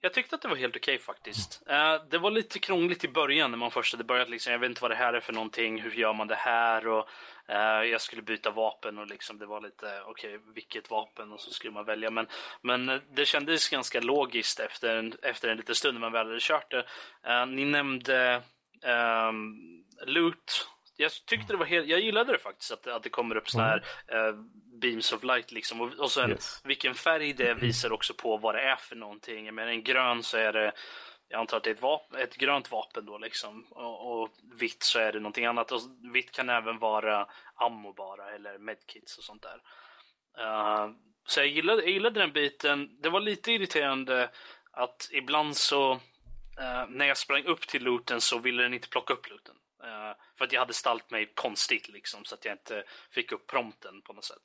[0.02, 1.64] Jag tyckte att det var helt okej faktiskt.
[1.68, 4.30] Eh, det var lite krångligt i början när man först hade börjat.
[4.30, 5.82] Liksom, jag vet inte vad det här är för någonting.
[5.82, 6.88] Hur gör man det här?
[6.88, 7.10] Och,
[7.48, 11.32] eh, jag skulle byta vapen och liksom, det var lite okej, vilket vapen?
[11.32, 12.12] Och så skulle man välja.
[12.12, 12.28] Men,
[12.62, 16.28] men eh, det kändes ganska logiskt efter en, efter en liten stund när man väl
[16.28, 16.86] hade kört det.
[17.24, 18.42] Eh, ni nämnde
[18.84, 19.58] ehm,
[20.06, 20.68] loot.
[21.02, 23.64] Jag tyckte det var helt, jag gillade det faktiskt att, att det kommer upp såna
[23.64, 24.34] här eh,
[24.82, 25.82] beams of light liksom.
[25.82, 26.62] Och, och sen Yes.
[26.64, 29.56] vilken färg det visar också på vad det är för någonting.
[29.56, 30.72] Menar en grön så är det
[31.28, 33.64] jag antar att det är ett, vapen, ett grönt vapen då liksom.
[33.70, 34.30] Och, och
[34.60, 35.72] vitt så är det någonting annat.
[35.72, 35.82] Och
[36.14, 39.62] vitt kan även vara ammo bara eller medkits och sånt där.
[40.46, 40.90] Eh,
[41.26, 43.02] så jag gillade, jag gillade den biten.
[43.02, 44.30] Det var lite irriterande
[44.72, 45.92] att ibland så
[46.60, 49.56] eh, när jag sprang upp till looten så ville den inte plocka upp looten.
[49.84, 53.48] Eh, för att jag hade ställt mig konstigt liksom så att jag inte fick upp
[53.48, 54.44] prompten på något sätt.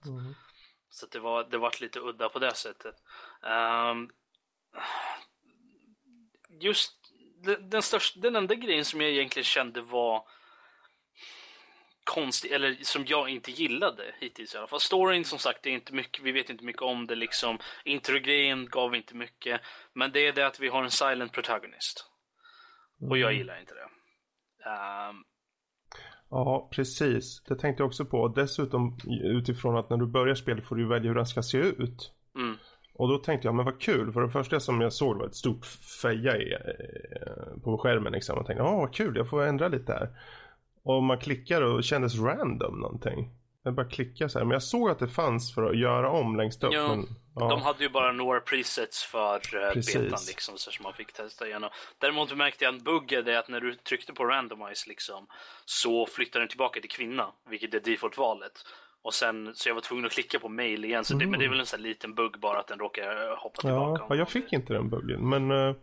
[0.90, 2.94] Så att det var det var lite udda på det sättet.
[3.42, 4.10] Ehm,
[6.60, 6.92] just
[7.42, 10.28] den, den, största, den enda grejen som jag egentligen kände var
[12.04, 14.80] konstig, eller som jag inte gillade hittills i alla fall.
[14.80, 17.58] Storyn som sagt, det är inte mycket, vi vet inte mycket om det liksom.
[17.84, 19.60] Introgrejen gav inte mycket.
[19.92, 22.04] Men det är det att vi har en silent protagonist.
[23.10, 23.88] Och jag gillar inte det.
[24.66, 25.16] Ehm,
[26.30, 27.42] Ja, precis.
[27.48, 28.28] Det tänkte jag också på.
[28.28, 32.12] Dessutom utifrån att när du börjar spelet får du välja hur den ska se ut.
[32.38, 32.56] mm,
[32.94, 34.12] Och då tänkte jag, men vad kul.
[34.12, 35.66] För det första som jag såg var ett stort
[36.02, 38.38] feja i, eh, på skärmen liksom.
[38.38, 40.08] Och tänkte, ja vad kul, jag får ändra lite här.
[40.82, 43.30] Och man klickar och kändes random någonting.
[43.66, 44.46] Jag bara klickade så här.
[44.46, 46.72] Men jag såg att det fanns för att göra om längst upp.
[46.72, 47.48] Ja, men, ja.
[47.48, 51.46] De hade ju bara några presets för uh, betan liksom, så som man fick testa
[51.46, 51.70] igenom.
[51.98, 55.26] Däremot märkte jag en bugg är det att när du tryckte på randomize liksom,
[55.64, 58.64] så flyttade den tillbaka till kvinna, vilket är default-valet.
[59.02, 61.44] Och sen, så jag var tvungen att klicka på mail igen, så det, men det
[61.44, 64.02] är väl en sån liten bugg bara att den råkar hoppa tillbaka.
[64.02, 65.28] Ja, ja, jag fick inte den buggen.
[65.28, 65.76] Men eh,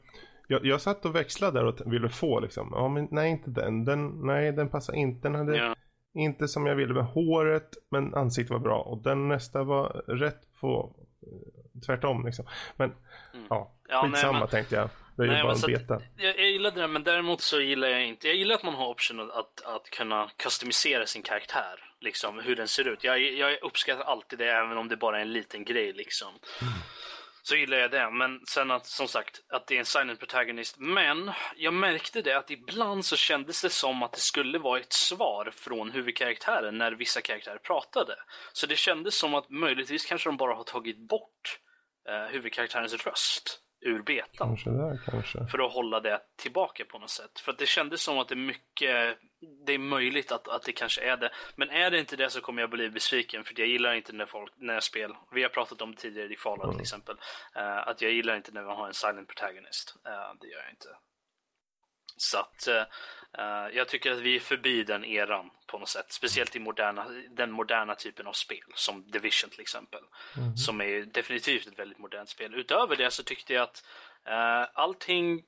[0.47, 2.69] jag, jag satt och växlade där och ville få liksom.
[2.71, 3.85] Ja, men nej, inte den.
[3.85, 5.27] den nej, den passar inte.
[5.27, 5.75] Den hade Ja.
[6.13, 8.79] Inte som jag ville med håret, men ansiktet var bra.
[8.81, 12.45] Och den nästa var rätt på eh, tvärtom liksom.
[12.75, 12.95] Men
[13.49, 14.89] ja, Ja, nej, skitsamma men- tänkte jag.
[15.15, 15.95] Det är Nej, ju bara en beta.
[15.95, 18.27] att, jag, jag gillade det, men däremot så gillar jag inte...
[18.27, 21.79] Jag gillar att man har option att, att, kunna customisera sin karaktär.
[21.99, 23.03] Liksom, hur den ser ut.
[23.03, 25.93] Jag, jag uppskattar alltid det, även om det bara är en liten grej.
[25.93, 26.27] Liksom.
[27.45, 28.09] Så gillar jag det.
[28.09, 30.75] Men sen att, som sagt, att det är en silent protagonist.
[30.79, 34.93] Men jag märkte det att ibland så kändes det som att det skulle vara ett
[34.93, 38.15] svar från huvudkaraktären när vissa karaktärer pratade.
[38.53, 41.59] Så det kändes som att möjligtvis kanske de bara har tagit bort
[42.09, 45.45] eh, huvudkaraktärens röst ur betan Kanske där kanske.
[45.45, 47.39] för att hålla det tillbaka på något sätt.
[47.39, 49.17] För att det kändes som att det är mycket,
[49.65, 51.31] det är möjligt att, att det kanske är det.
[51.55, 54.25] Men är det inte det så kommer jag bli besviken för jag gillar inte när
[54.25, 57.15] folk, när spel, vi har pratat om det tidigare i Fallout till exempel,
[57.55, 59.95] eh, att jag gillar inte när man har en silent protagonist.
[60.05, 60.87] Eh, det gör jag inte.
[62.17, 66.11] Så att eh, jag tycker att vi är förbi den eran på något sätt.
[66.11, 70.01] Speciellt i moderna, den moderna typen av spel, som Division till exempel.
[70.57, 72.53] Som är definitivt ett väldigt modernt spel.
[72.55, 73.83] Utöver det så tyckte jag att
[74.25, 75.43] eh, allting...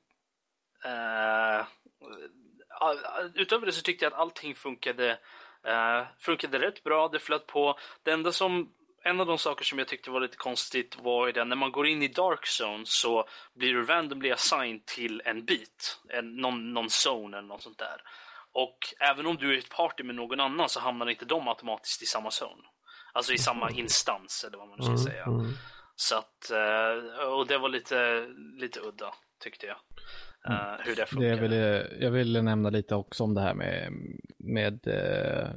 [2.69, 5.19] all- all- utöver det så tyckte jag att allting funkade,
[5.63, 7.07] eh, funkade rätt bra.
[7.07, 7.79] Det flöt på.
[8.03, 8.74] Det enda som
[9.05, 11.71] en av de saker som jag tyckte var lite konstigt var ju det när man
[11.71, 16.73] går in i Dark Zone så blir du randomly assigned till en bit, en, någon,
[16.73, 18.01] någon zone eller något sånt där.
[18.51, 21.47] Och även om du är i ett party med någon annan så hamnar inte de
[21.47, 22.63] automatiskt i samma zone.
[23.13, 25.23] Alltså i samma instans eller vad man nu ska säga.
[25.23, 25.51] Mm.
[25.95, 28.27] Så att, eh, och det var lite,
[28.59, 29.77] lite udda tyckte jag.
[30.47, 31.27] Eh, hur det Det funkar.
[31.27, 33.91] jag, ville, jag ville nämna lite också om det här med,
[34.37, 35.49] med eh,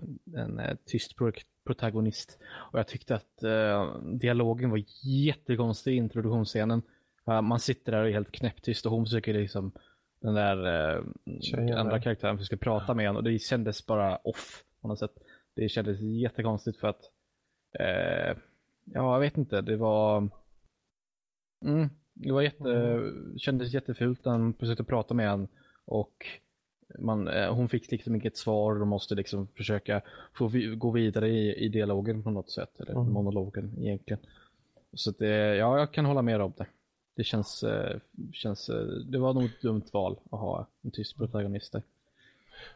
[0.43, 1.33] en tyst pro-
[1.69, 2.39] protagonist.
[2.73, 6.83] Och jag tyckte att eh, dialogen var jättekonstig i introduktionsscenen.
[7.25, 9.73] Ja, man sitter där och är helt knäpptyst och hon försöker liksom
[10.21, 10.67] den där
[10.97, 15.15] eh, andra karaktären försöker prata med en och det kändes bara off på något sätt.
[15.55, 17.03] Det kändes jättekonstigt för att
[17.79, 18.37] eh,
[18.85, 20.29] ja, jag vet inte, det var
[21.65, 23.01] mm, det var jätte,
[23.37, 25.49] kändes jättefult när han försökte prata med en
[25.85, 26.27] och
[27.01, 30.01] man, eh, hon fick liksom inget svar och de måste liksom försöka
[30.35, 33.13] få vi, gå vidare i, i dialogen på något sätt, eller Mm.
[33.13, 34.21] monologen egentligen.
[34.95, 36.67] Så att det, ja, jag kan hålla med om det.
[37.17, 37.97] Det känns, eh,
[38.33, 41.83] känns, eh, det var nog ett dumt val att ha en tyst protagonist där.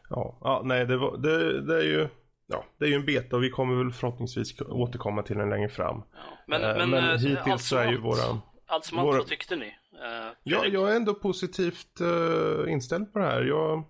[0.09, 2.07] Ja, ja nej det, var, det, det är ju
[2.47, 5.69] Ja, det är ju en beta och vi kommer väl förhoppningsvis återkomma till den längre
[5.69, 6.03] fram.
[6.47, 9.17] Men, Eh, men, men eh, hittills allt så är ju våran- Allt som allt, våra-
[9.17, 9.65] vad tyckte ni?
[9.65, 13.41] Eh, Ja, jag är ändå positivt eh, inställd på det här.
[13.43, 13.83] Jag,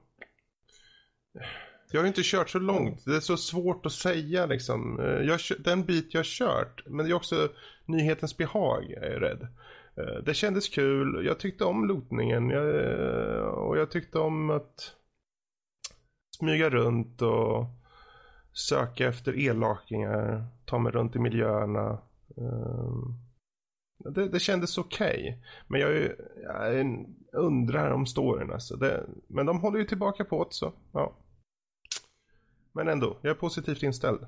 [1.92, 3.06] jag har ju inte kört så långt.
[3.06, 5.00] Det är så svårt att säga liksom.
[5.00, 7.50] Eh, Jag, den bit jag har kört, men det är också
[7.86, 9.48] nyhetens behag, jag är rädd.
[9.96, 11.26] Eh, det kändes kul.
[11.26, 12.50] Jag tyckte om lootningen.
[12.50, 14.96] Jag, eh, och jag tyckte om att
[16.40, 17.66] smyga runt och
[18.54, 20.46] söka efter elakingar.
[20.66, 22.00] Ta mig runt i miljöerna.
[23.98, 25.20] Det, det kändes okej.
[25.20, 25.34] Okay.
[25.68, 26.10] Men jag,
[26.44, 28.76] jag, undrar om storyn alltså.
[28.76, 30.74] Det, men de håller ju tillbaka på det så.
[30.92, 31.14] Ja.
[32.74, 34.28] Men ändå, jag är positivt inställd.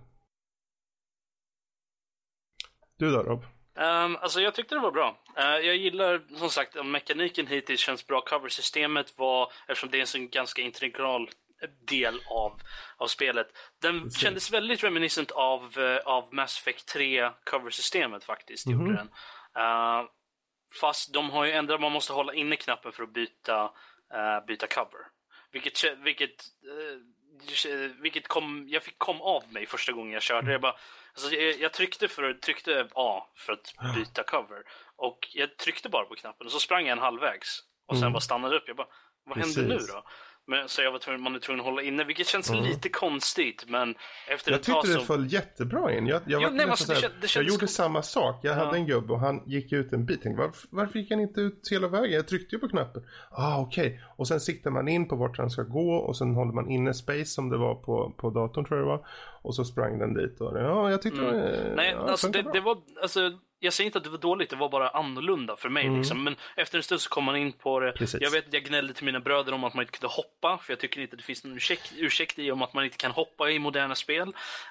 [2.97, 3.45] Du då Rob?
[3.77, 5.17] Um, alltså jag tyckte det var bra.
[5.37, 8.21] Uh, jag gillar som sagt mekaniken hittills känns bra.
[8.21, 11.29] Coversystemet var, eftersom det är en sån ganska integral
[11.87, 12.61] del av,
[12.97, 13.47] av spelet.
[13.81, 14.21] Den Precis.
[14.21, 18.65] kändes väldigt reminiscent av, uh, av Mass Effect 3 coversystemet faktiskt.
[18.65, 18.81] Mm -hmm.
[18.81, 19.07] gjorde den.
[19.63, 20.09] Uh,
[20.81, 23.71] fast de har ju ändrat, man måste hålla inne knappen för att byta,
[24.47, 24.99] byta cover.
[25.51, 26.43] Vilket, vilket,
[28.01, 30.51] vilket kom, jag fick kom av mig första gången jag körde.
[30.51, 30.75] Jag, bara,
[31.13, 34.63] alltså, jag, jag tryckte, för, tryckte A för att byta cover.
[34.95, 37.59] Och jag tryckte bara på knappen och så sprang jag en halvvägs.
[37.87, 38.13] Och sen mm.
[38.13, 38.63] bara stannade upp.
[38.67, 38.87] Jag bara,
[39.25, 39.57] vad Precis.
[39.57, 40.03] händer nu då?
[40.47, 42.63] Men, så jag var tvungen, man är tvungen att hålla inne, vilket känns mm.
[42.63, 43.65] lite konstigt.
[43.67, 43.95] Men
[44.27, 46.07] efter jag tyckte det föll jättebra in.
[46.07, 48.39] Jag, jag, jo, nej, alltså, det, det jag gjorde samma sak.
[48.43, 48.65] Jag ja.
[48.65, 50.21] hade en gubbe och han gick ut en bit.
[50.21, 52.11] Tänkte, varför, varför gick han inte ut hela vägen?
[52.11, 53.03] Jag tryckte ju på knappen.
[53.31, 53.87] Ah, okej.
[53.87, 53.99] Okay.
[54.15, 56.93] Och sen siktar man in på vart han ska gå och sen håller man inne
[56.93, 59.07] space som det var på, på datorn tror jag det var.
[59.45, 61.35] Och så sprang den dit och ja, jag tyckte mm.
[61.35, 64.49] det, Nej, ja, alltså det, det, var, alltså jag säger inte att det var dåligt,
[64.49, 65.85] det var bara annorlunda för mig.
[65.85, 65.97] Mm.
[65.97, 66.23] Liksom.
[66.23, 67.91] Men efter en stund så kom man in på det.
[67.91, 68.21] Precis.
[68.21, 70.73] Jag vet att jag gnällde till mina bröder om att man inte kunde hoppa, för
[70.73, 73.49] jag tycker inte det finns någon ursäkt, ursäkt i om att man inte kan hoppa
[73.49, 74.27] i moderna spel.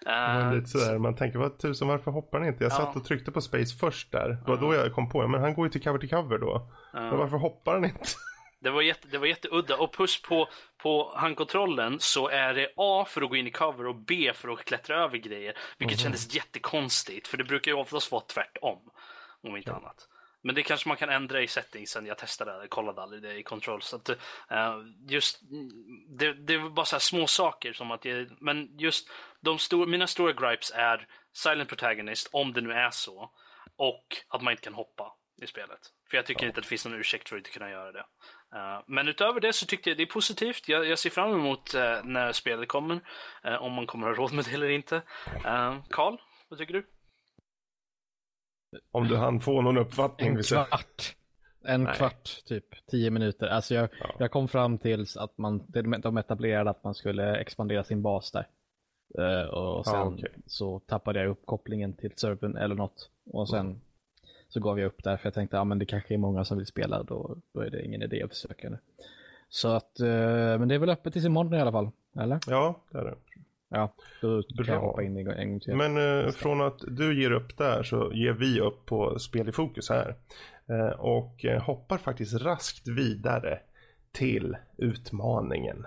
[0.06, 2.64] Uh, lite sådär, man tänker, vad tusen, varför hoppar ni inte?
[2.64, 2.76] Jag ja.
[2.76, 4.28] satt och tryckte på space först där.
[4.28, 4.60] Det var uh.
[4.60, 6.54] då jag kom på, men han går ju till cover till cover då.
[6.54, 7.00] Uh.
[7.00, 8.08] Men varför hoppar han inte?
[8.64, 9.76] Det var, jätte, det var jätteudda.
[9.76, 13.86] Och plus på, på handkontrollen så är det A för att gå in i cover
[13.86, 15.58] och B för att klättra över grejer.
[15.78, 16.02] Vilket mm.
[16.02, 18.90] kändes jättekonstigt, för det brukar ju oftast vara tvärtom.
[19.42, 19.76] Om inte ja.
[19.76, 20.08] annat.
[20.42, 22.06] Men det kanske man kan ändra i settingsen.
[22.06, 23.82] Jag testade det, kollade aldrig det i control.
[23.82, 24.16] Så att, uh,
[25.08, 25.40] just,
[26.08, 29.10] det, det var bara så små saker som att jag, men just
[29.40, 33.30] de stor, mina stora gripes är Silent Protagonist, om det nu är så,
[33.76, 35.12] och att man inte kan hoppa
[35.42, 35.80] i spelet.
[36.10, 36.46] För jag tycker ja.
[36.46, 38.04] inte att det finns någon ursäkt för att inte kunna göra det.
[38.54, 40.68] Uh, men utöver det så tyckte jag det är positivt.
[40.68, 42.94] Jag, jag ser fram emot uh, när spelet kommer.
[42.94, 45.02] Uh, om man kommer ha råd med det eller inte.
[45.90, 46.16] Karl,
[46.48, 46.86] vad tycker du?
[48.90, 50.28] Om du hann få någon uppfattning.
[50.28, 51.14] En kvart.
[51.66, 51.94] En Nej.
[51.94, 52.86] kvart, typ.
[52.90, 53.46] Tio minuter.
[53.46, 54.16] Alltså jag, ja.
[54.18, 55.64] jag kom fram till att man,
[56.02, 58.46] de etablerade att man skulle expandera sin bas där.
[59.18, 60.30] Uh, och sen ja, okay.
[60.46, 63.10] så tappade jag upp kopplingen till servern eller något.
[63.26, 63.80] Och sen mm.
[64.48, 66.58] Så gav jag upp där för jag tänkte att ah, det kanske är många som
[66.58, 67.02] vill spela.
[67.02, 68.78] Då, då är det ingen idé att försöka nu.
[69.48, 70.08] Så att, uh,
[70.58, 71.90] men det är väl öppet tills imorgon i alla fall.
[72.16, 72.38] Eller?
[72.46, 73.14] Ja, det är det.
[73.74, 74.64] Ja, då Bra.
[74.64, 75.76] kan jag hoppa in en gång till.
[75.76, 79.52] Men eh, från att du ger upp där så ger vi upp på spel i
[79.52, 80.14] fokus här.
[80.68, 83.60] Eh, och eh, hoppar faktiskt raskt vidare
[84.12, 85.86] till utmaningen.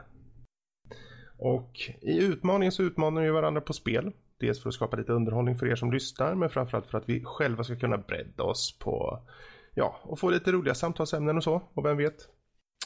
[1.37, 4.11] Och i utmaningen så utmanar vi varandra på spel.
[4.39, 7.23] Dels för att skapa lite underhållning för er som lyssnar, men framförallt för att vi
[7.25, 9.19] själva ska kunna bredda oss på,
[9.73, 11.61] ja, och få lite roliga samtalsämnen och så.
[11.73, 12.29] Och vem vet,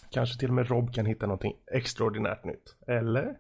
[0.09, 2.75] kanske till och med Rob kan hitta någonting extraordinärt nytt.
[2.87, 3.37] Eller?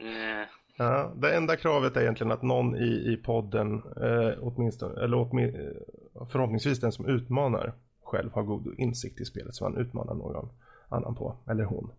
[0.00, 0.46] Mm.
[0.76, 5.54] Ja, det enda kravet är egentligen att någon i, i podden, eh, åtminstone, eller åtmin,
[5.54, 10.48] eh, förhoppningsvis den som utmanar själv har god insikt i spelet så han utmanar någon
[10.88, 11.90] annan på, eller hon.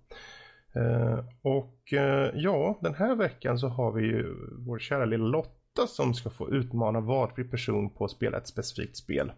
[0.76, 4.36] Eh, och eh, ja, den här veckan så har vi ju
[4.68, 8.98] vår kära lilla Lotta som ska få utmana valfri person på att spela ett specifikt
[8.98, 9.32] spel.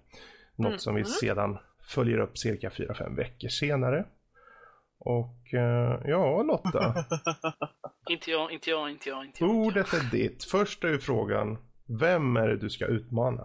[0.56, 0.80] Något mm.
[0.80, 1.12] som vi mm.
[1.12, 4.06] sedan följer upp cirka 4-5 veckor senare.
[5.00, 6.94] Och uh, ja, Lotta.
[8.10, 9.50] inte jag, inte jag, inte jag, inte jag.
[9.50, 10.44] Ordet är ditt.
[10.44, 11.58] Först är ju frågan,
[12.00, 13.44] vem är det du ska utmana?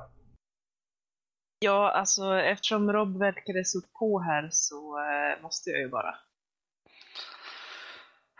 [1.59, 6.14] Ja, alltså eftersom Rob verkade så på här så uh, måste jag ju bara.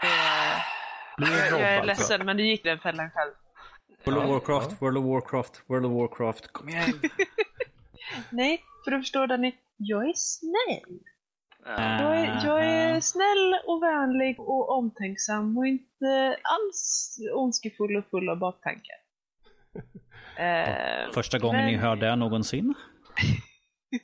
[0.03, 1.87] Jag, jag är alltså?
[1.87, 3.33] ledsen, men du gick den fällan själv.
[4.05, 6.53] World of Warcraft, World of Warcraft, World of Warcraft.
[6.53, 6.93] Kom igen!
[8.31, 11.01] Nej, för du förstår Danny, jag är snäll.
[11.65, 18.29] Jag är, jag är snäll och vänlig och omtänksam och inte alls ondskefull och full
[18.29, 18.97] av baktankar.
[20.37, 21.73] Eh, Första gången men...
[21.73, 22.75] ni hör det någonsin?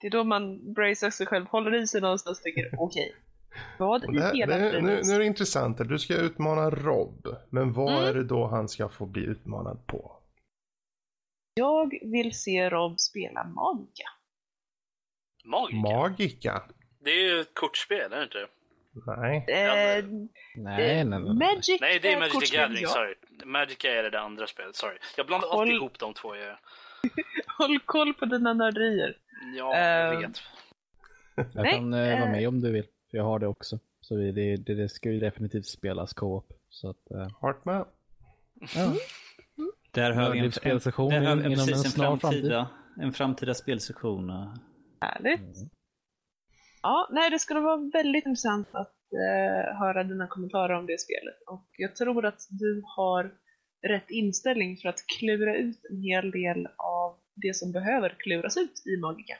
[0.00, 3.08] det är då man bracear sig själv, håller i sig någonstans och tänker okej.
[3.08, 3.22] Okay,
[3.78, 7.26] vad i hela det, nu, nu är det intressant, du ska utmana Rob.
[7.50, 8.04] Men vad mm.
[8.04, 10.18] är det då han ska få bli utmanad på?
[11.54, 14.08] Jag vill se Rob spela Magica.
[15.44, 15.76] Magica?
[15.76, 16.62] Magica?
[17.04, 18.46] Det är ju ett kortspel, är det inte?
[19.06, 19.36] Nej.
[19.48, 20.04] Eh,
[20.56, 21.20] nej, nej, nej.
[21.20, 23.14] Magic nej, det är Magic the Gathering, sorry.
[23.44, 24.96] Magica är det, det andra spelet, sorry.
[25.16, 25.60] Jag blandade Håll...
[25.60, 26.36] alltid ihop de två.
[26.36, 26.56] Jag...
[27.58, 29.16] Håll koll på dina nörderier.
[29.56, 30.42] Ja, jag Ehm, vet.
[31.54, 32.30] Jag kan eh, vara eh.
[32.30, 32.84] med om du vill.
[33.12, 33.78] För jag har det också.
[34.00, 36.52] Så vi- det, det, det ska ju definitivt spelas co-op.
[36.68, 37.84] Så att, eh, Hart med.
[38.74, 38.92] ja.
[39.90, 40.50] Där har vi en, en,
[41.10, 44.30] där inom en precis en snar framtida, en framtida spelsession.
[45.00, 45.40] Härligt.
[46.82, 51.42] Ja, nej, det skulle vara väldigt intressant att eh, höra dina kommentarer om det spelet.
[51.46, 53.34] Och jag tror att du har
[53.88, 58.82] rätt inställning för att klura ut en hel del av det som behöver kluras ut
[58.86, 59.34] i Magica.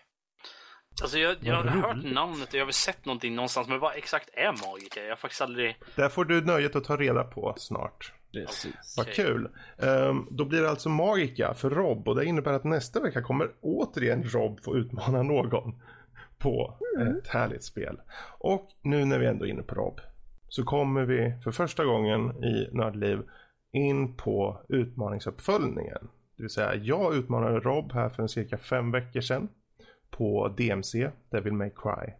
[1.02, 4.30] Alltså jag, jag har hört namnet och jag har sett någonting någonstans, men vad exakt
[4.32, 5.02] är magiker?
[5.02, 5.76] Jag har faktiskt aldrig...
[5.96, 8.12] Där får du nöjet att ta reda på snart.
[8.32, 8.94] Precis.
[8.96, 9.48] Vad kul.
[9.78, 13.50] Ehm, då blir det alltså Magica för Rob och det innebär att nästa vecka kommer
[13.60, 15.80] återigen Rob få utmana någon
[16.38, 18.00] på ett härligt spel.
[18.38, 20.00] Och nu när vi ändå är inne på Rob
[20.48, 23.22] så kommer vi för första gången i Nördliv
[23.72, 26.08] in på utmaningsuppföljningen.
[26.36, 29.48] Det vill säga jag utmanade Rob här för en cirka fem veckor sedan
[30.16, 32.12] på DMC, Devil May Cry.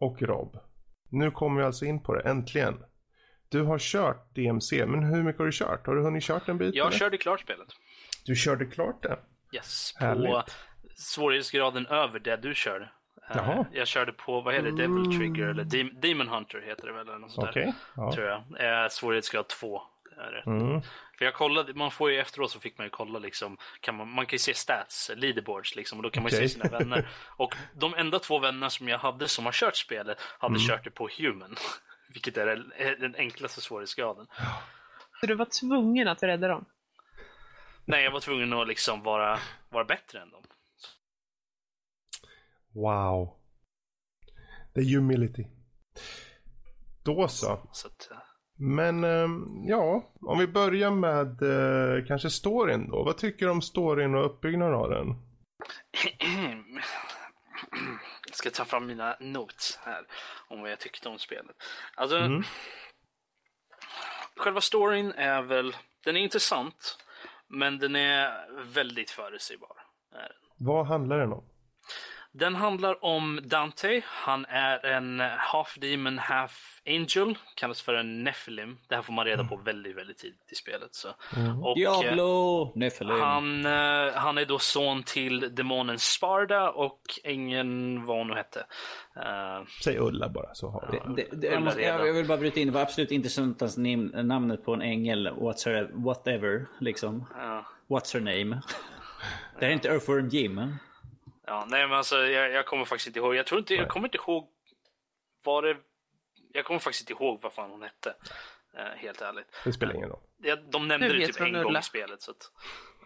[0.00, 0.58] Och Rob,
[1.08, 2.84] nu kommer vi alltså in på det, äntligen.
[3.48, 5.86] Du har kört DMC, men hur mycket har du kört?
[5.86, 6.74] Har du hunnit kört en bit?
[6.74, 6.98] Jag eller?
[6.98, 7.68] körde klart spelet.
[8.24, 9.18] Du körde klart det?
[9.52, 10.56] Yes, på Härligt.
[10.96, 12.84] svårighetsgraden över det du körde.
[13.30, 13.64] Eh, Jaha.
[13.72, 17.08] Jag körde på, vad heter det, Devil Trigger eller Dem- Demon Hunter heter det väl
[17.08, 17.64] eller något sånt Okej.
[17.64, 17.74] där.
[17.96, 18.12] Ja.
[18.12, 18.38] Tror jag.
[18.84, 19.80] Eh, svårighetsgrad 2.
[20.16, 20.50] Är det.
[20.50, 20.80] Mm.
[21.18, 24.08] För jag kollade, man får ju efteråt så fick man ju kolla liksom, kan man,
[24.10, 26.48] man kan ju se stats, leaderboards liksom, och då kan man ju Okej.
[26.48, 27.08] se sina vänner.
[27.36, 30.68] Och de enda två vänner som jag hade som har kört spelet hade Mm.
[30.68, 31.56] kört det på human.
[32.08, 34.26] Vilket är den- är den enklaste svårighetsgraden.
[35.20, 36.64] Så du var tvungen att rädda dem.
[37.84, 39.38] Nej, jag var tvungen att liksom vara,
[39.68, 40.42] vara bättre än dem.
[42.74, 43.34] Wow.
[44.74, 45.46] The humility.
[47.04, 47.68] Då så.
[47.72, 48.16] Så att, eh,
[48.60, 53.04] Men ehm, ja, om vi börjar med eh, kanske storyn då.
[53.04, 55.14] Vad tycker du om storyn och uppbyggnaden av den?
[58.26, 60.06] Jag ska ta fram mina notes här
[60.48, 61.56] om vad jag tyckte om spelet.
[61.96, 62.42] Alltså, Mm.
[64.36, 66.98] själva storyn är väl, den är intressant,
[67.48, 69.76] men den är väldigt förutsägbar.
[70.58, 71.44] Vad handlar den om?
[72.32, 74.02] Den handlar om Dante.
[74.06, 77.38] Han är en half demon, half angel.
[77.56, 78.78] Kallas för en Nephilim.
[78.88, 80.94] Det här får man reda på väldigt, väldigt tidigt i spelet.
[80.94, 81.08] Så.
[81.62, 82.72] Och, eh, Diablo!
[82.74, 83.20] Nephilim.
[83.20, 88.66] Han, eh, han är då son till demonen Sparda och ängeln vad hon nu hette.
[89.16, 91.22] Eh, Säg Ulla bara så har vi det.
[91.30, 92.66] Det, det, jag, måste, jag, jag vill bara bryta in.
[92.66, 95.28] Det var absolut intressantast nam- namnet på en ängel.
[95.28, 97.26] What's her, whatever, liksom.
[97.38, 97.64] ja.
[97.88, 98.60] What's her name?
[99.58, 100.74] Det här är inte Earthworm Jim.
[101.48, 103.34] Ja, nej men alltså jag, jag kommer faktiskt inte ihåg.
[103.34, 104.48] Jag tror inte, jag kommer inte ihåg
[105.44, 105.76] vad det...
[106.52, 108.14] Jag kommer faktiskt inte ihåg vad fan hon hette.
[108.76, 109.46] Eh, helt ärligt.
[109.64, 110.20] Det spelar ingen roll.
[110.42, 112.22] Ja, De nämnde det typ en gång i spelet.
[112.22, 112.50] Så att,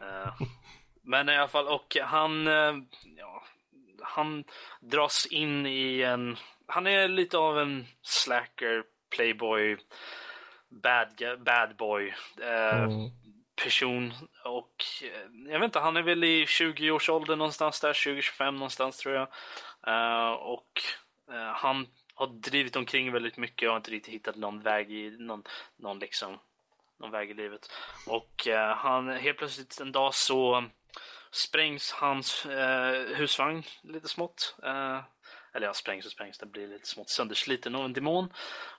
[0.00, 0.34] eh,
[1.02, 2.46] men i alla fall, och han...
[2.46, 2.74] eh,
[3.16, 3.44] ja,
[4.02, 4.44] han
[4.80, 6.36] dras in i en...
[6.66, 9.76] Han är lite av en slacker, playboy,
[10.68, 12.14] bad, bad boy.
[12.42, 13.10] Eh, Mm.
[13.56, 14.12] Person
[14.44, 19.14] och eh, jag vet inte, han är väl i 20-årsåldern någonstans där, 20-25 någonstans tror
[19.14, 19.28] jag.
[19.86, 20.82] Eh, och
[21.32, 25.16] eh, han har drivit omkring väldigt mycket och har inte riktigt hittat någon väg i
[25.18, 25.42] någon,
[25.76, 26.38] någon liksom
[26.98, 27.70] någon väg i livet.
[28.06, 30.64] Och eh, han helt plötsligt en dag så
[31.30, 32.46] sprängs hans
[33.14, 34.56] husvagn lite smått.
[35.54, 38.32] Eller ja, sprängs och sprängs, den blir lite smått söndersliten av en demon.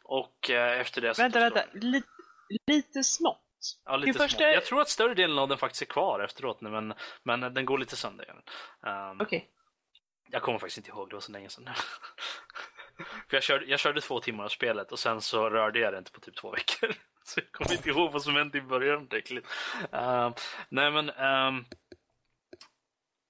[0.04, 1.70] Och efter det så Vänta, tar vänta.
[1.74, 2.08] Lite,
[2.68, 3.43] lite smått.
[3.86, 4.44] Ja, lite första-.
[4.44, 6.94] Jag tror att större delen av den faktiskt är kvar efteråt nu, men,
[7.24, 8.44] men den går lite sönder.
[8.82, 9.50] Um, Okej.
[10.30, 11.70] Jag kommer faktiskt inte ihåg, det var så länge sedan.
[13.30, 15.98] För jag körde, jag körde två timmar av spelet och sen så rörde jag det
[15.98, 16.94] inte på typ två veckor.
[17.26, 19.46] Så jag kommer inte ihåg vad som hände i början riktigt.
[19.92, 20.34] Um,
[20.70, 21.66] nej men um,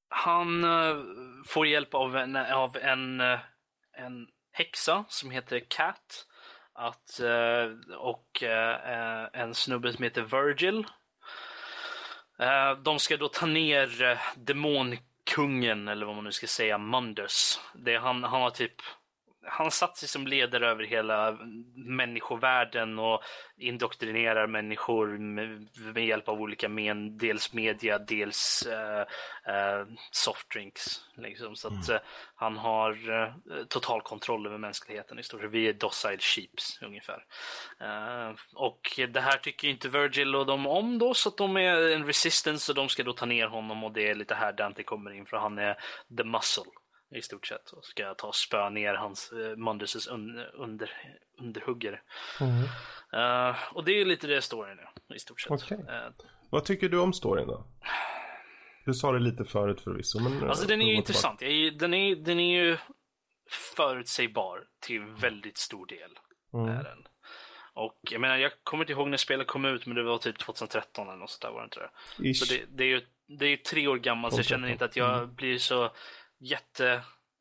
[0.10, 1.04] han eh,
[1.46, 3.40] får hjälp av en, av en, eh,
[3.94, 6.28] en häxa som heter Cat.
[6.76, 10.86] Att, eh, och eh, eh, en snubbe som heter Virgil.
[12.84, 17.62] De ska då ta ner demonkungen, eller vad man nu ska säga, Mundus.
[17.74, 18.76] Det, är han, han har typ
[19.46, 21.38] han satt sig som ledare över hela
[21.76, 23.22] människovärlden och
[23.58, 29.02] indoktrinerar människor med, med hjälp av olika men, dels media, dels eh,
[29.56, 31.02] eh, softdrinks.
[31.16, 31.56] Liksom.
[31.56, 31.98] Så att eh,
[32.36, 32.94] han har
[33.68, 35.52] total kontroll över mänskligheten i stort sett.
[35.52, 37.26] Vi är docile sheeps ungefär.
[38.56, 42.06] Och det här tycker inte Virgil och de om då, så att de är en
[42.06, 45.12] resistance och de ska då ta ner honom och det är lite här Dante kommer
[45.12, 45.78] in för han är
[46.18, 46.64] the muscle
[47.16, 50.92] i stort sett och ska ta och spöa ner hans uh, Mundus un, under,
[51.40, 52.00] underhuggare.
[52.42, 52.64] Mm.
[53.14, 55.52] Eh, och det är lite det storyn är i stort sett.
[55.52, 55.78] Okej.
[55.90, 56.10] Eh,
[56.50, 57.68] Vad tycker du om storyn då?
[58.86, 60.20] Du sa det lite förut förvisso.
[60.20, 61.42] Men, alltså eh, den är ju intressant.
[61.42, 62.78] Jag är- Den är, den är ju
[63.76, 65.98] förutsägbar till väldigt stor del.
[66.52, 66.72] tillbaka.
[66.72, 66.84] Är Mm.
[66.84, 67.04] den.
[67.76, 70.38] Och jag menar, jag kommer inte ihåg när spelet kom ut, men det var typ
[70.40, 72.30] 2013 eller något sånt där var det inte det?
[72.30, 72.36] Ish.
[72.40, 74.96] Så det, det är ju det är tre år gammalt, så jag känner inte att
[74.96, 75.36] jag Mm.
[75.36, 75.92] blir så
[76.44, 76.92] jätte...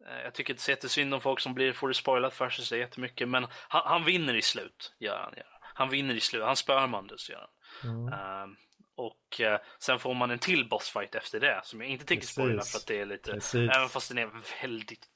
[0.08, 2.64] eh, Jag tycker inte så jättesynd om folk som blir, får det spoilat för sig
[2.64, 5.32] så jättemycket, men han, han vinner i slut, gör han.
[5.36, 5.46] Gör.
[5.74, 5.88] han.
[5.90, 7.46] Vinner i slut, han spöar Mundus, gör
[7.82, 7.90] han.
[7.90, 8.12] Mm.
[8.12, 8.56] Ehm,
[8.96, 12.62] och eh, sen får man en till bossfight efter det, som jag inte tänker spoila
[12.62, 13.32] för att det är lite...
[13.32, 13.70] Precis.
[13.76, 14.30] Även fast den är
[14.62, 15.06] väldigt,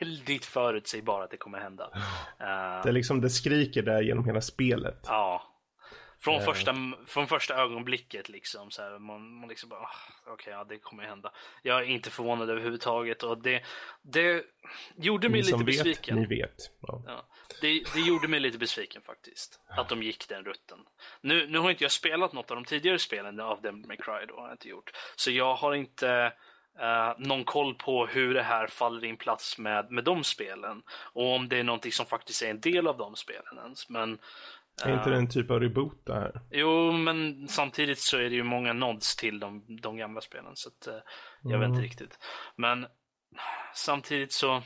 [0.00, 1.90] väldigt förutsägbar att det kommer hända.
[1.94, 5.00] Ehm, Det, är liksom, det skriker där genom hela spelet.
[5.06, 5.52] Ja.
[6.26, 6.44] Från, Eh.
[6.44, 6.74] första,
[7.06, 8.70] från första ögonblicket liksom.
[8.70, 9.96] Så här, man, man liksom bara, "Ah,
[10.26, 11.32] okej, ja, det kommer hända.
[11.62, 13.62] Jag är inte förvånad överhuvudtaget och det,
[14.02, 14.44] det
[14.96, 16.16] gjorde mig Ni lite vet, besviken.
[16.16, 16.54] ni vet.
[16.80, 17.02] Ja.
[17.06, 17.26] Ja,
[17.60, 19.60] det, det gjorde mig lite besviken faktiskt.
[19.68, 20.78] Att de gick den rutten.
[21.20, 24.26] Nu, nu har inte jag spelat något av de tidigare spelen av Devil May Cry
[24.28, 24.90] då, har jag inte gjort.
[25.16, 26.32] Så jag har inte
[26.78, 30.82] eh, någon koll på hur det här faller in plats med, med de spelen.
[30.88, 33.88] Och om det är någonting som faktiskt är en del av de spelen ens.
[33.88, 34.18] Men
[34.84, 36.40] Är inte det en typ av reboot det här?
[36.50, 40.68] Jo, men samtidigt så är det ju många nods till de, de gamla spelen, så
[40.68, 40.94] att, eh,
[41.42, 42.18] jag vet inte riktigt.
[42.56, 42.86] Men
[43.74, 44.62] samtidigt så,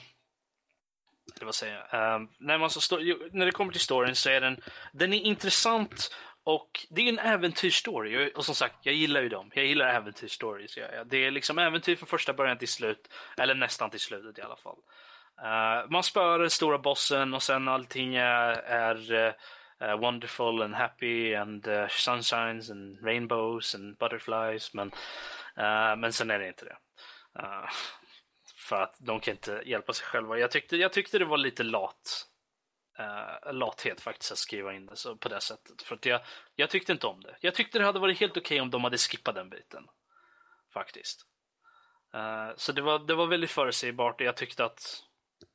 [1.36, 2.14] eller vad säger jag?
[2.14, 2.96] Eh, när, man så stå,
[3.32, 4.60] när det kommer till storyn så är den,
[4.92, 6.10] den är intressant
[6.44, 8.30] och det är en äventyrsstory.
[8.34, 9.50] Och- som sagt, jag gillar ju dem.
[9.54, 10.78] Jag gillar äventyrsstories.
[11.06, 13.08] Det är liksom äventyr från första början till slut,
[13.38, 14.76] eller nästan till slutet i alla fall.
[15.42, 19.34] Eh, man spöar den stora bossen och sen allting är, är
[19.82, 24.74] Uh, wonderful and happy and uh, sunshines and rainbows and butterflies.
[24.74, 24.92] Men,
[25.58, 26.76] uh, men sen är det inte det.
[27.42, 27.70] Uh,
[28.54, 30.38] för att de kan inte hjälpa sig själva.
[30.38, 32.26] Jag tyckte, jag tyckte det var lite lat.
[33.00, 35.82] Uh, lathet faktiskt att skriva in det så, på det sättet.
[35.82, 36.20] För att jag,
[36.54, 37.36] jag tyckte inte om det.
[37.40, 39.86] Jag tyckte det hade varit helt okej om de hade skippat den biten.
[40.72, 41.26] Faktiskt.
[42.14, 45.02] Uh, så det var, det var väldigt förutsägbart och jag tyckte att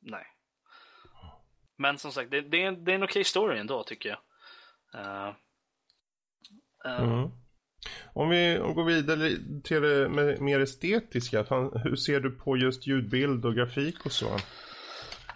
[0.00, 0.35] nej.
[1.78, 4.18] Men som sagt, det, det, är, en- det är en okej story ändå tycker jag.
[5.02, 5.34] Eh,
[6.84, 7.30] Mm.
[8.14, 9.30] Om vi går vidare
[9.64, 10.08] till det
[10.40, 11.42] mer estetiska.
[11.84, 14.34] Hur ser du på just ljudbild och grafik och så?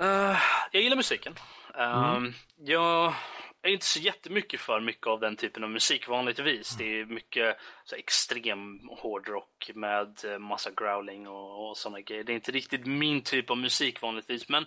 [0.01, 0.37] eh,
[0.73, 1.35] jag gillar musiken.
[1.79, 2.19] Eh,
[2.57, 3.15] Jag
[3.63, 6.77] är inte så jättemycket för mycket av den typen av musik vanligtvis.
[6.77, 12.25] Det är mycket så extrem hårdrock med massa growling och, och sådana grejer.
[12.25, 14.67] Det är inte riktigt min typ av musik vanligtvis, men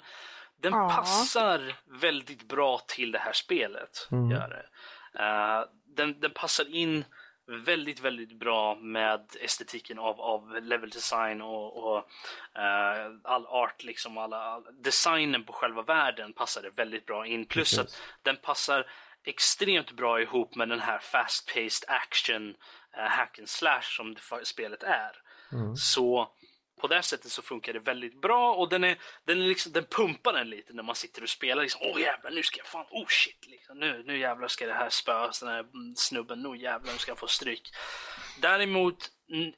[0.61, 0.89] den Ja.
[0.89, 4.07] passar väldigt bra till det här spelet.
[4.11, 4.31] Mm.
[4.31, 4.65] Gör det.
[5.23, 7.05] Eh, den, den passar in
[7.45, 11.97] väldigt, väldigt bra med estetiken av, av level design och, och
[12.61, 17.45] eh, all art, liksom alla, all, designen på själva världen passade väldigt bra in.
[17.45, 17.79] Plus Precis.
[17.79, 18.87] att den passar
[19.23, 22.55] extremt bra ihop med den här fast-paced action
[22.97, 25.11] eh, hack and slash som det spelet är.
[25.51, 25.75] Mm.
[25.75, 26.31] Så
[26.84, 29.86] på det sättet så funkar det väldigt bra och den, är, den, är liksom, den
[29.86, 31.61] pumpar den lite när man sitter och spelar.
[31.63, 34.73] Liksom, Åh jävlar, nu ska jag fan, oh shit, liksom, nu, nu jävlar ska det
[34.73, 37.69] här spöas, den här mm, snubben, nu jävlar, nu ska jag få stryk.
[38.41, 39.09] Däremot,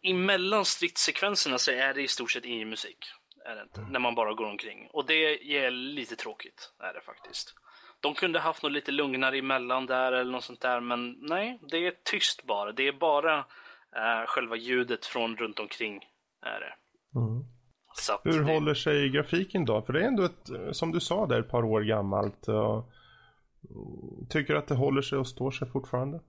[0.01, 3.05] emellan stridssekvenserna så är det i stort sett ingen musik.
[3.45, 4.89] Är det inte, när man bara går omkring.
[4.93, 7.53] Och det är lite tråkigt, är det faktiskt.
[7.99, 11.77] De kunde haft något lite lugnare emellan där eller något sånt där, men nej, det
[11.87, 12.71] är tyst bara.
[12.71, 13.37] Det är bara
[13.95, 16.03] eh, själva ljudet från runt omkring
[16.45, 16.73] är det.
[17.15, 17.43] Mm.
[18.23, 19.81] Hur det, håller sig grafiken då?
[19.81, 22.47] För det är ändå ett, eh, som du sa där, ett par år gammalt.
[22.47, 26.19] Mm, tycker du att det håller sig och står sig fortfarande?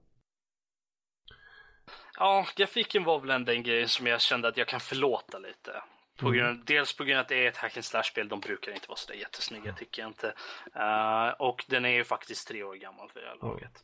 [2.17, 5.71] Ja, grafiken var väl ändå en grej som jag kände att jag kan förlåta lite.
[6.19, 8.71] På grund, Dels på grund av att det är ett hack and slash-spel, de brukar
[8.71, 10.33] inte vara så där jättesnygga tycker jag inte.
[10.75, 13.83] Eh, och den är ju faktiskt tre år gammal för det här laget.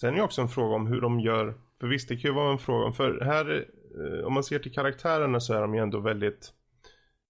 [0.00, 1.54] Sen är det också en fråga om hur de gör.
[1.80, 2.94] För visst, det kan ju vara en fråga om.
[2.94, 3.62] För här, eh,
[3.96, 6.52] Eh, om man ser till karaktärerna så är de ju ändå väldigt.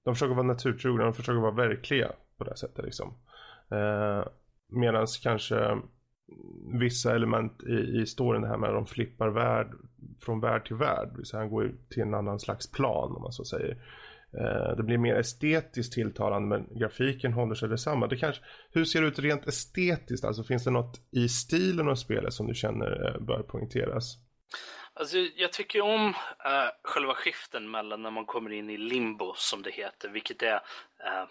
[0.05, 3.15] De försöker vara naturtrogna, de försöker vara verkliga på det här sättet liksom.
[3.71, 4.25] Eh,
[4.69, 5.79] Medan kanske
[6.81, 9.73] vissa element i, i storyn, det här med att de flippar värld
[10.21, 11.17] från värld till värld.
[11.23, 13.71] Så han går ju till en annan slags plan om man så säger.
[14.33, 18.07] Eh, det blir mer estetiskt tilltalande men grafiken håller sig detsamma.
[18.07, 20.25] Det kanske, hur ser det ut rent estetiskt?
[20.25, 24.19] Alltså finns det något i stilen av spelet som du känner eh, bör poängteras?
[24.95, 29.63] Alltså, jag tycker om eh, själva skiften mellan när man kommer in i limbo, som
[29.63, 30.61] det heter, vilket är
[31.05, 31.25] eh,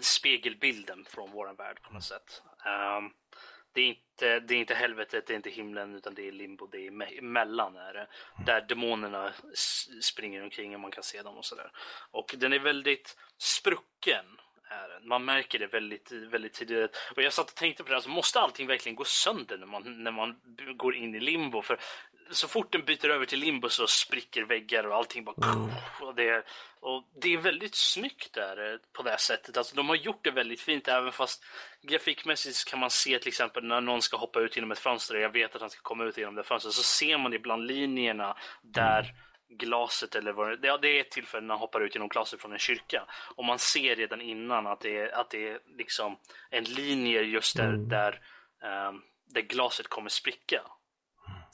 [0.00, 2.42] spegelbilden från vår värld på något sätt.
[2.64, 3.10] Ehm,
[3.72, 6.66] det, är inte, det är inte helvetet, det är inte himlen, utan det är limbo,
[6.66, 7.76] det är me- emellan.
[7.76, 8.06] Är det,
[8.46, 9.32] där demonerna
[10.02, 11.70] springer omkring och man kan se dem och sådär.
[12.10, 14.24] Och den är väldigt sprucken.
[15.02, 16.96] Man märker det väldigt, väldigt tidigt.
[17.16, 20.04] Och jag satt och tänkte på det, alltså, måste allting verkligen gå sönder när man,
[20.04, 20.40] när man
[20.76, 21.62] går in i limbo?
[21.62, 21.78] För
[22.30, 25.52] så fort den byter över till limbo så spricker väggar och allting bara...
[25.52, 25.70] Mm.
[26.00, 26.46] Och, det,
[26.80, 29.56] och det är väldigt snyggt där eh, på det sättet.
[29.56, 31.44] Alltså, de har gjort det väldigt fint även fast
[31.82, 35.20] grafikmässigt kan man se till exempel när någon ska hoppa ut genom ett fönster och
[35.20, 38.36] jag vet att han ska komma ut genom det fönstret så ser man ibland linjerna
[38.62, 39.58] där mm.
[39.58, 42.40] glaset eller vad det, ja, det är ett tillfälle när han hoppar ut genom glaset
[42.40, 43.06] från en kyrka
[43.36, 46.18] och man ser redan innan att det är, att det är liksom
[46.50, 47.88] en linje just där, mm.
[47.88, 48.20] där,
[48.88, 50.62] um, där glaset kommer spricka.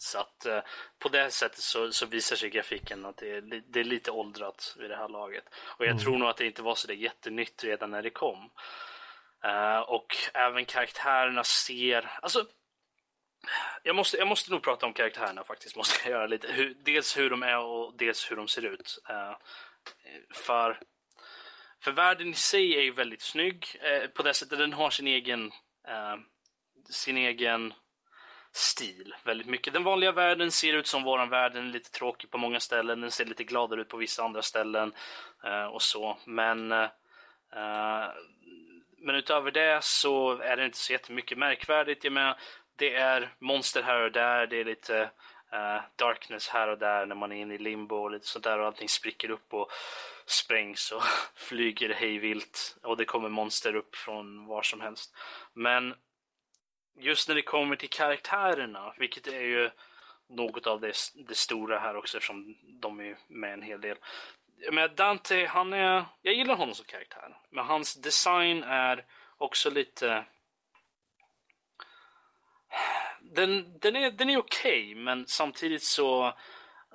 [0.02, 0.60] Så att eh,
[0.98, 4.76] på det sättet så, så, visar sig grafiken att det är, det är, lite åldrat
[4.78, 5.44] vid det här laget.
[5.54, 6.02] Och jag mm.
[6.02, 8.50] tror nog att det inte var så det jättenytt redan när det kom.
[9.44, 12.46] Uh, och även karaktärerna ser, alltså
[13.82, 16.52] jag måste, jag måste nog prata om karaktärerna faktiskt, måste jag göra lite.
[16.52, 18.98] Hur, dels hur de är och dels hur de ser ut.
[19.10, 19.36] Uh,
[20.34, 20.80] för,
[21.80, 25.06] för världen i sig är ju väldigt snygg uh, på det sättet den har sin
[25.06, 25.52] egen,
[26.90, 27.74] sin egen
[28.52, 29.72] stil väldigt mycket.
[29.72, 33.00] Den vanliga världen ser ut som våran värld, den är lite tråkig på många ställen,
[33.00, 34.92] den ser lite gladare ut på vissa andra ställen
[35.44, 36.18] eh, och så.
[36.24, 36.88] Men, eh,
[38.98, 42.04] men utöver det så är det inte så jättemycket märkvärdigt.
[42.04, 42.36] Jag menar,
[42.76, 45.10] det är monster här och där, det är lite
[45.52, 48.58] eh, darkness här och där när man är inne i limbo och lite sånt där
[48.58, 49.70] och allting spricker upp och
[50.26, 51.02] sprängs och
[51.34, 55.14] flyger hejvilt och det kommer monster upp från var som helst.
[55.54, 55.94] Men
[56.96, 59.70] just när det kommer till karaktärerna, vilket är ju
[60.28, 63.96] något av det, det stora här också eftersom de är med en hel del.
[64.72, 69.04] Men Dante, han är, jag gillar honom som karaktär, men hans design är
[69.38, 70.24] också lite
[73.20, 76.34] den, den är, den är okej, okay, men samtidigt så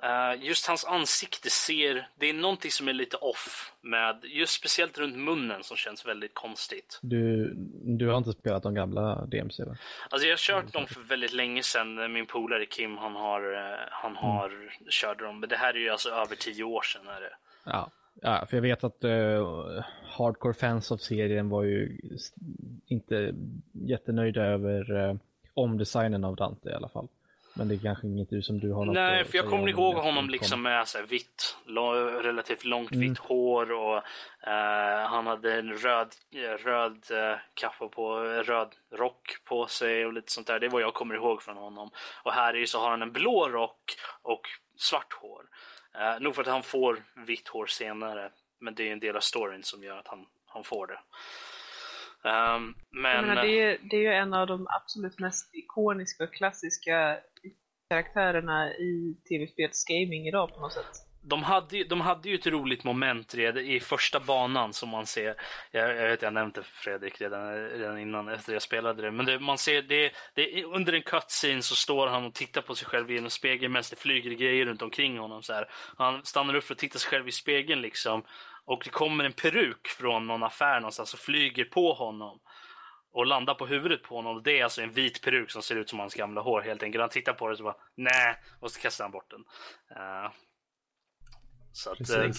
[0.04, 4.98] Uh, just hans ansikte ser, det är någonting som är lite off med, just speciellt
[4.98, 6.98] runt munnen som känns väldigt konstigt.
[7.02, 7.52] Du,
[7.84, 9.76] du har inte spelat de gamla DMC va?
[10.10, 13.58] Alltså jag har kört dem för väldigt länge sedan, min polare Kim han har, uh,
[13.90, 14.22] han mm.
[14.22, 14.68] har mm.
[14.90, 17.36] kört dem, men det här är ju alltså över tio år sedan är det.
[17.64, 17.90] Ja,
[18.22, 22.00] ja för jag vet att uh, hardcore fans av serien var ju
[22.86, 23.34] inte
[23.72, 25.18] jättenöjda över
[25.54, 27.08] omdesignen av Dante i alla fall.
[27.58, 29.94] Men det är kanske inget du som du har något Nej, för jag kommer ihåg
[29.94, 31.56] honom liksom med så här vitt,
[32.22, 33.08] relativt långt mm.
[33.08, 36.14] vitt hår och uh, han hade en röd,
[36.64, 40.60] röd uh, kappa på, röd rock på sig och lite sånt där.
[40.60, 41.90] Det är vad jag kommer ihåg från honom.
[42.22, 44.42] Och här är så har han en blå rock och
[44.76, 45.42] svart hår.
[46.00, 48.30] Uh, nog för att han får vitt hår senare,
[48.60, 50.98] men det är en del av storyn som gör att han, han får det.
[52.28, 53.26] Um, men...
[53.26, 57.18] Menar, det, är, det är ju en av de absolut mest ikoniska och klassiska
[57.90, 61.07] karaktärerna i tv-spels gaming idag på något sätt.
[61.22, 65.34] De hade, de hade ju ett roligt moment redan i första banan som man ser.
[65.70, 69.10] Jag, jag vet jag nämnde Fredrik redan, redan innan efter jag spelade det.
[69.10, 72.74] Men det, man ser det, det, under en cutscene så står han och tittar på
[72.74, 75.42] sig själv genom spegeln medan det flyger grejer runt omkring honom.
[75.42, 75.70] Så här.
[75.96, 78.24] Han stannar upp för att titta sig själv i spegeln liksom.
[78.64, 82.40] Och det kommer en peruk från någon affär någonstans och flyger på honom
[83.12, 84.42] och landar på huvudet på honom.
[84.42, 87.02] Det är alltså en vit peruk som ser ut som hans gamla hår helt enkelt.
[87.02, 89.44] Han tittar på det och så bara nej och så kastar han bort den.
[89.96, 90.30] Uh,
[91.72, 92.30] så, att, uh,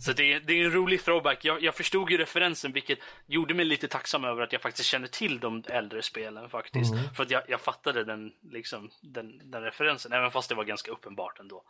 [0.00, 1.44] så det, är, det är en rolig throwback.
[1.44, 5.08] Jag, jag, förstod ju referensen vilket gjorde mig lite tacksam över att jag faktiskt känner
[5.08, 6.92] till de äldre spelen faktiskt.
[6.92, 7.04] Mm.
[7.14, 10.90] För att jag, jag fattade den, liksom, den, den referensen även fast det var ganska
[10.90, 11.62] uppenbart ändå.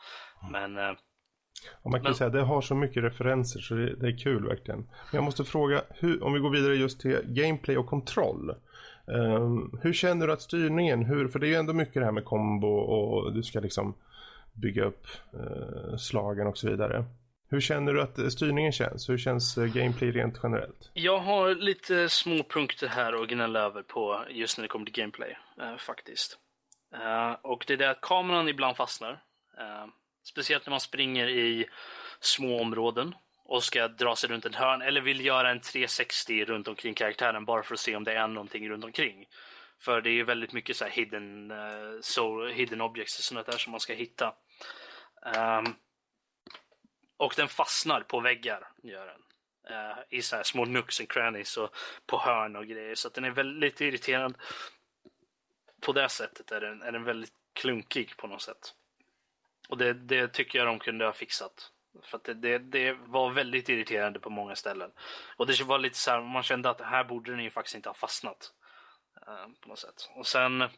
[0.50, 0.92] Men uh,
[1.82, 2.14] och man kan Men...
[2.14, 4.80] säga det har så mycket referenser så det, det, är kul verkligen.
[4.80, 8.54] Men jag måste fråga, hur, om vi går vidare just till gameplay och kontroll.
[9.06, 12.12] Um, hur känner du att styrningen, hur, för det är ju ändå mycket det här
[12.12, 13.94] med kombo och du ska liksom
[14.56, 17.04] bygga upp eh, slagen och så vidare.
[17.48, 19.08] Hur känner du att eh, styrningen känns?
[19.08, 20.90] Hur känns eh, gameplay rent generellt?
[20.94, 24.94] Jag har lite små punkter här att gnälla över på just när det kommer till
[24.94, 26.38] gameplay, eh, faktiskt.
[26.94, 29.22] Eh, och det är det att kameran ibland fastnar.
[30.24, 31.66] Speciellt när man springer i
[32.20, 36.68] små områden och ska dra sig runt ett hörn eller vill göra en 360 runt
[36.68, 39.26] omkring karaktären bara för att se om det är någonting runt omkring.
[39.80, 43.58] För det är ju väldigt mycket så hidden, uh, so, hidden objects och sånt där
[43.58, 44.34] som man ska hitta.
[45.22, 45.74] Um,
[47.16, 49.22] och den fastnar på väggar, gör den.
[49.70, 52.94] Uh, I så små nooks and crannies och på hörn och grejer.
[52.94, 54.38] Så den är väldigt irriterande.
[55.80, 58.74] På det sättet är den, är den väldigt klunkig på något sätt.
[59.68, 61.72] Och det, det tycker jag de kunde ha fixat.
[62.02, 64.90] För det, det, det, var väldigt irriterande på många ställen.
[65.36, 67.88] Och det var lite så här, man kände att här borde den ju faktiskt inte
[67.88, 68.52] ha fastnat.
[69.28, 70.10] Uh, på något sätt.
[70.14, 70.68] Och sen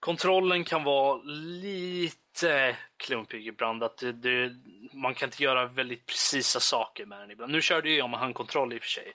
[0.00, 1.22] Kontrollen kan vara
[1.62, 3.82] lite klumpig ibland.
[3.82, 4.50] Att det, det,
[4.92, 7.52] man kan inte göra väldigt precisa saker med den ibland.
[7.52, 9.12] Nu körde jag med handkontroll i och för sig.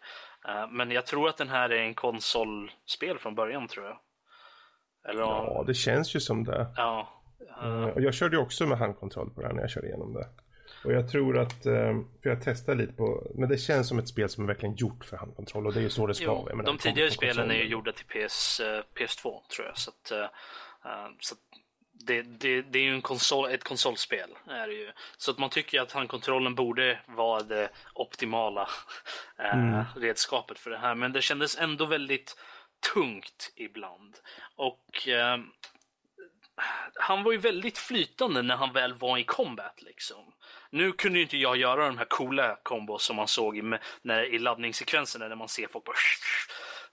[0.50, 4.00] Uh, men jag tror att den här är en konsolspel från början tror jag.
[5.10, 6.68] Eller, ja, det känns ju som det.
[6.76, 7.20] Ja,
[7.62, 10.14] Uh, och jag körde ju också med handkontroll på det här när jag körde igenom
[10.14, 10.28] det.
[10.84, 14.08] Och jag tror att, eh, för jag testade lite på, men det känns som ett
[14.08, 16.64] spel som är verkligen gjort för handkontroll och det är ju så det ska vara.
[16.64, 18.62] De tidigare spelen är ju gjorda till PS,
[18.96, 19.78] PS2 tror jag.
[19.78, 20.32] Så, att,
[21.20, 21.40] så att
[22.06, 24.30] det, det, det, är ju en konsol, ett konsolspel.
[24.48, 24.92] Är det ju.
[25.18, 28.70] Så att man tycker att handkontrollen borde vara det optimala
[29.38, 29.84] mm.
[29.96, 30.96] redskapet för det här.
[30.96, 32.38] Men det kändes ändå väldigt
[32.94, 34.16] tungt ibland.
[34.56, 35.38] Och eh,
[36.96, 40.34] han var ju väldigt flytande när han väl var i combat liksom.
[40.70, 44.24] Nu kunde ju inte jag göra de här coola kombos som man såg i, när,
[44.24, 45.96] i laddningssekvenserna när man ser folk bara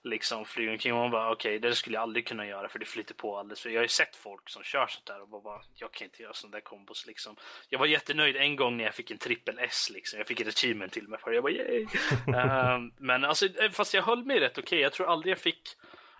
[0.03, 0.93] liksom flyga omkring.
[0.93, 3.37] Och man bara okej, okay, det skulle jag aldrig kunna göra för det flyter på
[3.37, 5.91] alldeles för Jag har ju sett folk som kör sånt där och bara, bara jag
[5.91, 7.35] kan inte göra sådana där kombos liksom.
[7.69, 10.17] Jag var jättenöjd en gång när jag fick en trippel S liksom.
[10.17, 11.31] Jag fick ett achievement till mig för.
[11.31, 11.83] Jag bara yay!
[11.83, 14.63] uh, men alltså, eh, fast jag höll mig rätt okej.
[14.63, 14.79] Okay.
[14.79, 15.61] Jag tror aldrig jag fick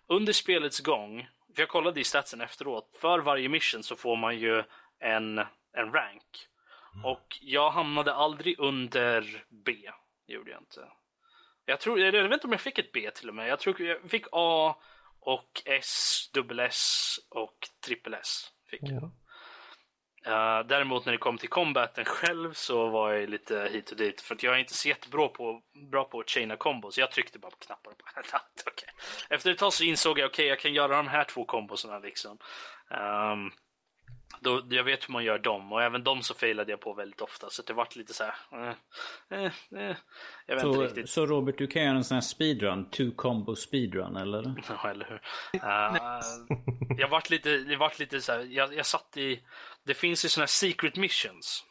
[0.07, 4.39] under spelets gång, för jag kollade i statsen efteråt, för varje mission så får man
[4.39, 4.63] ju
[4.99, 5.37] en,
[5.73, 6.47] en rank.
[6.93, 7.05] Mm.
[7.05, 9.73] Och jag hamnade aldrig under B.
[10.27, 10.87] Det gjorde jag inte.
[11.65, 13.47] Jag, tror, jag vet inte om jag fick ett B till och med.
[13.47, 14.75] Jag tror jag fick A
[15.19, 18.51] och S, dubbel S och trippel S.
[18.69, 19.03] Fick jag.
[19.03, 19.11] Ja.
[20.27, 24.21] Uh, däremot när det kom till combaten själv så var jag lite hit och dit
[24.21, 26.97] för att jag är inte så jättebra på, bra på att chaina combos.
[26.97, 27.91] Jag tryckte bara på knappar.
[28.65, 28.89] okay.
[29.29, 31.99] Efter ett tag så insåg jag okej, okay, jag kan göra de här två kombosarna
[31.99, 32.37] liksom.
[32.89, 33.51] Um,
[34.43, 37.21] då, jag vet hur man gör dem och även dem så failade jag på väldigt
[37.21, 38.35] ofta så det vart lite så här.
[38.51, 39.95] Eh, eh, eh,
[40.45, 41.09] jag vet så, inte riktigt.
[41.09, 44.53] Så Robert, du kan göra en sån här speedrun, two combo speedrun eller?
[44.69, 45.21] Ja, eller hur.
[45.55, 49.39] Uh, jag vart lite, det vart lite så här, jag, jag satt i,
[49.85, 51.65] det finns ju såna här secret missions.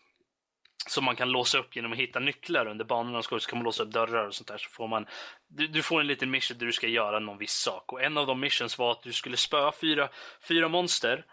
[0.88, 3.22] Som man kan låsa upp genom att hitta nycklar under banorna.
[3.22, 4.58] Så kan man låsa upp dörrar och sånt där.
[4.58, 5.06] Så får man,
[5.48, 7.92] du, du, får en liten mission där du ska göra någon viss sak.
[7.92, 10.08] Och en av de missions var att du skulle spöa fyra,
[10.48, 11.24] fyra monster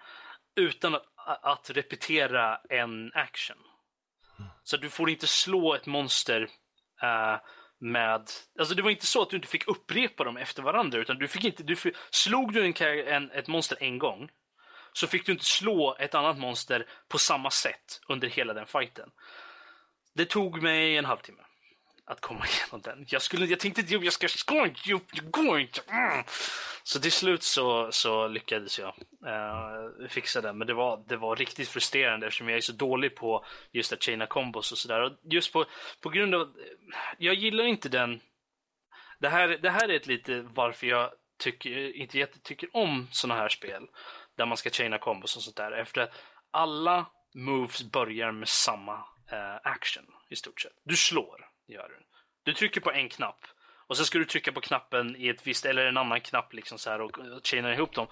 [0.55, 3.57] utan att att repetera en action.
[4.63, 6.41] Så du får inte slå ett monster
[7.03, 7.38] uh,
[7.80, 8.30] med...
[8.59, 11.28] Alltså det var inte så att du inte fick upprepa dem efter varandra, utan du
[11.28, 11.63] fick inte...
[11.63, 12.73] Du fick, slog du en,
[13.07, 14.30] en, ett monster en gång,
[14.93, 19.09] så fick du inte slå ett annat monster på samma sätt under hela den fighten.
[20.15, 21.47] Det tog mig en halvtimme
[22.08, 23.05] att komma igenom den.
[23.08, 24.28] Jag, skulle, jag tänkte att jag ska...
[24.86, 25.82] Jag går inte.
[25.88, 26.24] Mm.
[26.84, 28.93] Så till slut så, så lyckades jag
[29.26, 30.58] uh, fixa den.
[30.58, 34.03] Men det var, det var riktigt frustrerande eftersom jag är så dålig på just att
[34.03, 35.18] chaina combos och sådär.
[35.24, 35.66] Just på,
[36.01, 36.53] på grund av...
[37.18, 38.22] Jag gillar inte den...
[39.20, 43.49] Det här, det här är ett lite varför jag tycker, inte jättetycker om sådana här
[43.49, 43.88] spel.
[44.38, 45.72] Där man ska chaina combos och sånt där.
[45.72, 46.12] Efter att
[46.51, 47.05] alla
[47.36, 48.93] moves börjar med samma
[49.34, 50.74] uh, action i stort sett.
[50.84, 52.05] Du slår, gör du.
[52.43, 53.45] Du trycker på en knapp
[53.88, 56.78] och sen ska du trycka på knappen i ett visst, eller en annan knapp liksom
[56.78, 58.07] så här och, och chaina ihop dem.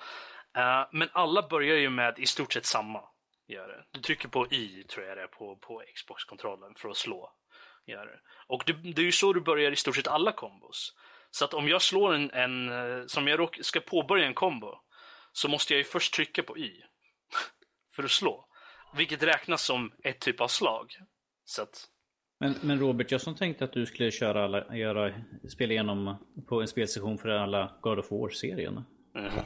[0.58, 3.02] Uh, men alla börjar ju med i stort sett samma.
[3.48, 3.86] Gör det.
[3.92, 7.34] Du trycker på Y, tror jag det är, på, på Xbox-kontrollen för att slå.
[7.86, 8.20] Gör det.
[8.48, 10.96] Och det, det, är ju så du börjar i stort sett alla kombos.
[11.32, 14.80] Så att om jag slår en, en eh, som jag ska påbörja en kombo,
[15.32, 16.82] så måste jag ju först trycka på Y.
[17.96, 18.48] för att slå.
[18.96, 20.96] Vilket räknas som ett typ av slag.
[21.44, 21.88] Så att
[22.46, 25.14] men, men Robert, jag som tänkte att du skulle köra alla, göra,
[25.50, 26.16] spela igenom
[26.48, 28.86] på en spelsession för alla God of War-serien.
[29.16, 29.26] Mm.
[29.26, 29.44] Eh,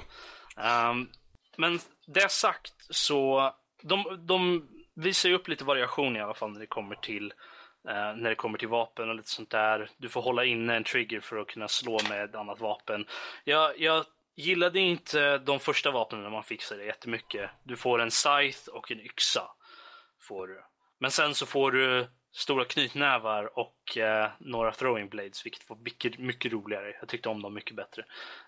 [0.57, 1.09] ehm, um,
[1.57, 3.51] men det sagt så,
[3.81, 7.33] de, de visar ju upp lite variation i alla fall när det kommer till
[7.89, 9.89] uh, när det kommer till vapen och lite sånt där.
[9.97, 13.05] Du får hålla inne en trigger för att kunna slå med ett annat vapen.
[13.43, 14.05] Jag, jag
[14.35, 17.49] gillade inte de första vapnen när man fixade det jättemycket.
[17.63, 19.51] Du får en scythe och en yxa.
[20.21, 20.63] Får du.
[20.99, 26.19] Men sen så får du stora knytnävar och eh, några throwing blades, vilket var mycket,
[26.19, 26.93] mycket roligare.
[26.99, 28.05] Jag tyckte om dem mycket bättre.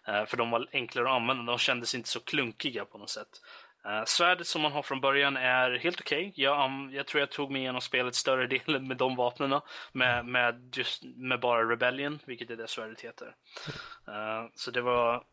[0.07, 3.41] Eh, för de var enklare att använda, de kändes inte så klunkiga på något sätt.
[3.85, 6.27] Eh, svärdet som man har från början är helt okej.
[6.27, 6.43] Okay.
[6.43, 9.61] Jag, um, jag tror jag tog mig igenom spelet större delen med de vapnen.
[9.91, 13.35] Med, med, just, med bara Rebellion, vilket är det svärdet heter.
[14.07, 15.23] Uh, så det var...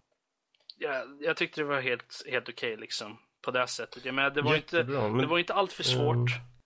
[0.81, 3.19] Ja, jag tyckte det var helt, helt okej okay, liksom.
[3.43, 4.05] På det sättet.
[4.05, 5.19] Jag menar, det var Jättebra, inte, men...
[5.19, 6.17] det var inte allt för svårt.
[6.17, 6.58] Mm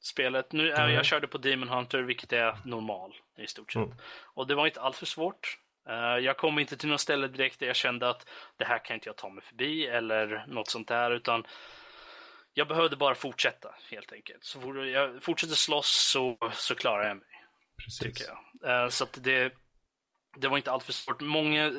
[0.00, 0.52] spelet.
[0.52, 0.94] Nu, mm.
[0.94, 3.82] Jag körde på Demon Hunter, vilket är normal i stort sett.
[3.82, 3.96] Mm.
[4.24, 5.58] Och det var inte allt för svårt.
[5.88, 8.94] Uh, jag kom inte till något ställe direkt där jag kände att det här kan
[8.94, 11.46] inte jag ta mig förbi eller något sånt där, utan
[12.54, 14.44] jag behövde bara fortsätta helt enkelt.
[14.44, 17.26] Så fort jag fortsätter slåss så, så klarar jag mig.
[17.84, 18.28] Precis.
[18.66, 19.54] Uh, så att det,
[20.36, 21.20] det var inte allt för svårt.
[21.20, 21.72] Många,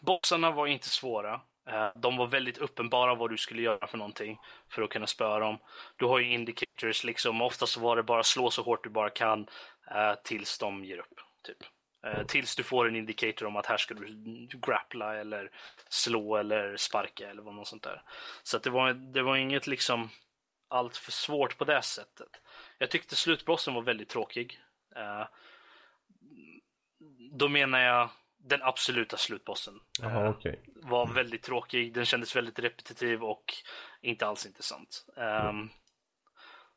[0.00, 1.40] bossarna var inte svåra.
[1.68, 4.38] Eh, de var väldigt uppenbara vad du skulle göra för någonting
[4.68, 5.58] för att kunna spöa dem.
[5.96, 9.46] Du har ju indicators liksom, oftast var det bara slå så hårt du bara kan
[9.90, 11.20] eh, tills de ger upp.
[11.42, 11.56] Typ.
[12.06, 15.50] Eh, tills du får en indikator om att här ska du grappla eller
[15.88, 18.02] slå eller sparka eller vad något sånt där.
[18.42, 20.10] Så att det var, det var inget liksom
[20.68, 22.28] allt för svårt på det sättet.
[22.78, 24.60] Jag tyckte slutbossen var väldigt tråkig.
[27.32, 28.10] Då menar jag
[28.48, 29.74] den absoluta slutbossen.
[30.02, 30.56] Aha, uh, okay.
[30.74, 33.54] Var väldigt tråkig, den kändes väldigt repetitiv och
[34.00, 35.06] inte alls intressant.
[35.16, 35.68] Um, mm.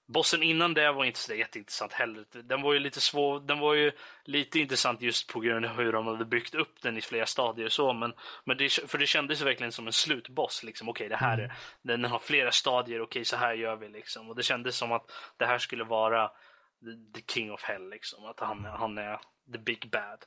[0.07, 2.26] Bossen innan det var inte så jätteintressant heller.
[2.31, 3.39] Den var ju lite svår.
[3.39, 3.91] Den var ju
[4.23, 7.65] lite intressant just på grund av hur de hade byggt upp den i flera stadier
[7.65, 7.93] och så.
[7.93, 10.64] Men, men det, för det kändes verkligen som en slutboss.
[10.64, 10.89] Liksom.
[10.89, 11.56] Okej, okay, det här är, mm.
[11.81, 12.98] den har flera stadier.
[12.98, 14.30] Okej, okay, så här gör vi liksom.
[14.30, 18.26] Och det kändes som att det här skulle vara the, the king of hell liksom.
[18.26, 19.19] Att han, han är
[19.53, 20.26] the big bad.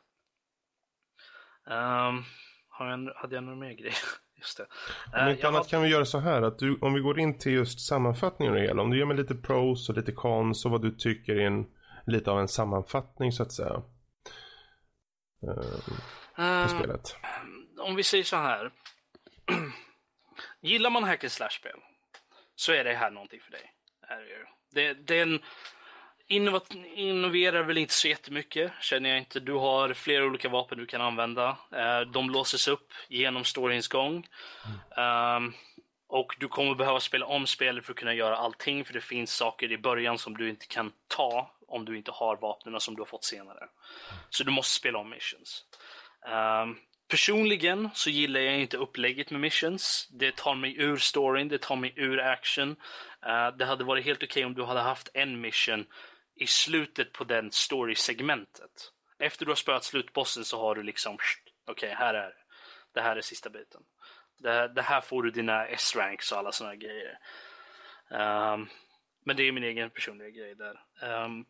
[1.66, 2.24] Um,
[2.68, 3.94] har jag, hade jag några mer grejer?
[4.36, 4.66] Just det.
[5.22, 5.70] Om inte uh, annat har...
[5.70, 8.60] kan vi göra så här att du, om vi går in till just sammanfattningen det
[8.60, 8.82] hela.
[8.82, 11.66] Om du ger mig lite pros och lite cons och vad du tycker är en,
[12.06, 13.82] lite av en sammanfattning så att säga.
[15.44, 15.80] Uh,
[16.36, 17.16] på uh, spelet.
[17.78, 18.70] Om vi säger så här.
[20.60, 21.80] Gillar man hack and slash-spel
[22.54, 23.70] så är det här någonting för dig.
[24.74, 25.40] Det, det är en
[26.28, 29.40] innoverar väl inte så jättemycket, känner jag inte.
[29.40, 31.56] Du har flera olika vapen du kan använda.
[31.72, 34.26] Eh, de låses upp genom storyns gång.
[34.96, 35.52] Mm.
[36.08, 39.32] och du kommer behöva spela om spelet för att kunna göra allting, för det finns
[39.32, 43.00] saker i början som du inte kan ta om du inte har vapnen som du
[43.00, 43.68] har fått senare.
[44.30, 45.64] Så du måste spela om missions.
[46.62, 46.78] Um,
[47.08, 50.08] personligen så gillar jag inte upplägget med missions.
[50.10, 52.70] Det tar mig ur storyn, det tar mig ur action.
[53.26, 55.86] Uh, det hade varit helt okej okay om du hade haft en mission
[56.36, 58.92] i slutet på den story-segmentet.
[59.18, 62.36] Efter du har spöat slutbossen så har du liksom, okej, okay, här är det.
[62.94, 63.82] Det här är sista biten.
[64.38, 67.18] Det, det här får du dina S-ranks och alla sådana grejer.
[68.10, 68.68] Um,
[69.24, 70.80] men det är min egen personliga grej där.
[71.24, 71.46] Um,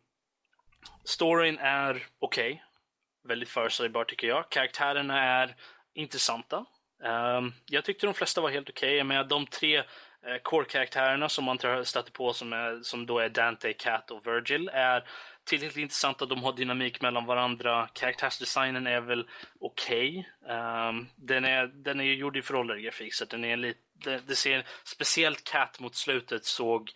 [1.03, 2.51] storyn är okej.
[2.51, 2.59] Okay.
[3.23, 4.51] Väldigt förutsägbar tycker jag.
[4.51, 5.55] Karaktärerna är
[5.93, 6.65] intressanta.
[7.03, 8.95] Um, jag tyckte de flesta var helt okej.
[8.95, 9.03] Okay.
[9.03, 9.83] Men de tre
[10.27, 14.69] Eh, core-karaktärerna som man stöter på som, är, som då är Dante, Cat och Virgil
[14.73, 15.07] är
[15.43, 16.25] tillräckligt intressanta.
[16.25, 17.89] De har dynamik mellan varandra.
[17.93, 19.27] Karaktärsdesignen är väl
[19.59, 20.29] okej.
[20.41, 20.55] Okay.
[20.57, 24.35] Um, den, är, den är gjord i föråldrad grafik så den är lite, det, det
[24.35, 26.91] ser speciellt Cat mot slutet såg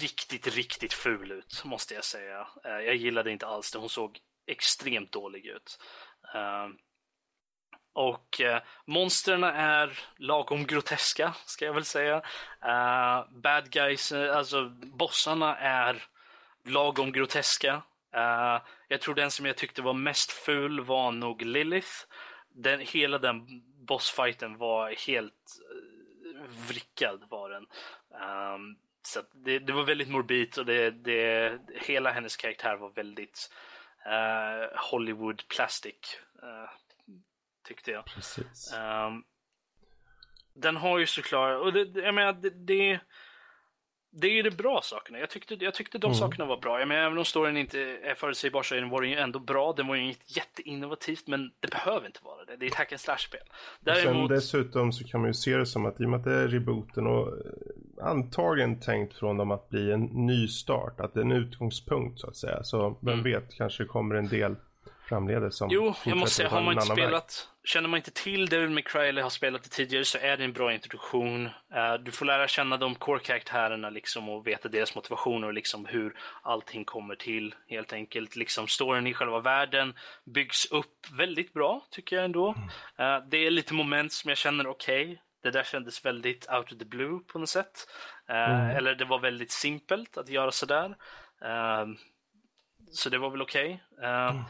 [0.00, 2.40] riktigt, riktigt ful ut måste jag säga.
[2.40, 3.78] Uh, jag gillade inte alls det.
[3.78, 5.78] Hon såg extremt dålig ut.
[6.34, 6.74] Uh,
[7.94, 12.16] och eh, monstren är lagom groteska, ska jag väl säga.
[12.64, 16.02] Uh, bad guys, eh, alltså bossarna är
[16.64, 17.82] lagom groteska.
[18.16, 21.92] Uh, jag tror den som jag tyckte var mest ful var nog Lilith.
[22.48, 25.60] Den, hela den bossfighten var helt
[26.68, 27.66] vrickad var den.
[28.54, 33.50] Um, så det, det, var väldigt morbid och det, det, hela hennes karaktär var väldigt
[34.06, 36.18] uh, Hollywood plastic.
[36.42, 36.70] Uh,
[37.64, 38.04] tyckte jag.
[39.08, 39.24] Um,
[40.54, 43.00] den har ju såklart, och det, jag menar, det, det,
[44.12, 45.18] det är ju de bra sakerna.
[45.18, 46.14] Jag tyckte, jag tyckte de mm.
[46.14, 46.78] sakerna var bra.
[46.78, 49.72] Jag menar, även om storyn inte är förutsägbar så var den ju ändå bra.
[49.72, 52.56] Den var ju inget jätteinnovativt, men det behöver inte vara det.
[52.56, 53.40] Det är ett hack and slash-spel.
[53.80, 54.28] Däremot...
[54.28, 56.34] Sen dessutom så kan man ju se det som att i och med att det
[56.34, 61.20] är rebooten och eh, antagligen tänkt från dem att bli en ny start, att det
[61.20, 62.62] är en utgångspunkt så att säga.
[62.62, 63.24] Så vem mm.
[63.24, 64.56] vet, kanske kommer en del
[65.08, 67.68] framledes som Jo, jag måste säga, har man inte spelat, väg.
[67.68, 70.44] känner man inte till Devil May Cry eller har spelat det tidigare så är det
[70.44, 71.46] en bra introduktion.
[71.46, 76.16] Uh, du får lära känna de core-karaktärerna liksom och veta deras motivationer och liksom hur
[76.42, 78.36] allting kommer till helt enkelt.
[78.36, 79.94] Liksom storyn i själva världen
[80.34, 82.54] byggs upp väldigt bra tycker jag ändå.
[82.98, 83.22] Mm.
[83.22, 85.04] Uh, det är lite moment som jag känner okej.
[85.04, 85.18] Okay.
[85.42, 87.88] Det där kändes väldigt out of the blue på något sätt.
[88.30, 88.76] Uh, mm.
[88.76, 90.96] Eller det var väldigt simpelt att göra sådär.
[92.90, 93.82] så det var väl okej.
[93.98, 94.10] Okay.
[94.10, 94.44] Mm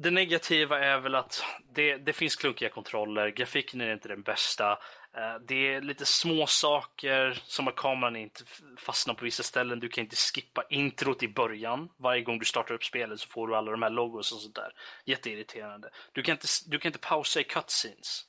[0.00, 1.44] det negativa är väl att
[1.74, 4.72] det, det finns klunkiga kontroller, grafiken är inte den bästa.
[5.16, 8.44] Eh, det är lite små saker som att kameran inte
[8.78, 9.80] fastnar på vissa ställen.
[9.80, 11.88] Du kan inte skippa introt i början.
[11.96, 14.54] Varje gång du startar upp spelet så får du alla de här logos och sånt
[14.54, 14.72] där.
[15.04, 15.90] Jätteirriterande.
[16.12, 18.24] Du kan inte, du kan inte pausa i cutscenes.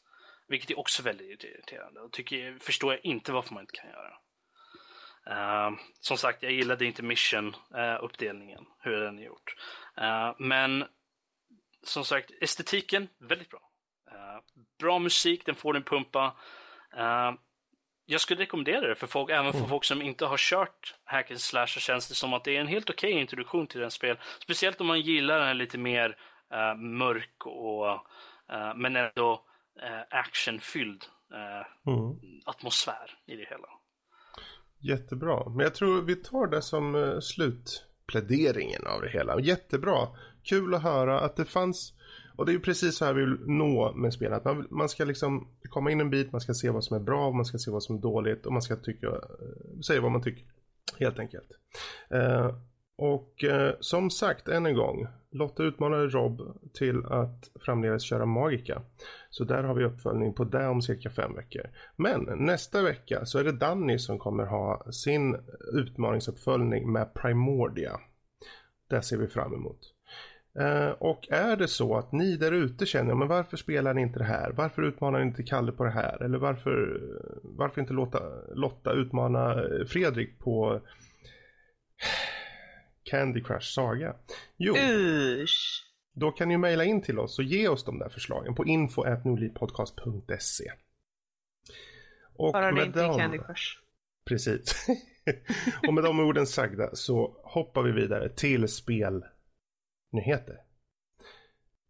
[0.48, 2.02] Vilket är också väldigt irriterande.
[2.02, 4.14] Och tycker, förstår jag inte varför man inte kan göra.
[5.30, 9.56] Uh, som sagt, jag gillade inte mission-uppdelningen, uh, hur den är gjort.
[10.02, 10.86] Uh, men
[11.84, 13.60] som sagt, estetiken, väldigt bra.
[14.12, 14.40] Uh,
[14.80, 16.36] bra musik, den får en pumpa.
[18.06, 19.70] Jag skulle rekommendera det för folk, även för mm.
[19.70, 22.62] folk som inte har kört Hack and Slash så känns det som att det är
[22.62, 24.18] en helt okej okay introduktion till den spel.
[24.40, 26.18] Speciellt om man gillar den lite mer
[26.54, 28.06] uh, mörk och
[28.76, 29.46] men ändå
[30.10, 31.06] actionfylld
[31.88, 32.20] mm.
[32.46, 33.79] atmosfär i det hela.
[34.80, 39.40] Jättebra, men jag tror vi tar det som eh, slutpläderingen av det hela.
[39.40, 40.08] Jättebra
[40.44, 41.94] kul att höra att det fanns
[42.36, 44.38] Och det är ju precis så här vi vill nå med spelet.
[44.38, 47.02] Att Man, man ska liksom komma in en bit, man ska se vad som är
[47.02, 50.12] bra, man ska se vad som är dåligt och man ska tycka, eh, säga vad
[50.12, 50.46] man tycker.
[51.00, 51.52] Helt enkelt.
[52.14, 52.56] Uh,
[53.00, 55.08] och eh, som sagt, än en gång.
[55.32, 56.42] Lotta utmanade Rob
[56.74, 58.82] till att framdeles köra Magica.
[59.30, 61.62] Så där har vi uppföljning på det om cirka fem veckor.
[61.96, 65.38] Men nästa vecka så är det Danny som kommer ha sin
[65.74, 68.00] utmaningsuppföljning med Primordia.
[68.90, 69.80] Det ser vi fram emot.
[70.60, 74.20] Eh, och är det så att ni där ute känner, men varför spelar ni inte
[74.20, 74.52] det här?
[74.52, 76.24] Varför utmanar ni inte Kalle på det här?
[76.24, 77.02] Eller varför,
[77.44, 78.20] varför inte låta
[78.56, 79.56] Lotta utmana
[79.88, 80.82] Fredrik på
[83.10, 84.15] Candy Crush Saga?
[84.57, 85.86] Jo, Usch.
[86.14, 90.72] då kan ni mejla in till oss och ge oss de där förslagen på info.nordlivpodcast.se.
[92.36, 93.77] Och Bara det inte är dem- Candy Crush.
[94.26, 94.88] Precis.
[95.88, 100.57] och med de orden sagda så hoppar vi vidare till spelnyheter.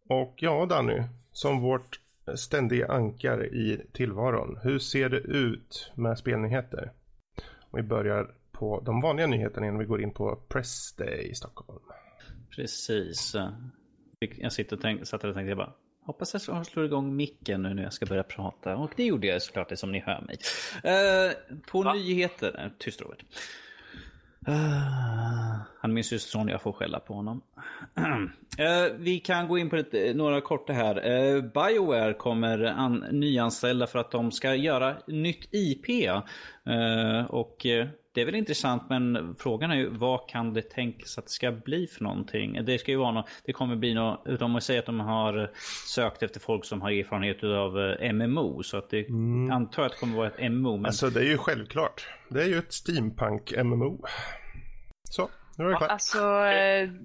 [0.08, 1.02] Och ja, Danny,
[1.32, 2.00] som vårt
[2.36, 4.58] ständiga ankare i tillvaron.
[4.62, 6.92] Hur ser det ut med spelnyheter?
[7.70, 11.34] Och vi börjar på de vanliga nyheterna innan vi går in på Press Day i
[11.34, 11.80] Stockholm.
[12.56, 13.36] Precis.
[14.38, 15.72] Jag sitter och tänk, satt och tänkte jag bara
[16.02, 18.76] Hoppas jag slår- slår igång micken nu när jag ska börja prata.
[18.76, 20.36] Och det gjorde jag såklart, det som ni hör mig.
[20.84, 21.32] Eh,
[21.70, 21.92] på Va?
[21.94, 22.72] nyheter...
[22.78, 23.24] Tyst Robert.
[24.48, 27.40] Uh, han min syster Sonja får skälla på honom.
[28.58, 31.06] Eh, vi kan gå in på lite, några korta här.
[31.10, 35.86] Eh, Bioware kommer an, nyanställa för att de ska göra nytt IP.
[36.70, 41.18] Eh, och eh, det är väl intressant men frågan är ju vad kan det tänkas
[41.18, 42.64] att det ska bli för någonting?
[42.64, 45.50] Det ska ju vara något, det kommer bli något, de säger att de har
[45.86, 48.62] sökt efter folk som har erfarenhet av eh, MMO.
[48.62, 49.06] Så att det
[49.52, 50.76] antar att det kommer vara ett MMO.
[50.76, 52.08] Men Alltså det är ju självklart.
[52.28, 54.04] Det är ju ett steampunk-MMO.
[55.04, 55.28] Så,
[55.58, 55.90] nu är det klart.
[55.90, 56.18] Alltså,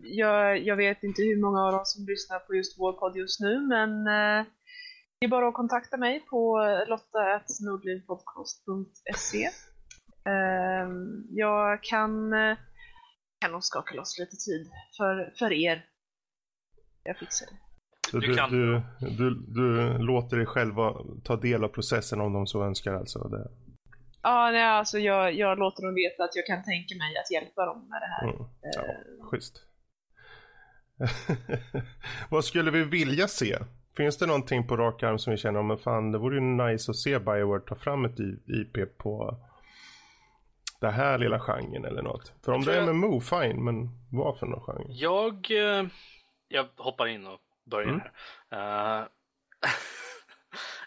[0.03, 3.39] jag, jag vet inte hur många av dem som lyssnar på just vår podd just
[3.39, 4.45] nu, men eh,
[5.19, 9.43] det är bara att kontakta mig på lotta.nordlivpodcast.se.
[10.25, 10.89] Eh,
[11.29, 12.57] jag kan, eh,
[13.41, 15.85] kan nog skaka loss lite tid för, för er.
[17.03, 17.51] Jag fixar det.
[18.11, 20.93] Så Du du, kan- du, du, du låter dig själva
[21.23, 23.19] ta del av processen om de så önskar alltså.
[23.27, 23.47] Det,
[24.21, 27.65] Ja, nej, alltså jag, jag låter dem veta att jag kan tänka mig att hjälpa
[27.65, 28.23] dem med det här.
[28.23, 28.83] mm, ja,
[29.31, 29.61] schysst.
[32.29, 33.57] Vad skulle vi vilja se?
[33.97, 36.41] Finns det någonting på rak arm som vi känner om, men fan det vore ju
[36.41, 39.37] nice att se Bioware ta fram ett IP på
[40.81, 42.33] det här lilla genren eller något.
[42.45, 44.85] För om det är jag- MMO, fine, men vad för någon genre?
[44.89, 45.85] Jag, eh,
[46.47, 48.01] jag hoppar in och börjar Mm.
[48.51, 48.99] här.
[49.01, 49.05] Eh,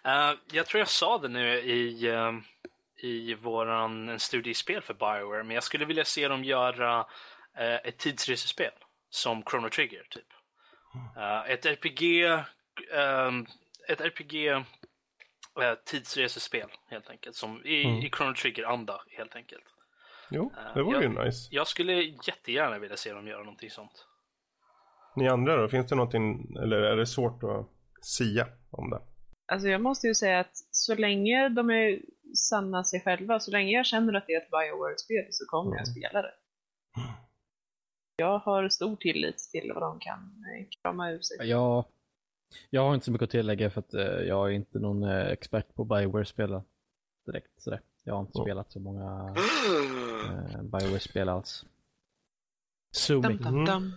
[0.30, 2.32] eh, jag tror jag sa det nu i, eh,
[3.02, 7.06] i våran en studie för Bioware, men jag skulle vilja se dem göra
[7.85, 8.70] ett tidsresespel
[9.10, 10.26] som Chrono Trigger, typ.
[11.16, 12.24] Eh, ett RPG,
[12.94, 13.46] ehm,
[13.88, 17.96] ett RPG eh, tidsresespel, helt enkelt, som i, Mm.
[17.96, 19.64] i Chrono Trigger-anda, helt enkelt.
[20.30, 21.48] Jo, Eh, det vore jag- ju nice.
[21.50, 21.92] Jag skulle
[22.26, 24.06] jättegärna vilja se dem göra någonting sånt.
[25.16, 25.68] Ni andra då?
[25.68, 27.68] Finns det någonting, eller är det svårt att
[28.02, 29.00] sia om det?
[29.52, 31.98] Alltså jag måste ju säga att så länge de är
[32.48, 35.86] sanna sig själva, så länge jag känner att det är ett Bioware-spel så kommer jag
[35.88, 35.94] Mm.
[35.94, 36.34] spela det.
[38.16, 41.48] Jag har stor tillit till vad de kan eh, krama ur sig.
[41.50, 41.84] Jag,
[42.70, 45.27] jag har inte så mycket att tillägga för att eh, jag är inte någon eh,
[45.27, 46.61] expert på Bioware-spel
[47.27, 47.51] direkt.
[47.61, 47.81] Sådär.
[48.05, 48.45] Jag har inte Mm.
[48.45, 49.35] spelat så många
[50.55, 51.65] eh, Bioware-spel alls.
[53.09, 53.93] Dum, dum.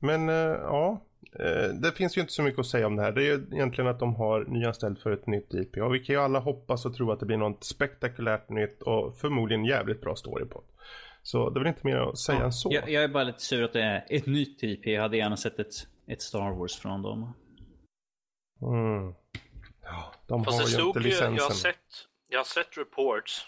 [0.00, 1.00] Men eh, ja,
[1.40, 3.12] eh, det finns ju inte så mycket att säga om det här.
[3.12, 5.76] Det är ju egentligen att de har nyanställt för ett nytt IP.
[5.76, 9.18] Och vi kan ju alla hoppas och tro att det blir något spektakulärt nytt och
[9.18, 10.62] förmodligen jävligt bra story på.
[11.22, 12.68] Så det är väl inte mer att säga än så.
[12.72, 14.86] jag, jag är bara lite sur att det är ett nytt IP.
[14.86, 15.74] Jag hade gärna sett ett,
[16.06, 17.32] ett Star Wars från dem.
[18.62, 19.14] Mm.
[19.84, 21.38] Ja, de Fast har det ju inte ju, jag licensen.
[21.44, 23.46] har, sett, jag har sett reports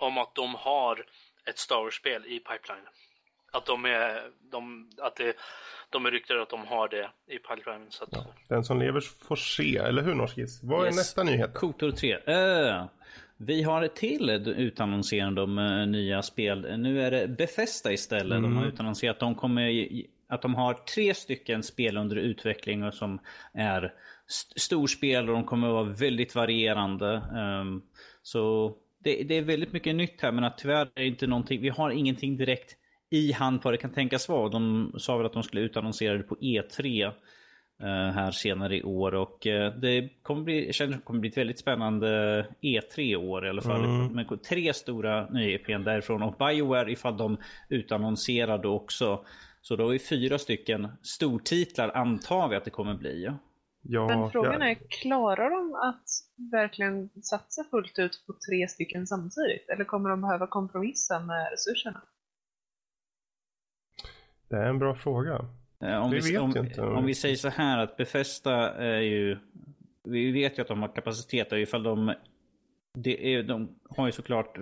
[0.00, 1.04] om att de har
[1.50, 2.86] ett Star Wars-spel i pipeline.
[3.52, 5.36] Att de är, de, att det,
[5.90, 7.86] de är ryktade att de har det i pipeline.
[7.90, 10.60] Så att, Ja, den som lever får se, eller hur Norskis?
[10.62, 10.96] Vad är Yes.
[10.96, 11.54] nästa nyhet?
[11.54, 12.16] Kotor 3.
[12.16, 12.84] Uh,
[13.36, 16.78] vi har ett till utannonserande om uh, nya spel.
[16.78, 18.42] Nu är det Bethesda istället.
[18.42, 18.74] De har Mm.
[18.74, 19.88] utannonserat att de kommer
[20.28, 23.18] att de har tre stycken spel under utveckling och som
[23.52, 23.94] är
[24.28, 27.22] st- storspel och de kommer att vara väldigt varierande.
[27.36, 27.82] Ehm,
[28.22, 28.74] så
[29.04, 31.68] det, det är väldigt mycket nytt här men att tyvärr är det inte någonting, vi
[31.68, 32.76] har ingenting direkt
[33.10, 34.48] i hand på vad det kan tänkas vara.
[34.48, 37.12] De sa väl att de skulle utannonsera det på E3 eh,
[37.88, 41.30] här senare i år och eh, det kommer bli, jag känner att det kommer bli
[41.30, 43.84] ett väldigt spännande E3 i år i alla fall.
[43.84, 44.06] Mm.
[44.12, 47.36] Med tre stora nyheter därifrån och Bioware ifall de
[47.68, 49.24] utannonserade också.
[49.60, 53.30] Så då har vi fyra stycken stortitlar antar vi att det kommer bli.
[53.90, 54.06] Ja.
[54.06, 56.04] Men frågan ja, är, klarar de att
[56.52, 59.68] verkligen satsa fullt ut på tre stycken samtidigt?
[59.68, 62.02] Eller kommer de behöva kompromissa med resurserna?
[64.48, 65.44] det är en bra fråga.
[65.80, 69.38] Eh, Om Vi vi, vet om, om vi säger så här att Befästa är ju...
[70.04, 72.14] Vi vet ju att de har kapacitet och ifall de...
[72.94, 74.58] Det är, de har ju såklart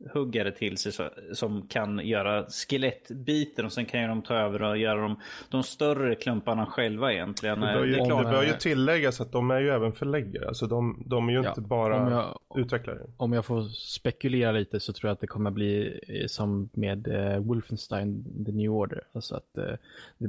[0.00, 4.78] underhuggare till sig så, som kan göra skelettbiten och sen kan de ta över och
[4.78, 5.16] göra de,
[5.50, 7.60] de större klumparna själva egentligen.
[7.60, 10.48] Det bör, ju, Det det bör ju tilläggas att de är ju även förläggare.
[10.48, 12.98] Alltså de, de är ju Ja, inte bara om jag- utvecklare.
[13.16, 17.08] Om jag får spekulera lite så tror jag att det kommer bli eh, som med
[17.08, 19.02] eh, Wolfenstein The New Order.
[19.12, 19.74] Alltså att eh,
[20.18, 20.28] det är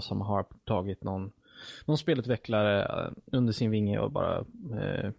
[0.00, 1.32] som har tagit någon,
[1.84, 5.10] någon spelutvecklare eh, under sin vinge och bara eh, eh,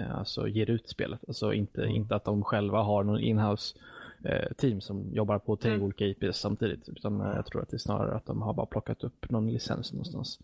[0.00, 1.20] alltså ger ut spelet.
[1.28, 3.78] Alltså inte, inte att de själva har någon inhouse
[4.24, 5.82] eh, team som jobbar på tre Mm.
[5.82, 6.88] olika IPs samtidigt.
[6.88, 9.52] Utan eh, jag tror att det är snarare att de har bara plockat upp någon
[9.52, 10.38] licens någonstans.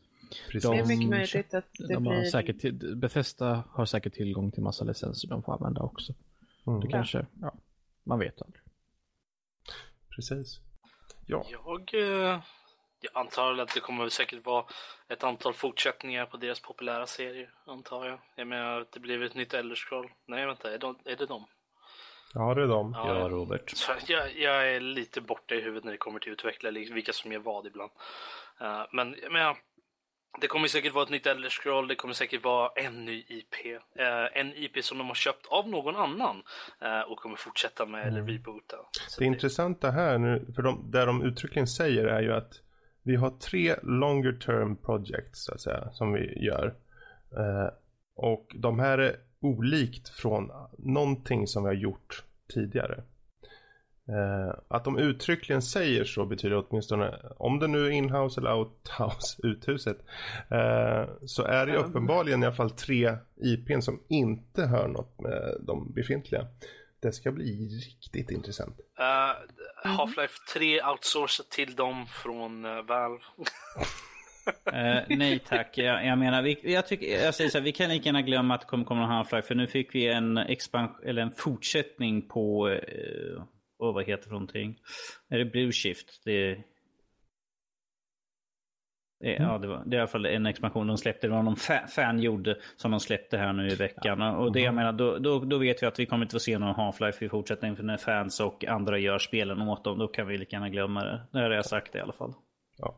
[0.50, 0.70] Precis.
[0.70, 2.24] Det är mycket möjligt att det De har blir...
[2.30, 6.14] säkert, till- Bethesda har säkert tillgång till massa licenser de får använda också.
[6.66, 7.54] Mm, Det kanske, ja,
[8.04, 8.62] man vet aldrig.
[10.16, 10.60] precis.
[11.26, 12.40] Ja, Jag, eh,
[13.00, 14.64] jag antar att det kommer säkert vara
[15.08, 18.18] ett antal fortsättningar på deras populära serier, antar jag.
[18.34, 20.10] Jag menar, det blir ett nytt Elder Scroll.
[20.26, 21.46] Nej, vänta, är, de, är det dem?
[22.34, 22.92] ja det är de.
[22.92, 23.70] Ja, Robert.
[23.70, 27.12] Så jag, jag är lite borta i huvudet när det kommer till utvecklare, liksom vilka
[27.12, 27.90] som gör vad ibland.
[28.60, 29.56] Eh, men jag menar,
[30.40, 33.54] det kommer säkert vara ett nytt Elder Scroll, det kommer säkert vara en ny IP.
[33.98, 36.42] Eh, en IP som de har köpt av någon annan
[36.80, 38.76] eh, och kommer fortsätta med eller reboota.
[39.08, 42.52] Så Det intressanta här nu, för de, där de uttryckligen säger är ju att
[43.08, 46.74] vi har tre longer term projects så att säga, som vi gör.
[47.36, 47.68] Eh,
[48.14, 52.24] och de här är olikt från någonting som vi har gjort
[52.54, 53.02] tidigare.
[54.08, 59.36] Eh, att de uttryckligen säger så betyder åtminstone, om det nu är inhouse eller outhouse,
[59.46, 59.98] uthuset,
[60.50, 65.56] eh, så är det uppenbarligen i alla fall tre IPn som inte hör något med
[65.60, 66.46] de befintliga.
[67.00, 68.76] Det ska bli riktigt intressant.
[68.98, 73.24] Eh, Half-Life 3 outsourcat till dem från uh, Valve.
[74.72, 75.78] Eh, nej tack.
[75.78, 78.54] Jag, jag menar, vi, jag, tycker, jag säger så här, vi kan lika gärna glömma
[78.54, 79.42] att det kommer komma någon Half-Life.
[79.42, 82.60] För nu fick vi en, expansion, eller en fortsättning på,
[83.78, 84.78] oh, vad heter det för någonting?
[85.30, 86.22] Är det Blue Shift?
[86.24, 86.58] Det,
[89.20, 91.26] det, Ja, det, var, det är i alla fall en expansion de släppte.
[91.26, 94.22] Det var någon fa, fan gjorde som de släppte här nu i veckan.
[94.22, 96.58] Och det jag menar, då, då, då vet vi att vi kommer inte få se
[96.58, 97.76] någon Half-Life i fortsättningen.
[97.76, 101.04] För när fans och andra gör spelen åt dem, då kan vi lika gärna glömma
[101.04, 101.20] det.
[101.32, 102.34] Det har jag sagt i alla fall.
[102.78, 102.96] Ja.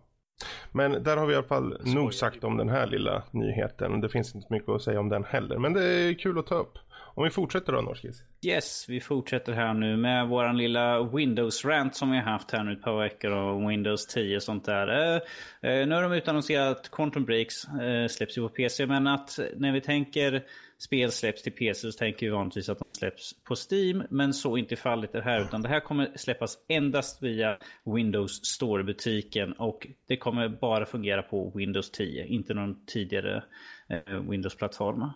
[0.73, 4.01] Men där har vi i alla fall nog sagt om den här lilla nyheten.
[4.01, 5.59] Det finns inte mycket att säga om den heller.
[5.59, 6.79] Men det är kul att ta upp.
[7.15, 8.23] Om vi fortsätter då, Norskis.
[8.43, 12.73] Yes, vi fortsätter här nu med våran lilla Windows-rant som vi har haft här nu
[12.73, 14.89] ett par veckor och Windows 10 och sånt där.
[14.89, 19.39] Eh, eh, nu har de utannonserat Quantum Breaks eh, släpps ju på PC, men att
[19.57, 20.45] när vi tänker
[20.79, 24.57] spel släpps till PC så tänker vi vanligtvis att de släpps på Steam, men så
[24.57, 29.87] är inte fallet det här, utan det här kommer släppas endast via Windows Store-butiken och
[30.09, 33.45] det kommer bara fungera på Windows 10, inte någon tidigare
[33.89, 35.11] eh, Windows-plattform.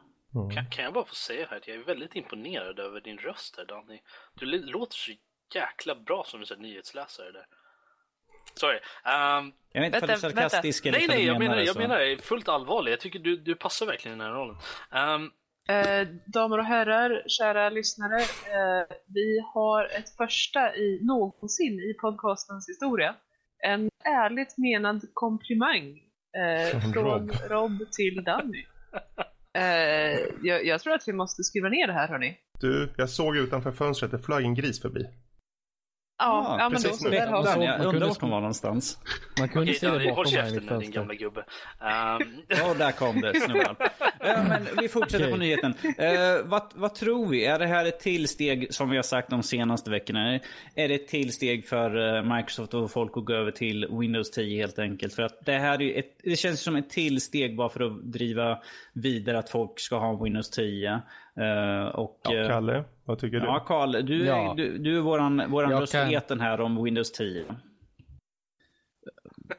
[0.55, 3.57] Kan, kan jag bara få säga här att jag är väldigt imponerad över din röst
[3.57, 4.01] där Danny.
[4.35, 5.13] Du låter så
[5.55, 7.47] jäkla bra som en här nyhetsläsare där.
[8.55, 8.79] Sorry.
[9.05, 11.75] Ehm, Jag vet inte om det är Vänta, sarkastisk eller nej, nej, jag menar, jag
[11.75, 11.79] så.
[11.79, 12.91] menar det fullt allvarligt.
[12.91, 14.57] Jag tycker du, du passar verkligen i den här rollen.
[14.93, 15.31] Ehm,
[15.69, 18.21] Eh, damer och herrar, kära lyssnare.
[18.21, 23.15] Eh, vi har ett första i någonsin i podcastens historia.
[23.59, 25.99] En ärligt menad komplimang
[26.37, 27.31] eh, Från från Rob.
[27.49, 27.91] Rob.
[27.93, 28.65] till Danny.
[29.55, 32.37] Eh, jag, jag tror att vi måste skriva ner det här hörni.
[32.61, 35.07] Du, jag såg utanför fönstret, det flög en gris förbi.
[36.19, 37.09] Ja, ja men då precis så.
[37.09, 37.49] Där har vi.
[37.49, 38.99] jag Man undrar kunde vart hon var någonstans.
[39.39, 41.45] Man kunde okej, se det håll bakom här i käften nu din gamla gubbe.
[41.81, 43.77] Ehm, Ja, där kom det snubbar.
[44.21, 45.39] Ja, men vi fortsätter på Okej.
[45.39, 45.75] nyheten.
[45.99, 47.45] Eh, vad, vad tror vi?
[47.45, 50.41] Är det här ett tillsteg som vi har sagt de senaste veckorna?
[50.75, 54.61] Är det ett tillsteg för eh, Microsoft och folk att gå över till Windows 10
[54.61, 55.15] helt enkelt?
[55.15, 58.59] För att det här är ett, det känns som ett tillsteg bara för att driva
[58.93, 61.01] vidare att folk ska ha Windows 10.
[61.41, 63.47] Eh, och, Ja, eh, Kalle, vad tycker du?
[63.47, 64.55] Ja, Karl, du, är- Ja.
[64.57, 65.89] du, du är våran, våran Jag
[66.29, 67.45] kan- här om Windows 10.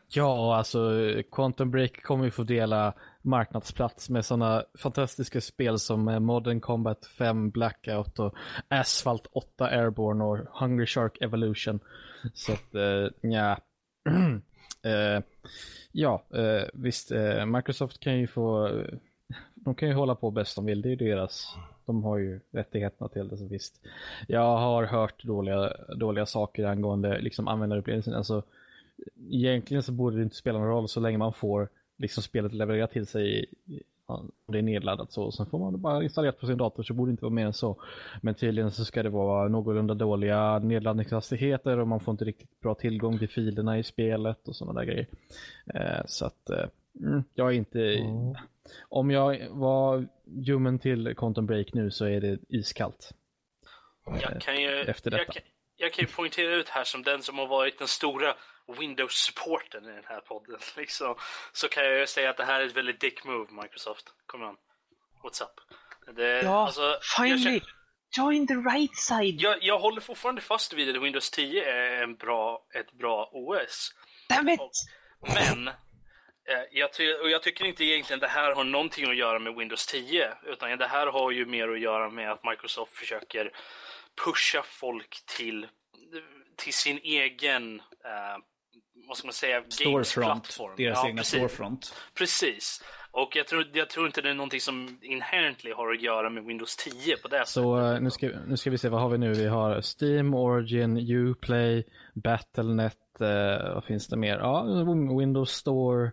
[0.07, 0.91] Ja, alltså
[1.31, 7.05] Quantum Break kommer ju få dela marknadsplats med sådana fantastiska spel som eh, Modern Combat
[7.05, 8.35] 5 Blackout och
[8.67, 11.79] Asphalt 8 Airborne och Hungry Shark Evolution.
[12.33, 13.57] Så att, eh, ja.
[14.85, 15.23] eh,
[15.91, 18.67] ja, eh, visst, eh, Microsoft kan ju få,
[19.65, 21.55] de kan ju hålla på bäst de vill, det är ju deras,
[21.85, 23.81] de har ju rättigheterna till det, så visst.
[24.27, 28.43] Jag har hört dåliga, dåliga saker angående liksom användarupplevelsen, alltså
[29.29, 32.91] egentligen så borde det inte spela någon roll så länge man får liksom spelet levererat
[32.91, 33.45] till sig
[34.05, 35.31] om det är nedladdat så.
[35.31, 37.45] Sen får man det bara installerat på sin dator så borde det inte vara mer
[37.45, 37.75] än så.
[38.21, 42.75] Men tydligen så ska det vara någorlunda dåliga nedladdningshastigheter och man får inte riktigt bra
[42.75, 45.07] tillgång till filerna i spelet och sådana där grejer.
[45.73, 46.65] Eh, så att eh,
[47.01, 47.93] mm, jag är inte...
[47.95, 48.35] Mm.
[48.89, 53.11] Om jag var ljummen till Quantum Break nu så är det iskallt.
[54.21, 55.23] Jag kan ju, efter detta.
[55.23, 55.43] Jag kan,
[55.75, 58.35] jag kan ju poängtera ut här som den som har varit den stora
[58.79, 60.59] Windows-supporten i den här podden.
[60.77, 61.15] Liksom,
[61.53, 64.13] så kan jag ju säga att det här är ett väldigt dick move, Microsoft.
[64.25, 64.55] Kom igen.
[65.23, 65.61] What's up?
[66.15, 67.61] Det, ja, alltså, finally!
[68.17, 69.41] Join the right side!
[69.41, 73.93] Jag, jag håller fortfarande fast vid att Windows 10 är en bra, ett bra OS.
[74.29, 74.59] Damn it!
[74.59, 74.71] Och,
[75.33, 75.73] men, eh,
[76.71, 79.85] jag, ty och jag tycker inte egentligen det här har någonting att göra med Windows
[79.85, 80.33] 10.
[80.45, 83.51] Utan det här har ju mer att göra med att Microsoft försöker
[84.25, 85.67] pusha folk till,
[86.55, 88.37] till sin egen uh,
[89.07, 90.57] vad ska man säga, storefront.
[90.77, 91.35] Deras ja, egna precis.
[91.35, 91.95] storefront.
[92.13, 92.83] Precis.
[93.11, 96.43] Och jag tror, jag tror inte det är någonting som inherently har att göra med
[96.43, 97.47] Windows 10 på det sättet.
[97.47, 99.33] Så uh, nu, ska, nu ska vi se, vad har vi nu?
[99.33, 104.37] Vi har Steam, Origin, Uplay, Battlenet, uh, vad finns det mer?
[104.37, 104.63] Ja,
[105.19, 106.11] Windows Store,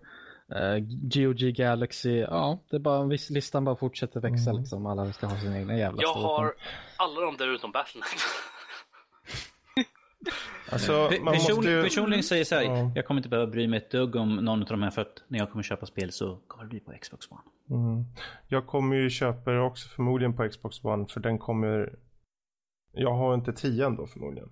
[0.56, 2.18] uh, GOG Galaxy.
[2.18, 4.60] Ja, det är bara, listan bara fortsätter växa mm.
[4.60, 4.86] liksom.
[4.86, 6.54] Alla ska ha sin egna jävla Jag har
[6.96, 8.08] alla de där utom Battlenet.
[10.72, 10.92] Alltså,
[11.22, 11.82] man Person, måste...
[11.82, 12.92] Personligen säger så här, ja.
[12.94, 15.22] jag kommer inte behöva bry mig ett dugg om någon av de här för att
[15.28, 17.40] när jag kommer köpa spel så kommer det bli på Xbox One.
[17.70, 18.04] Mm.
[18.48, 21.98] Jag kommer ju köpa det också förmodligen på Xbox One för den kommer...
[22.92, 24.50] Jag har inte 10 då förmodligen.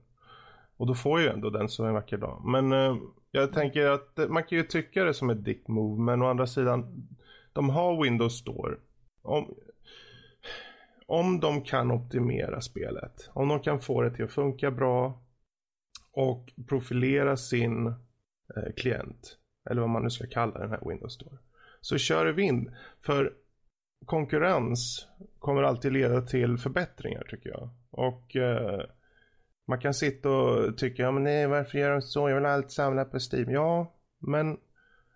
[0.77, 2.43] Och då får jag ju ändå den så en vacker dag.
[2.45, 2.97] Men uh,
[3.31, 6.47] jag tänker att man kan ju tycka det som ett dick move men å andra
[6.47, 7.09] sidan
[7.53, 8.77] de har Windows Store.
[9.23, 9.55] Om,
[11.07, 15.23] om de kan optimera spelet, om de kan få det till att funka bra
[16.13, 19.39] och profilera sin eh, klient,
[19.71, 21.39] eller vad man nu ska kalla den här Windows Store,
[21.81, 22.77] så kör vi in.
[23.01, 23.33] För
[24.07, 25.09] konkurrens
[25.39, 27.69] kommer alltid leda till förbättringar tycker jag.
[27.91, 28.85] Och eh,
[29.71, 32.71] man kan sitta och tycka, ja men nej varför gör de så, jag vill allt
[32.71, 33.51] samla på Steam.
[33.51, 34.57] Ja, men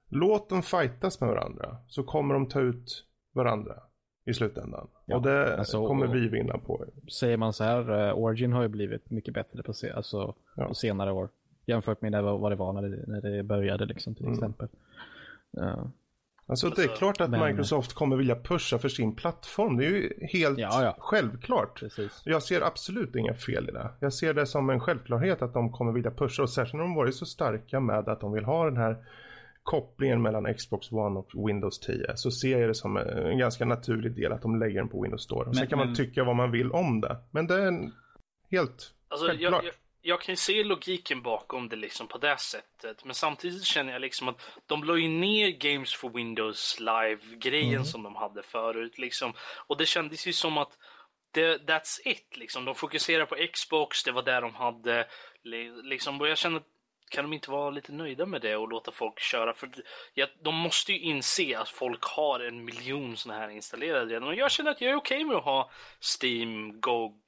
[0.09, 3.74] låt dem fightas med varandra så kommer de ta ut varandra
[4.26, 4.89] i slutändan.
[5.06, 6.85] Ja, och det alltså, kommer vi vinna på.
[7.20, 10.68] Säger man så här, uh, Origin har ju blivit mycket bättre på, se alltså, ja.
[10.68, 11.28] på senare år.
[11.66, 14.35] Jämfört med vad det var när det, när det började liksom, till mm.
[14.35, 14.68] exempel.
[15.59, 15.86] Uh,
[16.47, 17.47] Alltså det är alltså, klart att men...
[17.47, 19.77] Microsoft kommer vilja pusha för sin plattform.
[19.77, 20.97] Det är ju helt ja, ja.
[20.99, 21.81] självklart.
[21.81, 22.23] Precis.
[22.25, 23.91] Jag ser absolut inga fel i det.
[24.01, 26.95] Jag ser det som en självklarhet att de kommer vilja pusha och särskilt när de
[26.95, 28.97] varit så starka med att de vill ha den här
[29.62, 34.15] kopplingen mellan Xbox One och Windows 10 så ser jag det som en ganska naturlig
[34.16, 35.45] del att de lägger den på Windows Store.
[35.45, 35.89] Men, Sen kan men...
[35.89, 37.16] man tycka vad man vill om det.
[37.31, 37.91] Men det är
[38.51, 39.53] helt alltså, självklart.
[39.53, 39.73] Jag, jag,
[40.06, 43.05] jag, kan ju se logiken bakom det liksom på det sättet.
[43.05, 47.85] Men samtidigt känner jag liksom att de la ju ner Games for Windows Live-grejen mm.
[47.85, 48.98] som de hade förut.
[48.98, 49.32] Liksom.
[49.66, 50.78] Och det kändes ju som att
[51.31, 52.36] det, that's it.
[52.36, 52.64] Liksom.
[52.64, 55.06] De fokuserar på Xbox, det var där de hade.
[55.82, 56.66] Liksom, och jag känner att
[57.10, 59.55] kan de inte vara lite nöjda med det och låta folk köra?
[59.55, 59.70] För
[60.14, 64.28] ja, de måste ju inse att folk har en miljon sådana här installerade redan.
[64.28, 65.70] Och jag känner att jag är okej okay med att ha
[66.22, 67.20] Steam, GOG,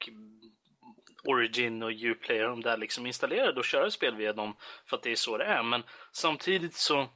[1.26, 5.12] Origin och Uplay de där liksom installerade och köra spel via dem för att det
[5.12, 5.62] är så det är.
[5.62, 5.82] Men
[6.12, 7.08] samtidigt så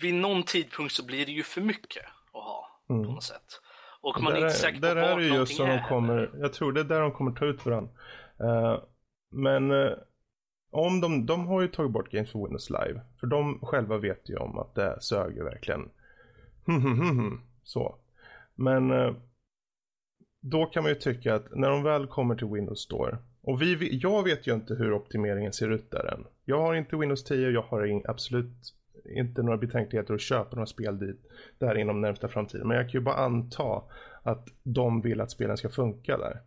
[0.00, 3.04] vid någon tidpunkt så blir det ju för mycket att ha mm.
[3.04, 3.60] på något sätt.
[4.00, 6.52] Och man är inte säker på där vart är det just som de kommer, Jag
[6.52, 7.90] tror det är där de kommer ta ut varandra.
[8.40, 8.82] Uh,
[9.30, 9.92] men uh,
[10.70, 13.00] om de, de har ju tagit bort Games for Windows Live.
[13.20, 15.90] För de själva vet ju om att det söger verkligen.
[17.64, 17.96] Så.
[18.54, 19.14] Men eh,
[20.40, 23.18] då kan man ju tycka att när de väl kommer till Windows Store.
[23.42, 26.26] Och vi, jag vet ju inte hur optimeringen ser ut där än.
[26.44, 30.66] Jag har inte Windows 10, jag har in, absolut inte några betänkligheter att köpa några
[30.66, 31.20] spel dit,
[31.58, 32.68] där inom närmsta framtiden.
[32.68, 33.82] Men jag kan ju bara anta
[34.22, 36.40] att de vill att spelen ska funka där.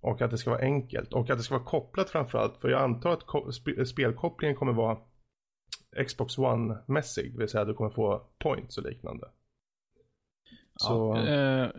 [0.00, 1.12] Och att det ska vara enkelt.
[1.12, 2.60] Och att det ska vara kopplat framförallt.
[2.60, 4.98] För jag antar att sp spelkopplingen kommer vara
[6.06, 7.32] Xbox One-mässig.
[7.32, 9.28] Det vill säga att du kommer få points och liknande.
[10.76, 11.16] Så...
[11.16, 11.70] Ja, eh,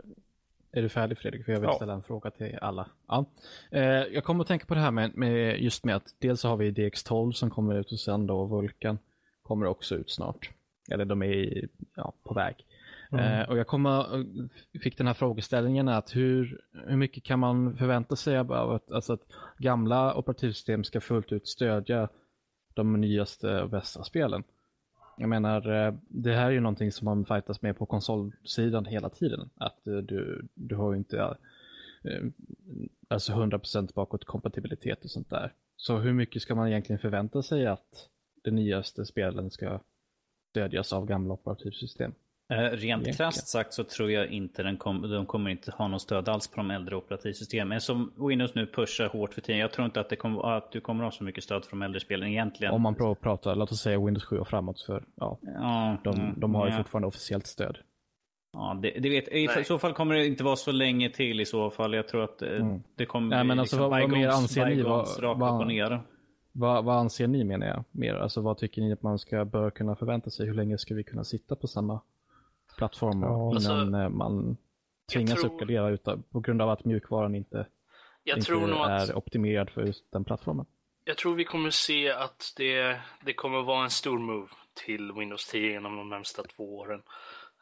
[0.71, 1.45] är du färdig Fredrik?
[1.45, 1.75] För jag vill ja.
[1.75, 2.87] ställa en fråga till alla.
[3.07, 3.25] Ja.
[3.71, 6.47] Eh, jag kommer att tänka på det här med, med, just med att dels så
[6.47, 8.99] har vi DX12 som kommer ut och sen då Vulkan
[9.43, 10.49] kommer också ut snart.
[10.91, 12.65] Eller de är ja, på väg.
[13.11, 13.41] Mm.
[13.41, 14.25] Eh, och jag kommer,
[14.79, 19.13] fick den här frågeställningen att hur, hur mycket kan man förvänta sig av att, alltså
[19.13, 19.21] att
[19.57, 22.09] gamla operativsystem ska fullt ut stödja
[22.73, 24.43] de nyaste och bästa spelen?
[25.19, 29.09] Jag menar, eh, det här är ju någonting som man fightas med på konsolsidan hela
[29.09, 29.49] tiden.
[29.55, 31.19] Att eh, du, du har ju inte
[32.03, 32.23] eh,
[33.07, 35.53] alltså 100% bakåt kompatibilitet och sånt där.
[35.75, 38.09] Så hur mycket ska man egentligen förvänta sig att
[38.43, 39.79] de nyaste spelen ska
[40.49, 42.13] stödjas av gamla operativsystem.
[42.51, 43.15] Eh, rent Egentligen.
[43.17, 46.47] krasst sagt så tror jag inte den kom, de kommer inte ha något stöd alls
[46.47, 47.81] på de äldre operativsystemen.
[47.81, 49.59] Som Windows nu pushar hårt för tiden.
[49.61, 51.81] Jag tror inte att, det kommer, att du kommer ha så mycket stöd för de
[51.81, 52.73] äldre spelen egentligen.
[52.73, 56.15] Om man pra- pratar, låt oss säga Windows 7 och framåt, för ja, ja, de,
[56.19, 56.77] mm, de har ju ja.
[56.77, 57.77] fortfarande officiellt stöd.
[58.53, 59.63] Ja, det, det vet, I Nej.
[59.65, 61.93] så fall kommer det inte vara så länge till i så fall.
[61.93, 62.83] Jag tror att eh, Mm.
[62.95, 64.81] det kommer Nej, men alltså, liksom vad- vad mer anser ni?
[64.81, 66.01] Vad- rakt vad- upp och ner.
[66.51, 67.83] Vad, vad anser ni menar jag?
[67.91, 68.13] Mer?
[68.15, 70.45] Alltså vad tycker ni att man ska, bör kunna förvänta sig?
[70.47, 72.01] Hur länge ska vi kunna sitta på samma
[72.79, 73.27] plattform Ja.
[73.35, 74.57] innan Alltså, eh, man
[75.13, 77.67] tvingas tror- uppgradera utan, på grund av att mjukvaran inte,
[78.23, 80.65] Jag inte tror nog att är optimerad för just den plattformen?
[81.03, 84.47] Jag tror vi kommer se att det, det kommer vara en stor move
[84.85, 87.01] till Windows 10 inom de närmsta två åren.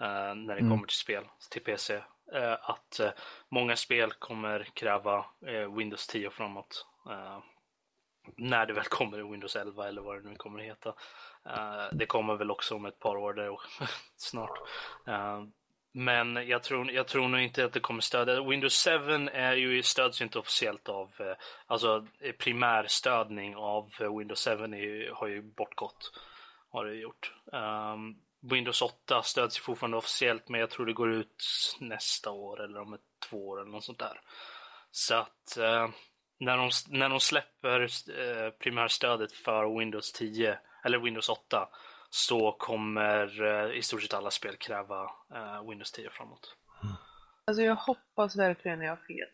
[0.02, 0.70] eh, när det Mm.
[0.72, 1.94] kommer till spel, till PC.
[2.34, 3.10] Eh, att eh,
[3.50, 6.86] många spel kommer kräva eh, Windows 10 och framåt.
[7.10, 7.40] eh,
[8.38, 10.94] när det väl kommer i Windows 11 eller vad det nu kommer att heta.
[11.48, 13.60] Eh, det kommer väl också om ett par år där
[14.16, 14.60] snart.
[15.08, 15.44] Eh,
[15.92, 18.44] men jag tror, jag tror nog inte att det kommer stödja.
[18.44, 18.92] Windows 7
[19.34, 22.08] är ju, stöds ju inte officiellt av, eh, alltså
[22.40, 26.12] primärstödning av Windows 7 är har ju bortgått.
[26.70, 27.34] Har det gjort.
[27.52, 31.46] Um, Windows 8 stöds ju fortfarande officiellt men jag tror det går ut
[31.80, 34.22] nästa år eller om ett två år eller något sånt där.
[34.92, 35.90] Så att eh,
[36.40, 37.82] när, de, när de släpper
[38.20, 41.70] eh, primärstödet för Windows 10 eller Windows 8
[42.10, 46.56] så kommer eh, i stort sett alla spel kräva eh, Windows 10 framåt.
[47.46, 49.28] Alltså jag hoppas verkligen jag har fel.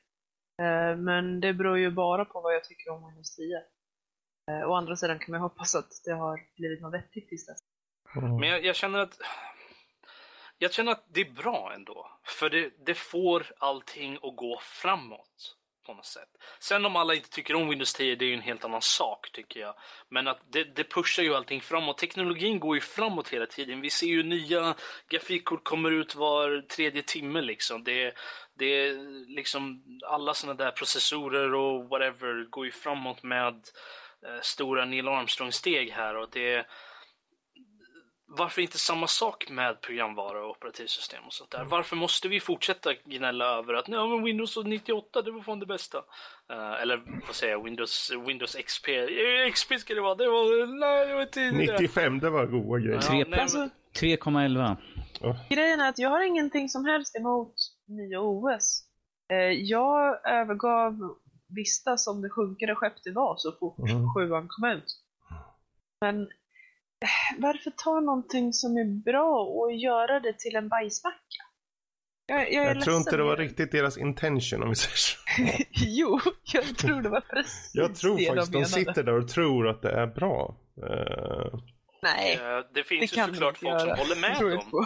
[0.62, 3.58] Eh, Men det beror ju bara på vad jag tycker om Windows 10.
[4.52, 7.60] Eh, Å andra sidan kan man hoppas att det har blivit något vettigt tills dess.
[8.16, 9.18] Men jag, jag känner att
[10.58, 12.12] jag känner att det är bra ändå.
[12.24, 15.58] För det, det får allting att gå framåt.
[15.86, 16.30] På något sätt.
[16.60, 19.32] Sen om alla inte tycker om Windows 10, det är ju en helt annan sak
[19.32, 19.76] tycker jag.
[20.10, 21.98] Men att det, det pushar ju allting framåt.
[21.98, 23.82] Teknologin går ju framåt hela tiden.
[23.82, 24.76] Vi ser ju nya
[25.10, 27.84] grafikkort kommer ut var tredje timme liksom.
[27.84, 28.14] Det,
[28.58, 28.94] det är
[29.36, 33.56] liksom alla sådana där processorer och whatever går ju framåt med
[34.26, 36.16] eh, stora Neil Armstrong-steg här.
[36.16, 36.66] Och det
[38.38, 41.64] varför inte samma sak med programvara och operativsystem och sånt där?
[41.64, 45.66] Varför måste vi fortsätta gnälla över att nej, men Windows 98, det var fan det
[45.66, 45.98] bästa?
[46.54, 50.80] Eh, eller vad säger jag, Windows, Windows XP, Eh, XP ska det vara, det var,
[50.80, 51.78] nej, det var tidigare.
[51.82, 53.00] 95, det var goda grejer.
[53.32, 53.70] Ja, Alltså,
[54.00, 54.78] 3,11.
[55.50, 57.54] grejen är att jag har ingenting som helst emot
[57.88, 58.82] nya OS.
[59.32, 60.94] Eh, Jag övergav
[61.56, 64.14] Vista som det sjunkande skepp det var så fort Mm.
[64.14, 64.86] sjuan kom ut.
[66.02, 66.28] Men
[67.38, 71.44] varför ta någonting som är bra och göra det till en bajsmacka?
[72.26, 75.18] Jag, jag, Jag tror inte det var riktigt deras intention om vi säger så.
[75.72, 76.20] jo,
[76.54, 78.70] jag tror det var precis Jag tror det faktiskt de menade.
[78.74, 80.56] sitter där och tror att det är bra.
[80.78, 81.60] Eh,
[82.04, 83.96] Nej, Eh, Det det finns ju kan de såklart folk som göra.
[83.98, 84.86] håller med dem.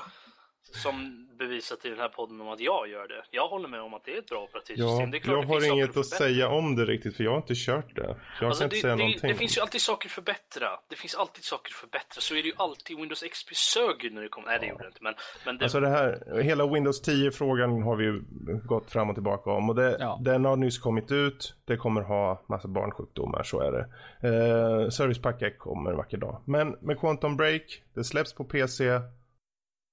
[0.83, 3.23] Som bevisat i den här podden om att jag gör det.
[3.31, 4.99] Jag håller med om att det är ett bra operativsystem.
[4.99, 7.31] ja, det är klart jag det har inget att säga om det riktigt för jag
[7.31, 8.15] har inte kört det.
[8.41, 9.27] Jag Alltså, kan inte det, säga det, någonting.
[9.31, 10.67] det finns ju alltid saker att förbättra.
[10.89, 12.21] Det finns alltid saker att förbättra.
[12.21, 12.97] Så är det ju alltid.
[12.97, 14.43] Windows XP sög när det kom.
[14.45, 15.03] Nej, det gjorde det inte.
[15.03, 15.13] Men,
[15.45, 18.21] men det, Alltså det här, hela Windows 10-frågan har vi ju
[18.65, 20.19] gått fram och tillbaka om och det, Ja.
[20.25, 21.55] den har nyss kommit ut.
[21.65, 23.85] Det kommer ha massa barnsjukdomar, så är det.
[24.27, 26.41] Eh, Service Pack X kommer en vacker dag.
[26.45, 28.99] Men med Quantum Break, det släpps på PC.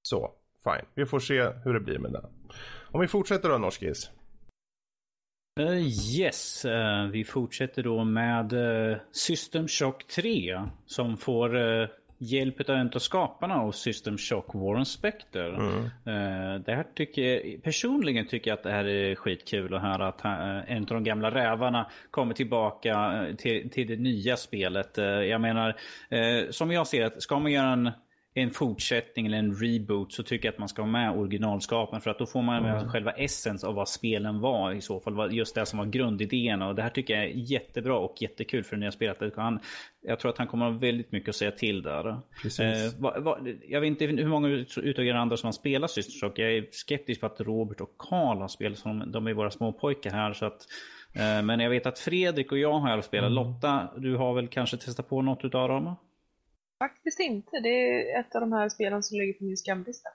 [0.03, 0.33] Så,
[0.65, 0.87] fine.
[0.95, 2.25] Vi får se hur det blir med det.
[2.91, 4.11] Om vi fortsätter då, Norskis.
[5.61, 5.79] Eh,
[6.19, 11.89] yes, eh, vi fortsätter då med uh, System Shock 3 som får uh,
[12.19, 15.55] hjälp av en av skaparna av System Shock, Warren Spector.
[15.55, 16.63] Mm.
[16.63, 20.25] Det här tycker jag, personligen tycker jag att det här är skitkul att höra att
[20.69, 24.97] en av de gamla rävarna kommer tillbaka till, till det nya spelet.
[25.29, 25.77] Jag menar,
[26.53, 27.91] som jag ser det, ska man göra en
[28.37, 32.11] en fortsättning eller en reboot så tycker jag att man ska ha med originalskapen för
[32.11, 35.35] att då får man med själva essens av vad spelen var i så fall.
[35.35, 38.77] Just det som var grundidéerna och det här tycker jag är jättebra och jättekul för
[38.77, 39.33] det nya spelet.
[39.37, 39.59] Han,
[40.07, 42.09] jag tror att han kommer ha väldigt mycket att säga till där.
[42.09, 43.39] Eh, va, va,
[43.69, 46.39] jag vet inte hur många ut- utav er andra som har spelat System Shock.
[46.39, 49.73] Jag är skeptisk på att Robert och Karl har spelat som de är våra små
[49.73, 50.33] pojkar här.
[50.33, 50.67] Så att,
[51.15, 53.33] eh, men jag vet att Fredrik och jag har spelat.
[53.33, 55.97] Lotta, du har väl kanske testat på något utav dem?
[56.79, 57.61] Faktiskt inte.
[57.63, 60.09] Det är ett av de här spelen som ligger på min skamlista.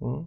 [0.00, 0.26] Mm.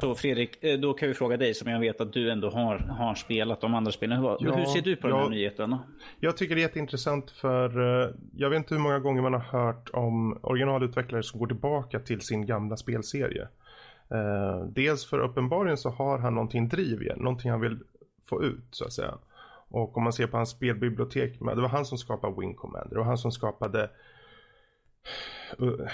[0.00, 2.78] Så Fredrik, eh, då kan vi fråga dig som jag vet att du ändå har,
[2.78, 4.18] har spelat de andra spelen.
[4.18, 5.28] Hur, Ja, hur ser du på den här ja.
[5.28, 5.76] nyheten?
[6.20, 9.40] Jag tycker det är jätteintressant för eh, jag vet inte hur många gånger man har
[9.40, 13.48] hört om originalutvecklare som går tillbaka till sin gamla spelserie.
[14.10, 17.78] Eh, dels för uppenbarligen så har han någonting driv igen, någonting han vill
[18.24, 19.14] få ut så att säga.
[19.68, 22.98] Och om man ser på hans spelbibliotek, det var han som skapade Wing Commander, det
[22.98, 23.90] var han som skapade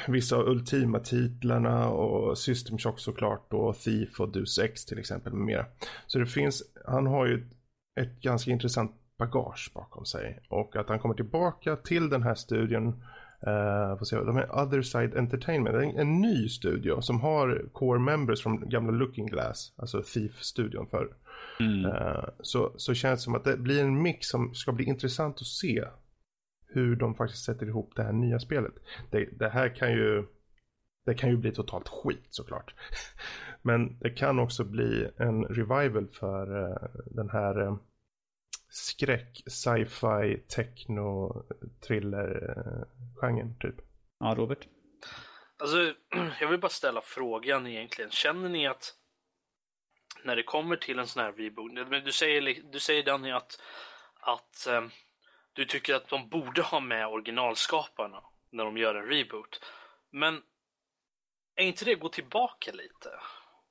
[0.08, 5.46] vissa av Ultima-titlarna och System Shock såklart och Thief och Deus Ex till exempel med
[5.46, 5.66] mera.
[6.06, 7.48] Så det finns, han har ju
[8.00, 13.02] ett, ganska intressant bagage bakom sig och att han kommer tillbaka till den här studion
[13.46, 17.98] Uh, får se, de är Other Side Entertainment, en, en ny studio som har core
[17.98, 21.08] members från gamla Looking Glass, alltså Thief-studion för.
[21.60, 21.84] Mm.
[21.84, 25.36] Uh, så, så känns det som att det blir en mix som ska bli intressant
[25.40, 25.84] att se
[26.68, 28.74] hur de faktiskt sätter ihop det här nya spelet.
[29.10, 30.26] Det, det här kan ju
[31.06, 32.74] det kan ju bli totalt skit såklart.
[33.62, 36.76] Men det kan också bli en revival för uh,
[37.06, 37.76] den här uh,
[38.68, 41.42] skräck, sci-fi, techno,
[41.86, 43.74] thriller-genren typ.
[44.18, 44.66] Ja, Robert?
[45.58, 45.94] Alltså,
[46.40, 48.10] jag vill bara ställa frågan egentligen.
[48.10, 48.94] Känner ni att
[50.24, 53.60] när det kommer till en sån här reboot, du säger, du säger Danny att,
[54.20, 54.66] att
[55.58, 58.20] du tycker att de borde ha med originalskaparna
[58.50, 59.60] när de gör en reboot.
[60.12, 60.40] Men
[61.56, 63.10] är inte det att gå tillbaka lite?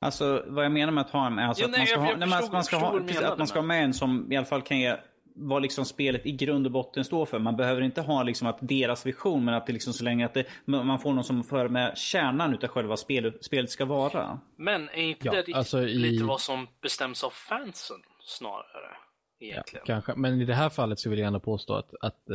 [0.02, 2.30] Alltså vad jag menar med att ha en, alltså jo, att man ska ha, nej,
[2.30, 4.62] man, man ska ha, precis, att man ska ha med en som i alla fall
[4.62, 4.98] kan ge
[5.36, 7.40] vad liksom spelet i grund och botten står för.
[7.40, 10.34] Man behöver inte ha liksom att deras vision, men att det liksom så länge att
[10.34, 14.40] det, man får någon som för med kärnan utav själva spelet, spelet ska vara.
[14.56, 16.28] Men är inte ja, det alltså lite i...
[16.28, 18.98] vad som bestäms av fansen snarare?
[19.40, 19.84] Egentligen.
[19.88, 22.30] Ja, kanske, men i det här fallet så vill jag gärna påstå att, att,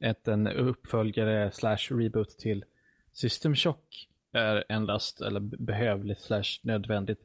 [0.00, 2.64] att eh, en uppföljare slash reboot till
[3.12, 7.20] System Shock är endast eller behövligt slash nödvändigt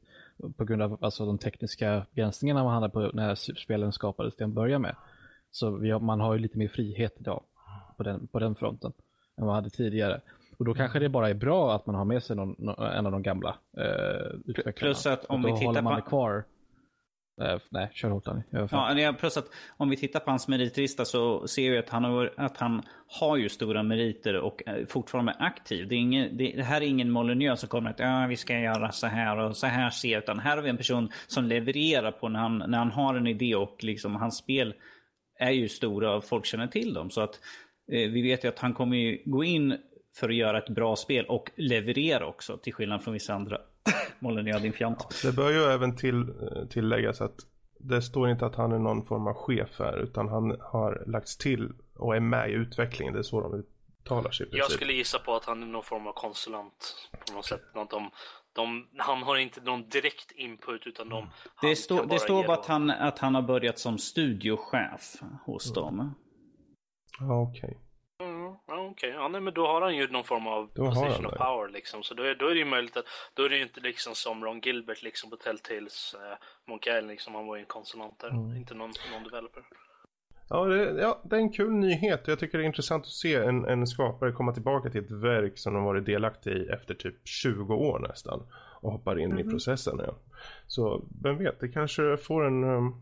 [0.58, 4.52] på grund av alltså, de tekniska begränsningarna man hade på när spelen skapades till att
[4.52, 4.96] börja med.
[5.52, 7.44] Så har, man har ju lite mer frihet idag
[7.98, 8.94] på den, på den fronten
[9.38, 10.22] än man hade tidigare.
[10.58, 13.12] Och då kanske det bara är bra att man har med sig någon, en av
[13.12, 14.94] de gamla eh, utvecklarna.
[14.94, 16.10] Plus att om vi tittar på...
[16.10, 16.44] kvar
[17.42, 18.42] Uh, nej, kör hårt Danny.
[18.50, 19.46] Ja, plus att
[19.78, 23.38] om vi tittar på hans meritlista så ser vi att han har, att han har
[23.38, 25.88] ju stora meriter och fortfarande är aktiv.
[25.88, 28.60] Det, är ingen, det, det här är ingen Molyneux som kommer att ja, vi ska
[28.60, 32.12] göra så här och så här ser utan här har vi en person som levererar
[32.12, 34.74] på när han, när han har en idé och liksom hans spel
[35.40, 37.10] är ju stora och folk känner till dem.
[37.10, 37.40] Så att
[37.92, 39.78] eh, vi vet ju att han kommer ju gå in
[40.16, 43.58] för att göra ett bra spel och leverera också till skillnad från vissa andra
[44.24, 45.22] Molyneux din fjant.
[45.24, 46.34] Det bör ju även till,
[46.70, 47.36] tilläggas att
[47.80, 51.38] det står inte att han är någon form av chef här utan han har lagts
[51.38, 53.14] till och är med i utvecklingen.
[53.14, 54.48] Det är så de uttalar sig.
[54.52, 57.62] Jag skulle gissa på att han är någon form av konsulent på något sätt.
[57.76, 58.10] Något de,
[58.54, 61.30] de, han har inte någon direkt input utan de...
[61.62, 65.76] Det, stå, det står bara att han, att han har börjat som studiochef hos mm.
[65.76, 66.16] dem.
[67.20, 67.60] Ja, okej.
[67.60, 67.80] Okay.
[68.68, 69.10] Ja, Okej, okay.
[69.10, 72.04] ja, nej, men då har han ju någon form av då position of power liksom.
[72.04, 74.16] Så då är, då är det ju möjligt att, då är det ju inte liksom
[74.16, 76.38] som Ron Gilbert liksom på Telltales eh,
[76.68, 78.58] Monkey Island liksom, han var ju en konsulant där, mm.
[78.58, 79.64] inte någon, någon developer.
[80.50, 83.12] Ja det, ja, det är en kul nyhet och jag tycker det är intressant att
[83.12, 86.94] se en, en skapare komma tillbaka till ett verk som de varit delaktig i efter
[86.94, 88.48] typ 20 år nästan
[88.82, 89.48] och hoppar in mm.
[89.48, 90.16] i processen igen.
[90.68, 93.02] Så vem vet, det kanske får en, um,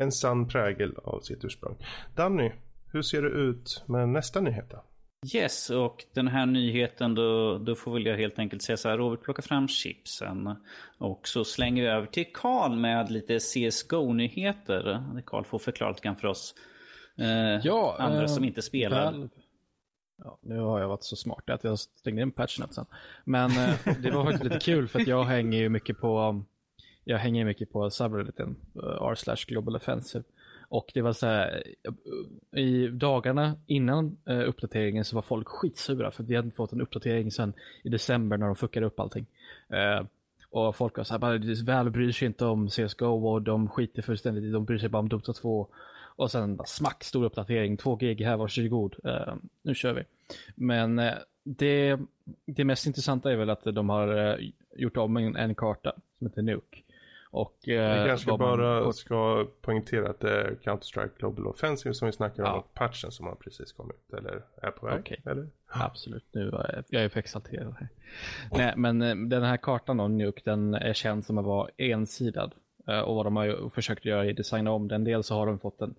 [0.00, 1.76] en sann prägel av sitt ursprung.
[2.16, 2.52] Danny,
[2.92, 4.84] hur ser det ut med nästa nyhet då?
[5.34, 8.98] Yes, och den här nyheten då, då får väl jag helt enkelt säga så här.
[8.98, 10.56] Robert plockar fram chipsen.
[10.98, 15.04] Och så slänger vi över till Karl med lite CSGO-nyheter.
[15.26, 16.54] Karl får förklara lite grann för oss
[17.18, 19.12] eh, ja, andra eh, som inte spelar.
[19.12, 19.28] Väl...
[20.24, 22.86] Ja, nu har jag varit så smart att jag stängde in patchnet sen.
[23.24, 26.44] Men eh, det var faktiskt lite kul för att jag hänger ju mycket på
[27.04, 30.24] jag hänger mycket på subredditen uh, r slash global offensive.
[30.72, 31.62] Och det var så här,
[32.56, 36.80] i dagarna innan eh, uppdateringen så var folk skitsura för vi hade inte fått en
[36.80, 37.52] uppdatering sen
[37.84, 39.26] i december när de fuckade upp allting.
[39.68, 40.06] Eh,
[40.50, 44.02] och folk var så här, bara, väl bryr sig inte om CSGO och de skiter
[44.02, 45.68] fullständigt de bryr sig bara om Dota 2.
[46.16, 50.02] Och sen bara smack, stor uppdatering, 2 gig här, varsågod, uh, nu kör vi.
[50.54, 51.12] Men uh,
[51.44, 51.98] det,
[52.46, 56.26] det mest intressanta är väl att de har uh, gjort om en, en karta som
[56.26, 56.82] heter Nuke.
[57.32, 58.92] Och, eh, vi kanske bara man...
[58.92, 63.26] ska poängtera att det är Counter-Strike Global Offensive som vi snackar om och patchen som
[63.26, 65.00] har precis kommit eller är på väg.
[65.00, 65.16] Okay.
[65.24, 65.48] Eller?
[65.66, 67.88] Absolut, nu är jag är för exalterad här.
[68.50, 72.54] Nej, men eh, den här kartan av Nuke den är känd som att vara ensidad.
[72.88, 75.04] Eh, och vad de har försökt göra är att designa om den.
[75.04, 75.94] Dels så har de fått en,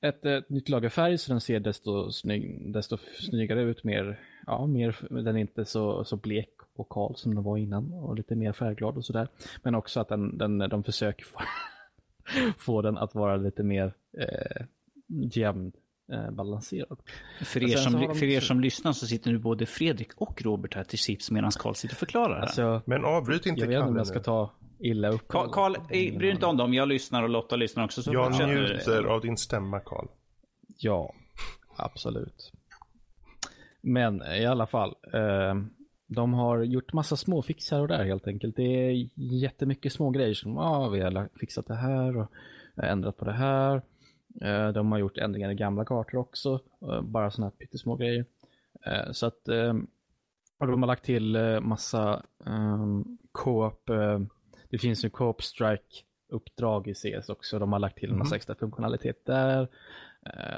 [0.00, 3.84] ett, ett nytt lager färg så den ser desto, snygg, desto snyggare ut.
[3.84, 8.16] Mer, ja, mer, den är inte så, så blek vokal som den var innan och
[8.16, 9.28] lite mer färgglad och sådär.
[9.62, 11.40] Men också att den, den, de försöker få,
[12.58, 14.66] få den att vara lite mer eh,
[15.06, 15.72] jämn
[16.12, 16.98] eh, balanserad.
[17.44, 18.14] För er, som, de...
[18.14, 21.50] för er som lyssnar så sitter nu både Fredrik och Robert här till chips medan
[21.50, 22.40] Karl sitter och förklarar.
[22.40, 25.28] Alltså, Men avbryt inte Jag vet inte om jag ska ta illa upp.
[25.28, 26.74] Karl, bry dig inte om dem.
[26.74, 28.02] Jag lyssnar och Lotta lyssnar också.
[28.02, 30.06] Så jag njuter av din stämma Karl.
[30.78, 31.14] Ja,
[31.76, 32.52] absolut.
[33.80, 34.94] Men i alla fall.
[35.12, 35.54] Eh,
[36.12, 38.56] de har gjort massa småfix här och där helt enkelt.
[38.56, 42.26] Det är jättemycket små grejer som ah, vi har fixat det här och
[42.76, 43.82] ändrat på det här.
[44.40, 46.60] Eh, de har gjort ändringar i gamla kartor också.
[46.82, 48.24] Eh, bara sådana här pyttesmå grejer.
[48.86, 49.48] Eh, så att
[50.58, 53.90] och de har lagt till massa um, co-op.
[54.70, 57.58] det finns ju co-op strike uppdrag i CS också.
[57.58, 58.36] De har lagt till en massa mm.
[58.36, 59.68] extra funktionalitet där.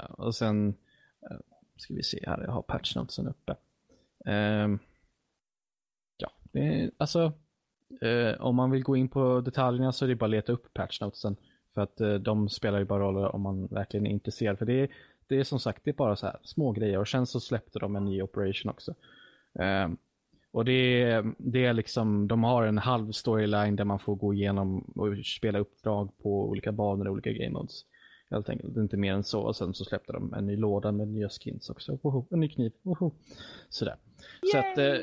[0.09, 0.74] och sen
[1.76, 3.56] ska vi se här, jag har patch notesen uppe.
[6.55, 7.32] Det är, alltså
[8.02, 10.74] uh, om man vill gå in på detaljerna så är det bara att leta upp
[10.74, 11.36] patch notesen.
[11.74, 14.59] För att uh, de spelar ju bara roller om man verkligen är intresserad.
[14.59, 14.89] För det är,
[15.28, 16.98] det är som sagt, det är bara så här små grejer.
[16.98, 18.94] Och sen så släppte de en ny operation också.
[19.52, 19.97] Um,
[20.52, 24.35] och det är, det är liksom, de har en halv storyline där man får gå
[24.35, 27.85] igenom och spela uppdrag på olika banor och olika game modes.
[28.31, 29.40] Helt enkelt, inte mer än så.
[29.40, 31.98] Och sen så släppte de en ny låda med nya skins också.
[32.02, 32.72] Woho, en ny kniv.
[32.82, 33.12] Woho.
[33.68, 33.97] Sådär.
[34.43, 34.52] Yay!
[34.52, 34.94] Så att eh,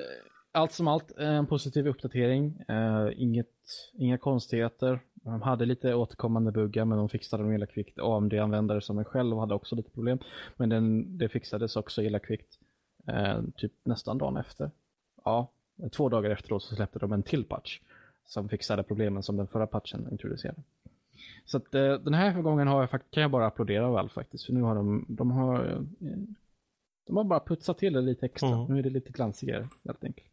[0.52, 2.64] allt som allt en positiv uppdatering.
[2.68, 3.48] Eh, inget,
[3.94, 4.99] inga konstigheter.
[5.14, 7.99] De hade lite återkommande buggar men de fixade dem illa kvickt.
[7.99, 10.19] AMD-användare som mig själv hade också lite problem.
[10.57, 12.60] Men den, det fixades också illa kvickt.
[13.07, 14.72] Eh, typ nästan dagen efter.
[15.23, 15.52] Ja,
[15.91, 17.80] två dagar efteråt så släppte de en till patch.
[18.26, 20.61] Som fixade problemen som den förra patchen introducerade.
[21.45, 24.45] Så att, eh, den här gången har jag, kan jag bara applådera väl faktiskt.
[24.45, 25.80] För nu har de, de har, eh,
[27.07, 28.49] de har bara putsat till det lite extra.
[28.49, 28.65] Mm.
[28.65, 30.31] Nu är det lite glansigare helt enkelt.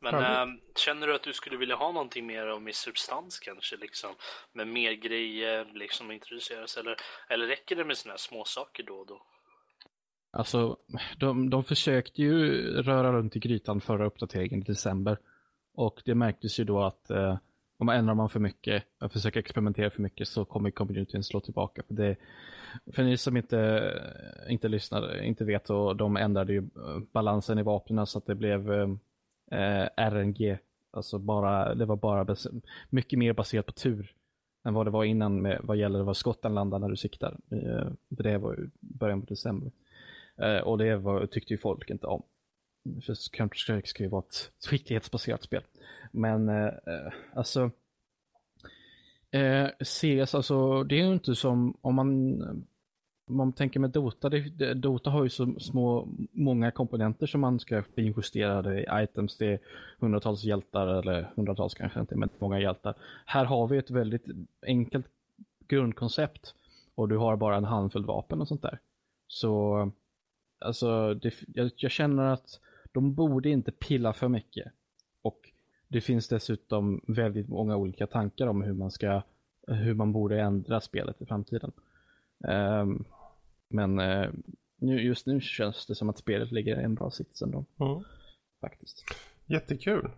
[0.00, 0.46] Men äh,
[0.76, 4.10] känner du att du skulle vilja ha någonting mer av mer substans kanske liksom?
[4.52, 6.96] Med mer grejer liksom introduceras eller,
[7.28, 9.22] eller räcker det med sådana här små saker då och då?
[10.30, 10.76] Alltså,
[11.18, 15.18] de, de försökte ju röra runt i grytan förra uppdateringen i december.
[15.74, 17.38] Och det märktes ju då att eh,
[17.78, 21.40] om man ändrar man för mycket och försöker experimentera för mycket så kommer communityn slå
[21.40, 21.82] tillbaka.
[21.86, 22.16] För, det,
[22.92, 23.92] för ni som inte,
[24.48, 28.34] inte lyssnar, inte vet, så de ändrade ju eh, balansen i vapnen så att det
[28.34, 28.70] blev
[29.50, 30.58] eh, RNG.
[30.90, 32.36] Alltså bara, det var bara
[32.90, 34.14] mycket mer baserat på tur
[34.64, 37.36] än vad det var innan med, vad gäller var skotten landar när du siktar.
[37.50, 39.72] Eh, det var ju början på december.
[40.36, 42.22] Eh, och det var, tyckte ju folk inte om.
[43.02, 45.62] För Counter-Strike ska ju vara ett skicklighetsbaserat spel.
[46.12, 47.70] Men eh, eh alltså
[49.30, 52.66] eh, CS, alltså det är ju inte som om man
[53.26, 57.82] man tänker med Dota, det, Dota har ju så små, många komponenter som man ska
[57.82, 58.62] finjustera.
[58.62, 59.58] Det är items, det är
[59.98, 62.94] hundratals hjältar, eller hundratals kanske inte, men många hjältar.
[63.26, 64.26] Här har vi ett väldigt
[64.66, 65.06] enkelt
[65.68, 66.54] grundkoncept
[66.94, 68.78] och du har bara en handfull vapen och sånt där.
[69.26, 69.90] Så,
[70.58, 72.60] alltså, det, jag, jag, känner att
[72.92, 74.72] de borde inte pilla för mycket.
[75.22, 75.50] Och
[75.88, 79.22] det finns dessutom väldigt många olika tankar om hur man ska
[79.66, 81.72] hur man borde ändra spelet i framtiden.
[82.38, 83.04] Um,
[83.68, 84.30] men uh,
[84.78, 87.64] nu, just nu känns det som att spelet ligger i en bra sits ändå.
[87.80, 88.04] Mm.
[88.60, 89.04] Faktiskt.
[89.46, 90.10] Jättekul.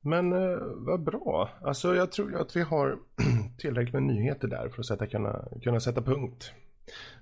[0.00, 1.50] Men uh, vad bra.
[1.62, 2.98] Alltså jag tror att vi har
[3.58, 6.52] tillräckligt med nyheter där för att sätta, kunna, kunna sätta punkt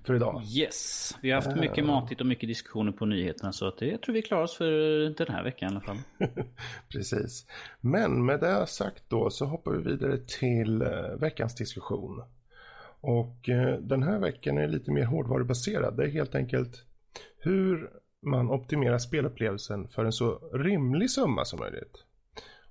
[0.05, 0.43] för idag.
[0.45, 4.01] Yes, vi har haft mycket uh, matigt och mycket diskussioner på nyheterna så att jag
[4.01, 4.71] tror vi klarar oss för
[5.17, 5.97] den här veckan i alla fall.
[6.89, 7.45] Precis.
[7.81, 12.23] Men med det sagt då så hoppar vi vidare till uh, veckans diskussion.
[13.03, 15.97] Och eh, den här veckan är lite mer hårdvarubaserad.
[15.97, 16.85] Det är helt enkelt
[17.37, 17.89] hur
[18.21, 22.03] man optimerar spelupplevelsen för en så rimlig summa som möjligt.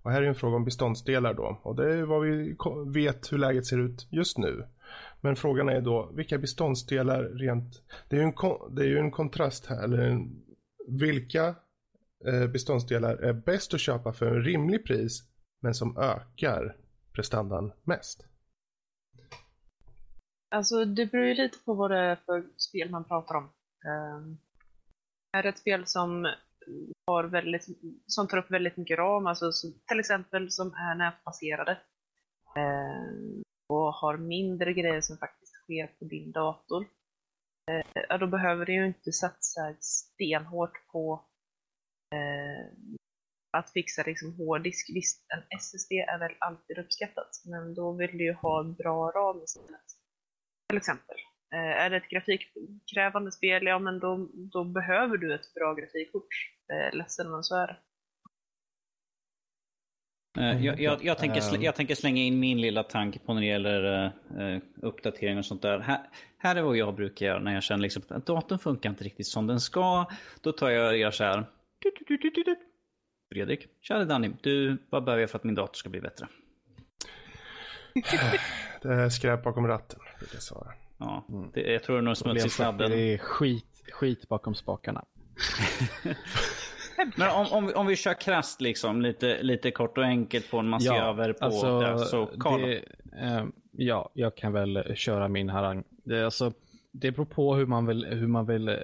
[0.03, 1.61] Och här är en fråga om beståndsdelar då.
[1.63, 2.57] Och det är vad vi
[2.87, 4.65] vet hur läget ser ut just nu.
[5.21, 7.83] Men frågan är då, vilka beståndsdelar rent...
[8.09, 8.35] Det är ju en,
[8.71, 10.43] det är ju en kontrast här, eller en,
[10.89, 11.55] vilka
[12.27, 15.23] eh, beståndsdelar är bäst att köpa för en rimlig pris,
[15.61, 16.77] men som ökar
[17.13, 18.27] prestandan mest?
[20.53, 23.45] Alltså det beror ju lite på vad det är för spel man pratar om.
[23.85, 24.39] Um,
[25.33, 26.35] är det ett spel som
[27.07, 27.67] har väldigt,
[28.07, 31.79] som tar upp väldigt mycket ram, alltså som, till exempel som är nätbaserade.
[32.57, 36.83] Um, och har mindre grejer som faktiskt sker på din dator,
[37.71, 41.25] uh, ja, då behöver du ju inte satsa stenhårt på
[42.15, 42.97] uh,
[43.51, 44.91] att fixa liksom hårddisk.
[44.95, 49.43] Visst, en SSD är väl alltid uppskattat, men då vill du ju ha bra ram
[49.43, 50.02] istället.
[50.73, 51.17] Till exempel.
[51.53, 56.29] Eh, är det ett grafikkrävande spel, ja men då, då behöver du ett bra grafikkort.
[56.73, 57.77] Eh, ledsen men så är det.
[60.41, 61.63] Eh, jag, jag, jag, tänker, ehm.
[61.63, 65.63] jag tänker slänga in min lilla tanke på när det gäller uh, uppdatering och sånt
[65.63, 65.79] där.
[65.79, 66.01] Här,
[66.39, 69.27] här är vad jag brukar göra när jag känner liksom att datorn funkar inte riktigt
[69.27, 70.07] som den ska.
[70.41, 71.45] Då tar jag och gör så här.
[73.33, 76.29] Fredrik, tja Danny, du, vad behöver jag för att min dator ska bli bättre?
[78.83, 80.73] det är skräp bakom ratten, brukar svara.
[80.99, 81.25] Ja,
[81.55, 82.91] det, jag tror det är något smuts i sladden.
[82.91, 85.05] Det är skit, skit bakom spakarna.
[87.17, 90.59] Men om, om, vi, om vi kör krasst liksom, lite, lite kort och enkelt på
[90.59, 91.99] en man ser över på alltså, det.
[91.99, 95.85] Så Carl, eh, ja, jag kan väl köra min harang.
[96.05, 96.53] Det, alltså,
[96.93, 98.77] det beror på hur man vill, hur man vill eh,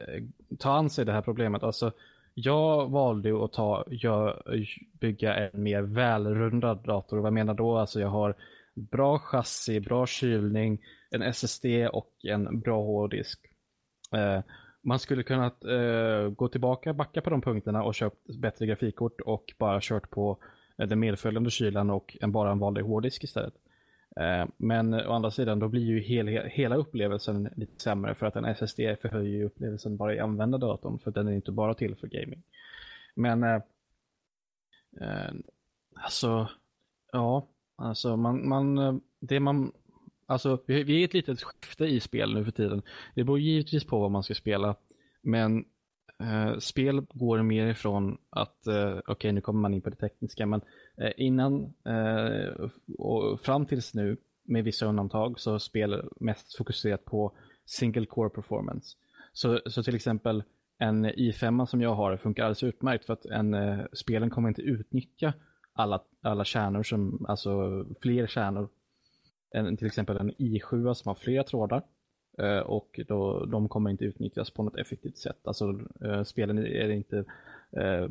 [0.59, 1.62] ta an sig det här problemet.
[1.62, 1.93] Alltså,
[2.35, 4.43] jag valde att ta, jag,
[4.93, 7.19] bygga en mer välrundad dator.
[7.19, 7.78] Vad menar då?
[7.78, 8.35] Alltså jag har
[8.74, 10.78] bra chassi, bra kylning,
[11.10, 13.40] en SSD och en bra hårddisk.
[14.12, 14.40] Eh,
[14.82, 19.55] man skulle kunna eh, gå tillbaka, backa på de punkterna och köpt bättre grafikkort och
[19.59, 20.39] bara kört på
[20.78, 23.55] eh, den medföljande kylan och en, bara en vanlig hårddisk istället.
[24.16, 28.36] Eh, men å andra sidan då blir ju hel, hela upplevelsen lite sämre för att
[28.36, 32.06] en SSD förhöjer ju upplevelsen bara i användardatorn för den är inte bara till för
[32.06, 32.43] gaming.
[33.14, 33.60] Men eh,
[35.01, 35.32] eh,
[35.94, 36.48] alltså,
[37.12, 39.72] ja, alltså man, man, eh, det man,
[40.28, 42.82] alltså vi, vi är i ett litet skifte i spel nu för tiden.
[43.14, 44.76] Det beror givetvis på vad man ska spela,
[45.22, 45.64] men
[46.22, 49.96] eh, spel går mer ifrån att, eh, okej okay, nu kommer man in på det
[49.96, 50.60] tekniska, men
[50.96, 52.68] eh, innan eh,
[52.98, 57.32] och fram tills nu, med vissa undantag, så spel mest fokuserat på
[57.66, 58.96] single core performance.
[59.32, 60.42] Så, så till exempel
[60.78, 64.62] en i5 som jag har funkar alldeles utmärkt för att en, eh, spelen kommer inte
[64.62, 65.32] utnyttja
[65.72, 68.68] alla, alla kärnor, som, alltså fler kärnor
[69.50, 71.82] en, till exempel en i7 som har flera trådar
[72.38, 75.38] eh, och då, de kommer inte utnyttjas på något effektivt sätt.
[75.44, 77.24] Alltså eh, spelen är inte
[77.70, 78.08] eh,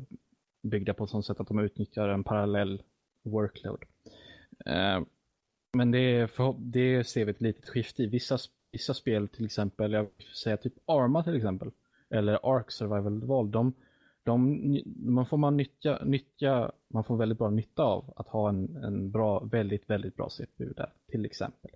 [0.61, 2.83] byggda på ett sådant sätt att de utnyttjar en parallell
[3.23, 3.85] workload.
[5.73, 8.07] Men det, för, det ser vi ett litet skifte i.
[8.07, 8.37] Vissa,
[8.71, 11.71] vissa spel till exempel, jag vill säga typ Arma till exempel,
[12.09, 13.73] eller Ark Survival Evolved, de,
[14.27, 18.75] de, man får man nyttja, nyttja, man får väldigt bra nytta av att ha en,
[18.75, 21.71] en bra, väldigt, väldigt bra CPU där till exempel.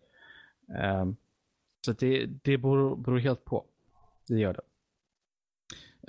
[1.02, 1.15] Um,
[1.86, 3.65] så det, det beror, beror, helt på.
[4.28, 4.61] Det gör det.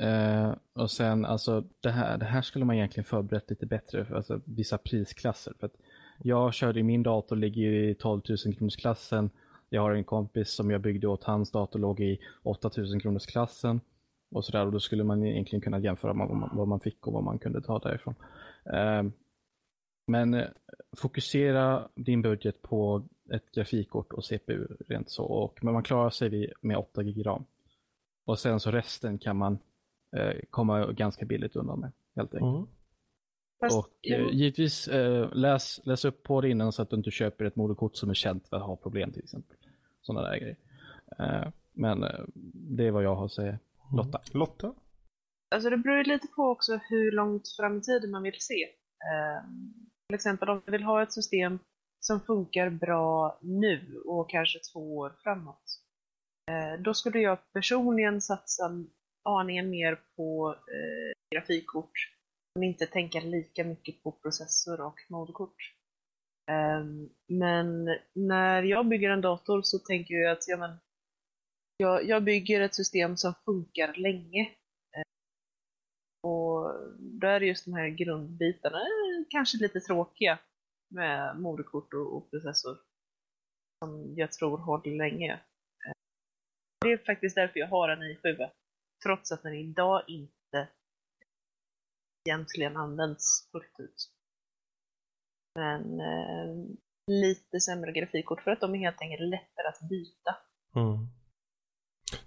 [0.05, 4.15] Uh, och sen alltså det här, det här skulle man egentligen förberett lite bättre för
[4.15, 5.55] alltså, vissa prisklasser.
[5.61, 5.77] För att
[6.23, 9.31] jag körde i min dator, ligger i 12 000 kronors klassen.
[9.69, 13.27] Jag har en kompis som jag byggde åt, hans dator låg i 8 000 kronors
[13.27, 13.81] klassen
[14.33, 14.67] och sådär.
[14.67, 17.39] Och då skulle man egentligen kunna jämföra vad man, vad man fick och vad man
[17.39, 18.15] kunde ta därifrån.
[18.65, 19.03] Eh,
[20.07, 20.49] men eh,
[20.97, 23.03] fokusera din budget på
[23.33, 25.25] ett grafikkort och CPU rent så.
[25.25, 27.45] Och, men man klarar sig med 8 GB ram.
[28.25, 29.59] Och sen så resten kan man
[30.17, 32.69] eh, komma ganska billigt undan med helt enkelt.
[33.63, 33.79] Mm.
[33.79, 37.45] och eh, givetvis eh, läs, läs upp på det innan så att du inte köper
[37.45, 39.57] ett moderkort som är känt för att ha problem till exempel.
[40.03, 40.57] Sådana där grejer.
[41.19, 42.21] Eh, men eh,
[42.53, 43.59] det är vad jag har att säga.
[43.93, 44.21] Lotta.
[44.33, 44.75] Lotta?
[45.55, 48.63] Alltså det beror ju lite på också hur långt fram i tiden man vill se.
[49.05, 49.45] Eh,
[50.09, 51.59] till exempel om man vill ha ett system
[52.01, 55.63] som funkar bra nu och kanske två år framåt.
[56.51, 58.71] Eh, då skulle jag personligen satsa
[59.23, 61.93] aningen mer på eh, grafikkort
[62.55, 65.57] men inte tänka lika mycket på processor och moderkort.
[66.51, 70.71] Um, men när jag bygger en dator så tänker jag att ja, men,
[71.83, 74.51] jag, jag bygger ett system som funkar länge.
[74.97, 75.03] Eh,
[76.31, 80.39] och då är det just de här grundbitarna eh, kanske lite tråkiga
[80.91, 82.79] med moderkort och, och processor
[83.79, 85.33] som jag tror håller länge.
[85.87, 85.93] Eh,
[86.81, 88.51] det är faktiskt därför jag har en i7
[89.03, 90.69] trots att den idag inte
[92.29, 94.11] egentligen används fullt ut.
[95.55, 96.77] Men eh,
[97.07, 100.37] lite sämre grafikkort för att de är helt enkelt lättare att byta.
[100.77, 101.22] Mm.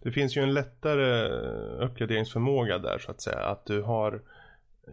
[0.02, 1.30] Det finns ju en lättare
[1.86, 3.40] uppgraderingsförmåga där så att säga.
[3.40, 4.22] Att du har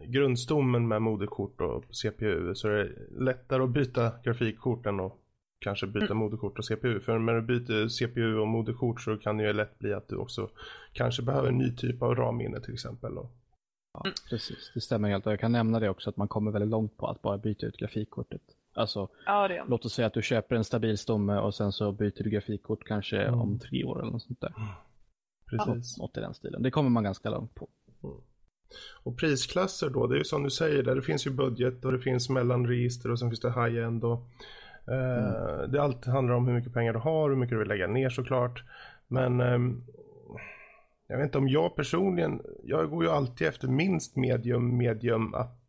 [0.05, 2.89] grundstommen med moderkort och CPU så är det
[3.23, 5.13] lättare att byta grafikkort än att
[5.59, 6.17] kanske byta mm.
[6.17, 6.99] moderkort och CPU.
[6.99, 10.15] För när du byter CPU och moderkort så kan det ju lätt bli att du
[10.15, 10.49] också
[10.93, 13.17] kanske behöver en ny typ av RAM-minne till exempel.
[13.17, 13.31] Och...
[13.93, 14.71] Ja, precis.
[14.73, 15.25] Det stämmer helt.
[15.25, 17.65] Och jag kan nämna det också att man kommer väldigt långt på att bara byta
[17.65, 18.41] ut grafikkortet.
[18.73, 22.23] Alltså, ja, låt oss säga att du köper en stabil stomme och sen så byter
[22.23, 23.39] du grafikkort kanske mm.
[23.39, 24.53] om tre år eller något sånt där.
[24.57, 24.69] Mm.
[25.49, 25.95] Precis.
[25.97, 26.63] Ja, något i den stilen.
[26.63, 27.67] Det kommer man ganska långt på.
[28.03, 28.15] Mm.
[29.03, 31.91] Och prisklasser då, det är ju som du säger, där det finns ju budget och
[31.91, 34.27] det finns mellanregister och sen finns det high-end och
[34.87, 35.71] eh, mm.
[35.71, 38.09] det allt handlar om hur mycket pengar du har, hur mycket du vill lägga ner
[38.09, 38.63] såklart.
[39.07, 39.59] Men eh,
[41.07, 45.62] jag vet inte om jag personligen, jag går ju alltid efter minst medium, medium up.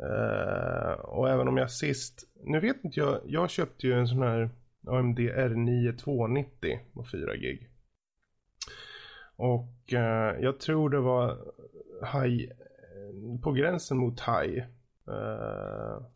[0.00, 4.22] Uh, och även om jag sist, nu vet inte jag, jag köpte ju en sån
[4.22, 4.50] här
[4.86, 7.70] AMD R9 290 på 4 gig.
[9.36, 11.38] Och uh, jag tror det var
[12.12, 12.50] high,
[13.42, 14.58] på gränsen mot high.
[15.08, 16.06] Uh,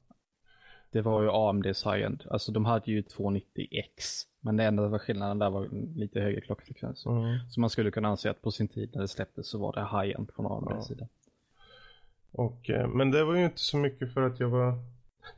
[0.93, 2.24] det var ju AMDs high-end.
[2.31, 4.27] Alltså de hade ju 290X.
[4.40, 7.07] Men det enda var skillnaden där var lite högre klockfrekvens.
[7.07, 7.39] Mm.
[7.51, 9.81] Så man skulle kunna anse att på sin tid när det släpptes så var det
[9.81, 10.82] high-end från AMDs ja.
[10.82, 11.09] sida.
[12.32, 14.74] Och, eh, men det var ju inte så mycket för att jag var...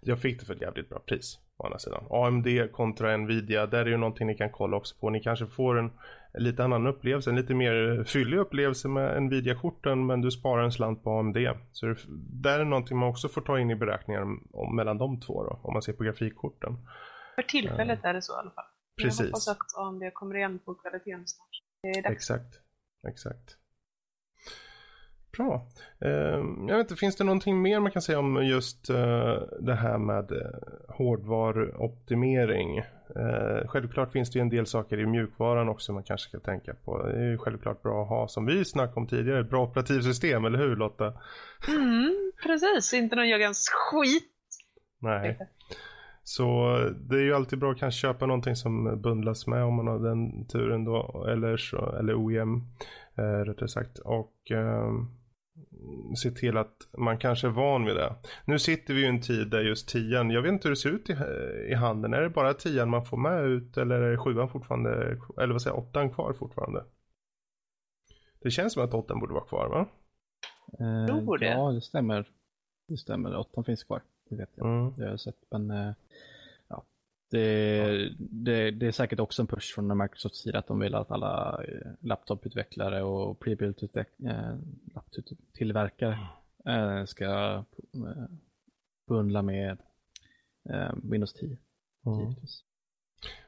[0.01, 1.39] Jag fick det för ett jävligt bra pris.
[1.56, 2.05] Å andra sidan.
[2.10, 5.10] AMD kontra Nvidia, där är ju någonting ni kan kolla också på.
[5.10, 5.90] Ni kanske får en,
[6.35, 11.02] lite annan upplevelse, en lite mer fyllig upplevelse med Nvidia-korten men du sparar en slant
[11.02, 11.36] på AMD.
[11.73, 11.97] Så det,
[12.43, 15.60] där är någonting man också får ta in i beräkningar om, mellan de två då,
[15.62, 16.77] om man ser på grafikkorten.
[17.35, 18.64] För tillfället är det så i alla fall.
[19.02, 19.20] Precis.
[19.20, 22.12] Jag hoppas att AMD kommer igen på kvaliteten snart.
[22.12, 22.60] Exakt,
[23.09, 23.56] exakt.
[25.36, 25.66] Bra.
[26.00, 26.10] Eh,
[26.68, 29.98] jag vet inte, finns det någonting mer man kan säga om just eh, det här
[29.98, 30.38] med eh,
[30.88, 32.78] hårdvaruoptimering?
[33.16, 36.74] Eh, självklart finns det ju en del saker i mjukvaran också man kanske ska tänka
[36.74, 37.06] på.
[37.06, 40.44] Det är ju självklart bra att ha, som vi snackade om tidigare, ett bra operativsystem,
[40.44, 41.12] eller hur Lotta?
[41.68, 44.28] Mm, precis, inte någon Jörgens skit.
[44.98, 45.38] Nej.
[46.24, 49.86] Så det är ju alltid bra att kanske köpa någonting som bundlas med om man
[49.86, 51.26] har den turen då.
[51.28, 52.62] Eller, så, eller OEM
[53.14, 53.98] eh, rättare sagt.
[53.98, 54.92] Och eh,
[56.16, 58.14] se till att man kanske är van vid det.
[58.44, 60.80] Nu sitter vi ju i en tid där just tian, jag vet inte hur det
[60.80, 61.12] ser ut i,
[61.70, 62.14] i handeln.
[62.14, 65.62] Är det bara tian man får med ut eller är det sjuan fortfarande, eller vad
[65.62, 66.84] säger jag, åttan kvar fortfarande?
[68.42, 69.88] Det känns som att åttan borde vara kvar va?
[70.80, 71.46] Eh.
[71.46, 72.28] Ja, det stämmer.
[72.88, 73.36] Det stämmer.
[73.36, 74.02] Åttan finns kvar.
[74.30, 74.66] Det vet jag.
[74.66, 74.96] Mm.
[74.96, 75.36] Det har jag sett.
[75.50, 75.92] Men eh.
[77.32, 81.10] Det, Det, det är säkert också en push från Microsofts sida att de vill att
[81.10, 84.56] alla eh, laptoputvecklare och prebuilt eh,
[84.94, 86.18] laptop-tillverkare
[86.66, 87.64] eh, ska
[89.09, 89.78] bundla med
[90.70, 91.59] eh, Windows 10.
[92.06, 92.34] Mm.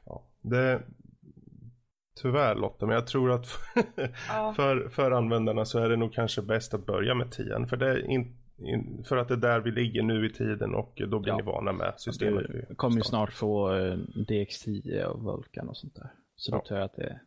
[0.05, 0.83] Ja, det...
[2.21, 3.47] Tyvärr Lotta, men jag tror att
[4.29, 4.53] Ja.
[4.55, 7.89] för, för användarna så är det nog kanske bäst att börja med 10 För, det
[7.89, 8.37] är in, in,
[9.07, 11.37] för att det är där vi ligger nu i tiden och då blir Ja.
[11.37, 12.45] ni vana med systemet.
[12.47, 16.11] Du vi kommer ju snart få eh, DX10 och Vulkan och sånt där.
[16.35, 16.63] Så då Ja.
[16.67, 17.19] tror jag att det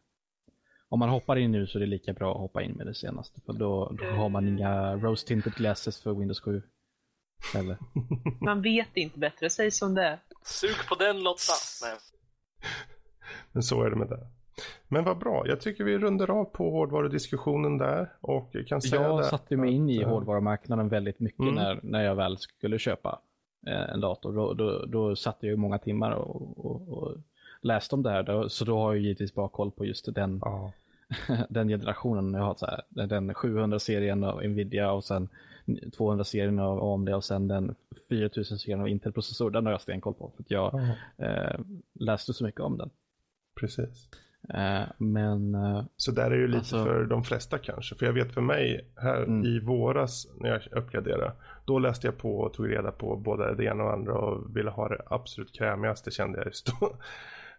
[0.90, 2.94] om man hoppar in nu så är det lika bra att hoppa in med det
[2.94, 3.40] senaste.
[3.40, 6.62] För då, då har man inga rose tinted glasses för Windows 7.
[7.56, 7.76] Eller?
[8.44, 10.18] Man vet inte bättre, säg som det är.
[10.44, 11.52] Sug på den Lotta!
[11.82, 11.96] Nej.
[13.52, 14.26] Men så är det med det.
[14.88, 19.24] Men vad bra, jag tycker vi rundar av på hårdvarudiskussionen där och kan säga Jag
[19.24, 21.54] satte mig in i eh, hårdvarumarknaden väldigt mycket Mm.
[21.54, 23.20] när, när jag väl skulle köpa
[23.66, 24.32] eh, en dator.
[24.32, 27.16] Då, då, då satt jag ju många timmar och, och, och
[27.60, 28.48] läste om det här.
[28.48, 30.72] Så då har jag givetvis bara koll på just den, Ja,
[31.48, 32.34] den generationen.
[32.34, 35.28] Jag har så här, den 700-serien av Nvidia och sen
[35.66, 37.74] 200-serien av AMD och sen den
[38.08, 39.50] 4000-serien av Intel-processor.
[39.50, 41.60] Den har jag stenkoll på för att jag ja, eh,
[41.94, 42.90] läste så mycket om den.
[43.60, 44.08] precis.
[44.54, 47.94] Eh, men eh, Så där är det ju lite Alltså- för de flesta kanske.
[47.94, 49.44] För jag vet för mig här Mm.
[49.44, 51.32] i våras när jag uppgraderade.
[51.64, 54.70] Då läste jag på och tog reda på både det ena och andra och ville
[54.70, 56.86] ha det absolut krämigaste kände jag just då.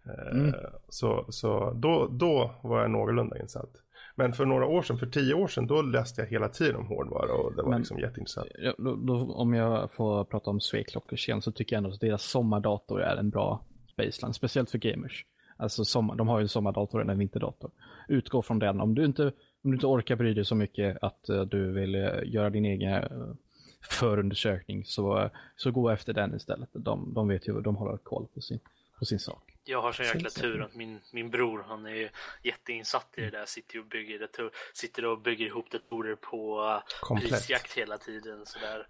[0.04, 0.54] Eh, Mm.
[0.88, 3.70] Så, så då, då var jag någorlunda insatt.
[4.14, 6.86] Men för några år sedan, för tio år sedan, då läste jag hela tiden om
[6.86, 8.48] hårdvara och det var Men- liksom jätteintressant.
[8.78, 12.22] Då, då, om jag får prata om Sweclockers igen så tycker jag ändå att deras
[12.22, 13.64] sommardator är en bra
[13.96, 15.24] baseline, speciellt för gamers.
[15.60, 17.70] Alltså sommar, de har ju en sommardator och en vinterdator.
[18.08, 18.80] Utgå från den.
[18.80, 19.24] Om du inte,
[19.62, 22.64] om du inte orkar bry dig så mycket att eh, du vill eh, göra din
[22.64, 23.34] egen uh,
[23.80, 26.68] förundersökning så, så gå efter den istället.
[26.72, 28.58] De, de vet ju, de håller koll på sin,
[28.98, 29.49] på sin sak.
[29.64, 32.08] Jag har så jäkla tur att min, min bror, han är ju
[32.42, 36.82] jätteinsatt i det där, sitter och bygger, dator, sitter och bygger ihop datorer på uh,
[37.00, 37.30] Komplett.
[37.30, 38.46] prisjakt hela tiden.
[38.46, 38.86] Så där,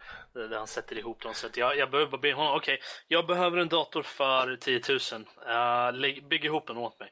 [0.48, 1.34] där han sätter ihop dem.
[1.34, 2.78] Så att jag, jag behöver bara be honom, okej,
[3.08, 6.16] jag behöver en dator för 10 000.
[6.16, 7.10] Uh, bygg ihop den åt mig.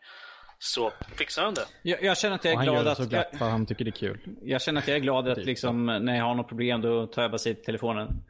[0.58, 1.66] Så fixar han det.
[1.82, 2.98] Jag, jag känner att jag är han gör glad det att...
[2.98, 4.18] så glatt för han tycker det är kul.
[4.42, 5.46] Jag känner att jag är glad att Typ.
[5.46, 8.24] liksom, när jag har något problem då tar jag bara sig till telefonen.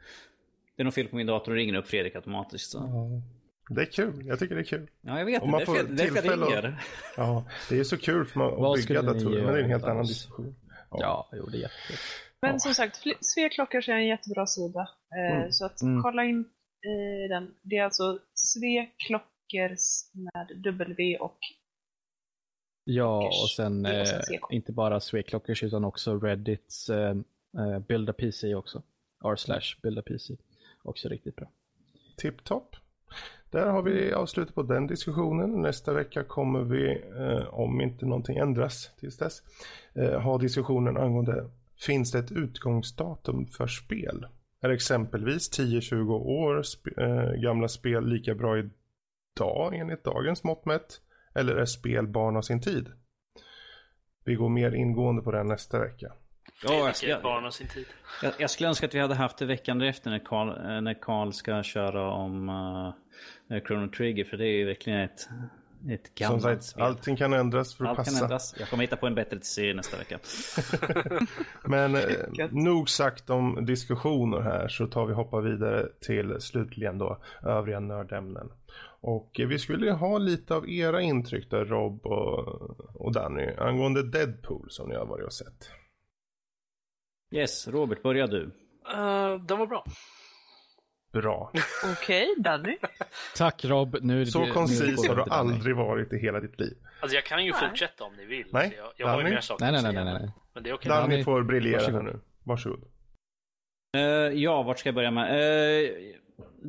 [0.75, 2.71] Det är något fel på min dator och ringer upp Fredrik automatiskt.
[2.71, 2.79] Så.
[3.69, 4.89] Det är kul, jag tycker det är kul.
[5.01, 5.41] Ja, jag vet.
[5.41, 5.57] Om det.
[5.57, 6.83] man får jag, jag tillfälle att- ringer.
[7.17, 9.83] Ja, det är så kul för man att bygga datorer, men det är en helt
[9.83, 10.55] annan diskussion.
[10.91, 11.97] Ja, jo det är jättekul.
[12.41, 12.59] Men Ja.
[12.59, 14.89] som sagt, Sveklockers är en jättebra sida.
[15.15, 15.51] Eh, Mm.
[15.51, 16.01] Så att Mm.
[16.03, 17.55] kolla in eh, den.
[17.63, 21.37] Det är alltså Sveklockers med W och
[22.83, 24.01] Ja, och sen är
[24.33, 27.09] eh, inte bara Sweclockers utan också Reddits eh,
[27.57, 28.83] eh, Build a PC också.
[29.25, 30.33] R slash Build a PC.
[30.83, 31.51] Också riktigt bra.
[32.17, 32.75] Tipptopp.
[33.51, 35.61] Där har vi avslutat på den diskussionen.
[35.61, 39.41] Nästa vecka kommer vi, eh, om inte någonting ändras tills dess,
[39.93, 41.49] eh, ha diskussionen angående
[41.85, 44.25] finns det ett utgångsdatum för spel?
[44.61, 51.01] Är exempelvis 10-20 år sp- eh, gamla spel lika bra idag enligt dagens mått mätt?
[51.35, 52.87] Eller är spel barn av sin tid?
[54.25, 56.13] Vi går mer ingående på det nästa vecka.
[56.63, 57.85] Ja, jag, jag, barn av sin tid.
[58.21, 61.01] jag, jag skulle önska att vi hade haft det veckan efter när Carl, eh, när
[61.01, 64.25] Carl ska köra om uh, Chrono Trigger.
[64.25, 65.29] För det är ju verkligen ett,
[65.89, 66.83] ett Som gammalt sagt, spel.
[66.83, 68.23] allting kan ändras för att Allt kan passa.
[68.23, 68.55] ändras.
[68.59, 70.19] Jag kommer hitta på en bättre serie nästa vecka.
[71.63, 72.01] Men eh,
[72.51, 78.51] nog sagt om diskussioner här så tar vi hoppa vidare till slutligen då övriga nördämnen.
[79.01, 82.47] Och eh, vi skulle ha lite av era intryck där Rob och,
[82.95, 85.69] och Danny angående Deadpool som ni har varit och sett.
[87.31, 88.41] Yes, Robert, börja du.
[88.43, 89.85] Uh, den var bra.
[91.13, 91.51] Bra.
[91.91, 92.77] Okej, Danny.
[93.35, 96.59] Tack Rob, nu är det Så det koncis har du aldrig varit i hela ditt
[96.59, 96.77] liv.
[96.99, 97.69] Alltså jag kan ju Nej.
[97.69, 98.47] fortsätta om ni vill.
[98.51, 99.35] Nej, jag, jag har ju Danny.
[99.35, 100.31] mer saker Nej, nej, nej, nej, men- nej.
[100.53, 100.89] Men det är okej.
[100.89, 102.19] Danny Danny, får briljera nu.
[102.43, 102.83] Varsågod.
[103.97, 104.01] Eh,
[104.33, 105.31] ja, vart ska jag börja med?
[105.31, 106.15] Uh,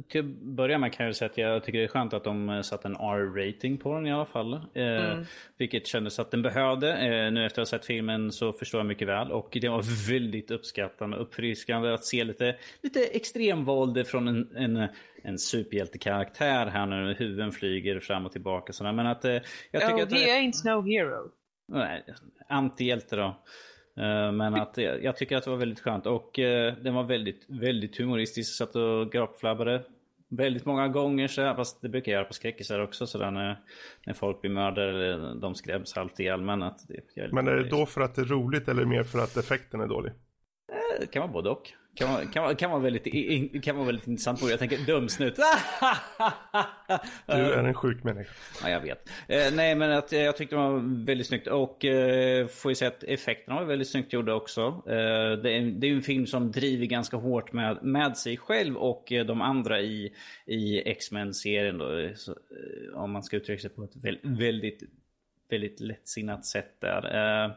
[0.09, 2.49] till att börja med kan jag säga att jag tycker det är skönt att de
[2.49, 4.53] eh, satte en R-rating på den i alla fall.
[4.55, 5.25] Eh, Mm.
[5.59, 6.93] Vilket kändes att den behövde.
[6.93, 9.33] Eh, nu efter att ha sett filmen så förstår jag mycket väl.
[9.33, 14.89] Och det var väldigt uppskattande och uppfriskande att se lite, lite extremvåld från en, en,
[15.23, 18.73] en superhjältekaraktär här när huvuden flyger fram och tillbaka.
[18.73, 18.93] Sådär.
[18.93, 19.39] Men att eh,
[19.71, 20.13] jag tycker Oh, att...
[20.13, 21.31] he ain't no hero.
[21.69, 22.05] Nej,
[22.49, 23.43] antihjälte då.
[24.01, 27.05] Eh, Men att eh, jag tycker att det var väldigt skönt och eh, den var
[27.05, 28.57] väldigt, väldigt humoristisk.
[28.57, 29.83] Satt och gapflabbade
[30.29, 33.61] väldigt många gånger så här, fast det brukar jag göra på skräckisar också sådär när,
[34.07, 36.41] när folk blir mördare eller de skräms alltid ihjäl.
[36.41, 39.19] Men att det, Men är det då för att det är roligt eller mer för
[39.19, 40.13] att effekten är dålig?
[41.07, 41.73] Kan vara både och.
[41.95, 44.43] Kan vara, kan vara, kan vara, väldigt, kan vara väldigt intressant.
[44.43, 45.35] Jag tänker dumsnut.
[47.27, 48.31] Du är en sjuk människa.
[48.63, 49.09] Ja, jag vet.
[49.29, 51.47] Eh, nej, men att, eh, jag tyckte det var väldigt snyggt.
[51.47, 54.61] Och eh, får ju säga att effekterna var väldigt snyggt gjorda också.
[54.87, 58.77] Eh, det, är, det är en film som driver ganska hårt med, med sig själv
[58.77, 60.13] och eh, de andra i,
[60.47, 61.79] i X-Men-serien.
[61.79, 64.83] Då, så, eh, om man ska uttrycka sig på ett väl, väldigt,
[65.51, 67.57] väldigt lättsinnat sätt där.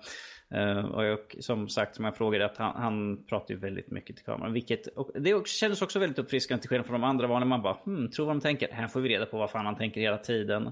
[0.54, 4.16] Eh, och jag, som sagt, som jag frågade, att han, han pratar ju väldigt mycket
[4.16, 4.54] till kameran.
[4.54, 7.62] Vilket, och det också- kändes också väldigt uppfriskande till skillnad från de andra när man
[7.62, 8.72] bara, hmm, tror vad de tänker.
[8.72, 10.72] Här får vi reda på vad fan han tänker hela tiden.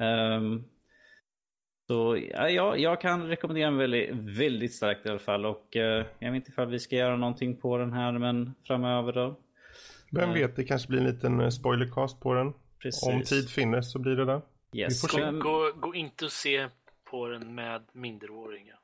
[0.00, 0.64] Ehm,
[1.86, 5.46] så ja, jag, kan rekommendera den väldigt, väldigt starkt i alla fall.
[5.46, 9.12] Och eh, jag vet inte ifall vi ska göra någonting på den här, men framöver
[9.12, 9.38] då.
[10.12, 10.34] Vem Eh.
[10.34, 12.52] vet, det kanske blir en liten spoilercast på den.
[12.82, 13.08] Precis.
[13.08, 14.40] Om tid finnes så blir det det.
[14.74, 15.16] Yes.
[15.16, 16.68] Men- Gå, gå inte och se
[17.10, 18.74] på den med minderåriga.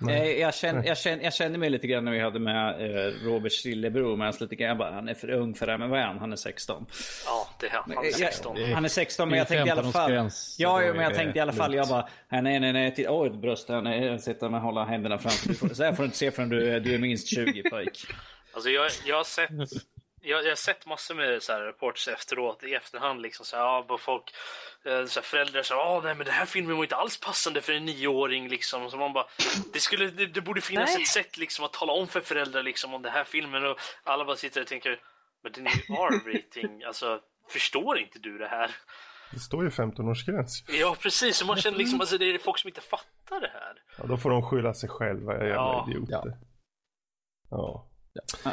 [0.00, 0.32] Nej.
[0.34, 3.12] Eh, Jag kände, jag, kände, jag kände mig lite grann när vi hade med eh,
[3.24, 4.16] Roberts lillebror.
[4.16, 5.78] Men jag, lite grann, jag bara, han är för ung för det här.
[5.78, 6.18] Men vad är han?
[6.18, 6.86] Han är 16.
[7.26, 7.82] Ja, det är han.
[7.94, 8.54] Han är Jag- 16.
[8.56, 10.10] Det är- Han är 16 men är jag tänkte i alla fall.
[10.10, 11.74] 15-årsgräns, så Ja, men jag tänkte i alla fall.
[11.74, 12.94] Jag bara, nej nej nej.
[12.94, 13.68] Titta, oj ett bröst.
[13.68, 15.74] Jag sitter med hålla händerna framför.
[15.74, 18.06] Så här får du inte se förrän du, är- du är minst 20 pojk.
[18.52, 19.50] Alltså jag, jag har sett
[20.22, 23.64] jag, jag har sett massor med så här reports efteråt i efterhand liksom så här,
[23.64, 24.34] ja, folk
[24.84, 27.60] eh, så här, föräldrar sa ah, nej men den här filmen var inte alls passande
[27.60, 29.26] för en nioåring liksom så man bara
[29.72, 31.02] det skulle det, det borde finnas Nej.
[31.02, 34.24] ett sätt liksom att tala om för föräldrar liksom om den här filmen och alla
[34.24, 35.00] bara sitter och tänker
[35.42, 38.70] men den är ju R-rating alltså förstår inte du det här?
[39.32, 40.64] Det står ju 15-årsgräns.
[40.68, 43.82] Ja precis, så man känner liksom alltså det är folk som inte fattar det här.
[43.98, 45.86] Ja, då får de skylla sig själva, jävla Ja.
[45.90, 46.12] idioter.
[46.14, 46.36] Ja.
[47.50, 47.89] Ja,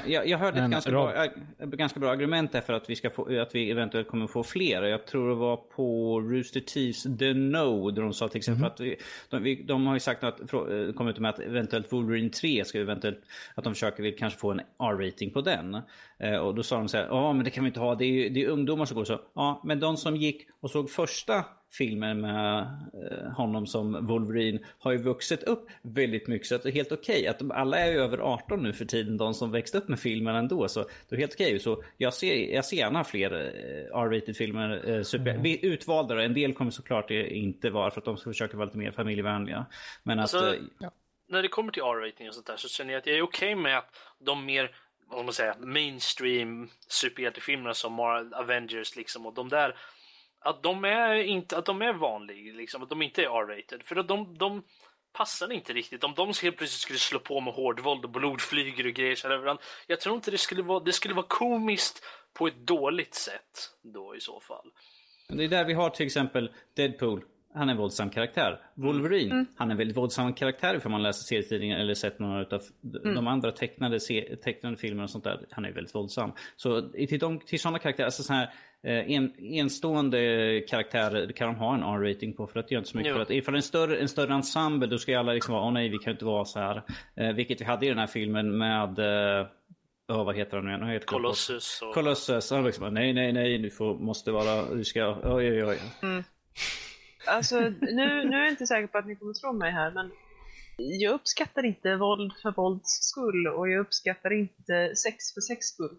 [0.05, 1.27] Jag, jag hörde ett ganska bra,
[1.59, 4.83] ganska bra argument där för att vi, ska få, att vi eventuellt kommer få fler.
[4.83, 8.79] Jag tror det var på Rooster Teeths The No där de sa till exempel att
[8.79, 8.95] vi,
[9.29, 12.79] de, de har ju sagt att, eh, kommit ut med att eventuellt Wolverine 3 ska
[12.79, 13.19] eventuellt,
[13.55, 15.81] att de försöker vill kanske få en R-rating på den.
[16.19, 18.05] Eh, och då sa de så här, ja men det kan vi inte ha, det
[18.05, 19.21] är, det är ungdomar som går så.
[19.33, 22.59] Ja, men de som gick och såg första filmen med
[22.93, 26.47] eh, honom som Wolverine har ju vuxit upp väldigt mycket.
[26.47, 27.27] Så att det är helt okej.
[27.27, 29.99] Att de, alla är ju över 18 nu för tiden, de som växte upp med
[29.99, 30.67] filmen ändå.
[30.67, 30.79] Så
[31.09, 31.59] det är helt okej.
[31.59, 34.89] Så jag ser, jag ser gärna fler eh, R-rated filmer.
[34.89, 36.21] Eh, super, vi Utvalda då.
[36.21, 39.65] En del kommer såklart inte vara för att de ska försöka vara lite mer familjevänliga.
[40.03, 40.33] Men att...
[40.33, 40.89] Alltså, eh,
[41.29, 43.55] när det kommer till R-rating och sånt där så känner jag att jag är okej
[43.55, 44.75] med att de mer
[45.09, 47.99] vad man säger, mainstream superhjältefilmerna som
[48.33, 49.75] Avengers liksom och de där
[50.39, 53.95] att de är inte att de är vanliga liksom att de inte är R-rated för
[53.95, 54.63] att de, de
[55.13, 58.93] passar inte riktigt om de helt plötsligt skulle slå på med hårdvåld och blodflyger och
[58.93, 59.61] grejer så här överallt.
[59.87, 62.03] Jag tror inte det skulle vara det skulle vara komiskt
[62.33, 64.71] på ett dåligt sätt då i så fall.
[65.29, 67.23] Det är där vi har till exempel Deadpool.
[67.57, 68.59] Han är en våldsam karaktär.
[68.73, 72.61] Wolverine, han är en väldigt våldsam karaktär ifall man läser serietidningar eller sett några av
[73.03, 73.99] de andra tecknade,
[74.43, 75.45] tecknade filmerna och sånt där.
[75.51, 76.31] Han är väldigt våldsam.
[76.55, 78.49] Så till, de, till sådana karaktärer, alltså så här
[78.83, 82.89] eh, en, enstående karaktärer kan de ha en R-rating på för att det gör inte
[82.89, 83.09] så mycket.
[83.09, 83.15] Jo.
[83.15, 85.71] För att ifall en större, en större ensemble då ska ju alla liksom vara, åh
[85.71, 86.83] nej vi kan inte vara så här.
[87.15, 89.47] Eh, vilket vi hade i den här filmen med, eh,
[90.07, 91.01] oh, vad heter han nu igen?
[91.05, 95.51] Colossus och Colossus, han liksom nej nej nej, du får, måste vara, du ska, oj
[95.51, 95.79] oj oj.
[97.27, 100.11] Alltså, nu, nu är jag inte säker på att ni kommer tro mig här, men
[100.77, 105.97] jag uppskattar inte våld för vålds skull och jag uppskattar inte sex för sex skull.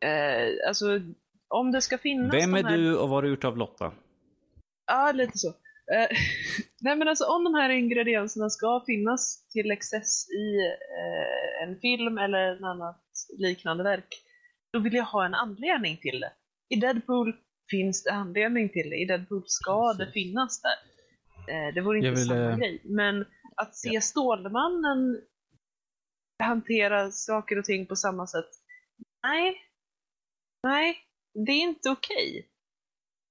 [0.00, 1.00] Eh, alltså,
[1.48, 2.76] om det ska finnas Vem är här...
[2.76, 3.92] du och vad har du gjort av Lotta?
[4.86, 5.48] Ja, lite så.
[5.48, 6.08] Eh,
[6.80, 12.18] nej men alltså om de här ingredienserna ska finnas till excess i eh, en film
[12.18, 13.02] eller en annat
[13.38, 14.22] liknande verk,
[14.72, 16.32] då vill jag ha en anledning till det.
[16.68, 17.34] I Deadpool
[17.70, 18.96] finns det anledning till det.
[18.96, 20.78] I Deadpool ska det finnas där.
[21.48, 22.80] Eh, det vore inte vill, samma eh, grej.
[22.84, 23.26] Men
[23.56, 25.20] att se Stålmannen
[26.42, 28.50] hantera saker och ting på samma sätt,
[29.22, 29.56] nej.
[30.62, 30.96] Nej,
[31.46, 32.48] det är inte okej.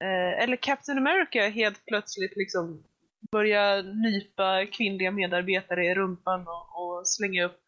[0.03, 2.83] Eh, eller Captain America helt plötsligt liksom
[3.31, 7.59] börja nypa kvinnliga medarbetare i rumpan och, och slänga upp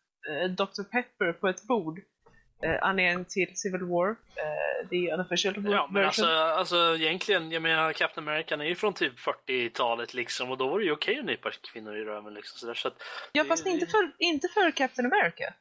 [0.58, 0.84] Dr.
[0.84, 2.02] Pepper på ett bord.
[2.64, 4.10] Eh, anledning till Civil War.
[4.10, 5.94] Eh, det är unofficial Ja, version.
[5.94, 10.58] men alltså, alltså egentligen, jag menar Captain America är ju från typ 40-talet liksom och
[10.58, 12.98] då var det ju okej att nypa kvinnor i röven liksom sådär så att...
[13.32, 15.54] Ja, fast inte för, inte för Captain America.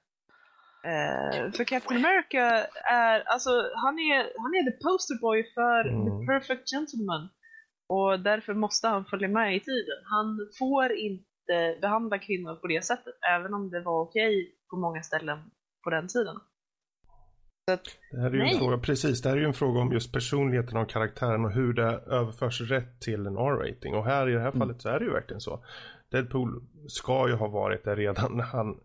[0.84, 6.04] Eh, för Captain America är, alltså han är, han är the poster boy för Mm.
[6.04, 7.28] the perfect gentleman.
[7.88, 9.98] Och därför måste han följa med i tiden.
[10.04, 15.02] Han får inte behandla kvinnor på det sättet, även om det var okej på många
[15.02, 15.38] ställen
[15.84, 16.36] på den tiden.
[17.68, 19.92] Att, Det här är ju en fråga, precis, det här är ju en fråga om
[19.92, 23.94] just personligheten av karaktären och hur det överförs rätt till en R-rating.
[23.94, 24.58] Och här i det här Mm.
[24.58, 25.64] fallet så är det ju verkligen så.
[26.10, 28.80] Deadpool ska ju ha varit där redan när han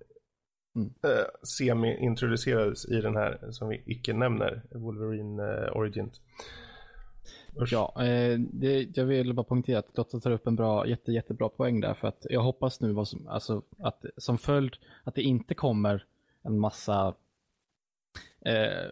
[0.76, 0.90] Mm.
[1.04, 1.26] eh,
[1.58, 6.12] semi-introducerades i den här som vi icke nämner, Wolverine eh, Origin.
[7.62, 7.74] Usch.
[7.74, 11.50] Ja, eh, det, jag vill bara poängtera att Lotta tar upp en bra, jätte, jättebra
[11.50, 15.22] poäng där för att jag hoppas nu vad som, alltså, att som följd att det
[15.22, 16.06] inte kommer
[16.44, 17.14] en massa
[18.46, 18.90] eh,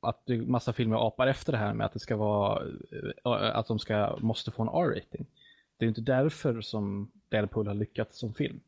[0.00, 2.62] att massa filmer apar efter det här med att det ska vara
[3.24, 5.26] eh, att de ska, måste få en R-rating.
[5.76, 8.60] Det är inte därför som Deadpool har lyckats som film.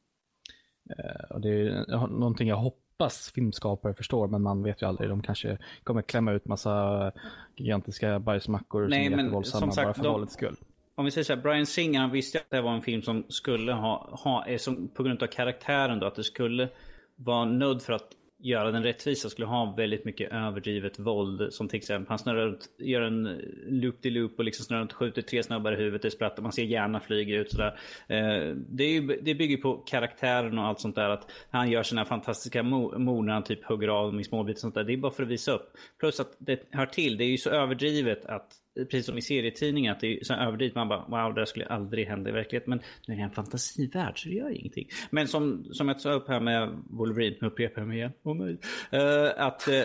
[0.90, 5.08] Eh, och det är någonting jag hoppas filmskapare förstår, men man vet ju aldrig.
[5.08, 7.12] De kanske kommer klämma ut massa
[7.56, 10.56] gigantiska bajsmackor Nej, som är men jättevåldsamma som sagt, bara för de- våldets skull.
[10.96, 13.24] Om vi säger så här, Brian Singer han visste att det var en film som
[13.28, 16.68] skulle ha, ha som, på grund av karaktären då, att det skulle
[17.16, 18.08] vara nödd för att
[18.44, 21.52] göra den rättvisa, skulle ha väldigt mycket överdrivet våld.
[21.52, 25.42] Som till exempel, han snurrar runt, gör en loop-de-loop och liksom snurrar runt, skjuter tre
[25.42, 27.78] snubbar i huvudet, det sprattar, man ser hjärnan flyga ut sådär.
[28.08, 31.82] Eh, det, är ju, det bygger på karaktären och allt sånt där, att han gör
[31.82, 34.84] sina fantastiska mord när han typ hugger av dem i småbitar och sånt där.
[34.84, 35.72] Det är bara för att visa upp.
[36.00, 39.92] Plus att det hör till, det är ju så överdrivet att Precis som i serietidningar,
[39.92, 40.74] att det är så överdrivet.
[40.74, 42.70] Man bara wow, det här skulle aldrig hända i verkligheten.
[42.70, 44.88] Men nu är det en fantasivärld så det gör ingenting.
[45.10, 48.12] Men som, som jag sa upp här med Wolverine, nu upprepar jag mig igen.
[48.22, 48.58] oh, nej.
[48.92, 49.84] Uh, att uh,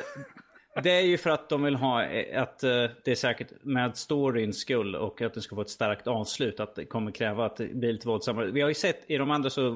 [0.83, 2.69] det är ju för att de vill ha eh, att uh,
[3.03, 6.59] det är säkert med storyns skull och att det ska få ett starkt avslut.
[6.59, 8.51] Att det kommer kräva att det blir lite våldsammare.
[8.51, 9.71] Vi har ju sett i de andra så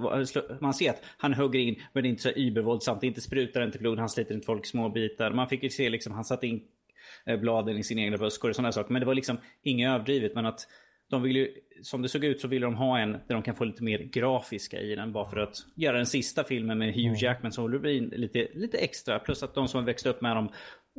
[0.60, 3.02] man ser att han hugger in men det är inte så übervåldsamt.
[3.02, 5.31] Det inte sprutar inte blod, han sliter inte folk i små bitar.
[5.31, 6.64] Man fick ju se liksom, han satte in
[7.26, 8.94] bladen i sin egna buskar och sådana saker.
[8.94, 10.36] Men det var liksom inget överdrivet.
[10.36, 10.68] Men att
[11.10, 13.56] de vill ju, som det såg ut så ville de ha en där de kan
[13.56, 15.14] få lite mer grafiska i den.
[15.14, 19.20] Bara för att göra den sista filmen med Hugh Jackman som Wolverine lite, lite extra.
[19.20, 20.50] Plus att de som har växt upp med dem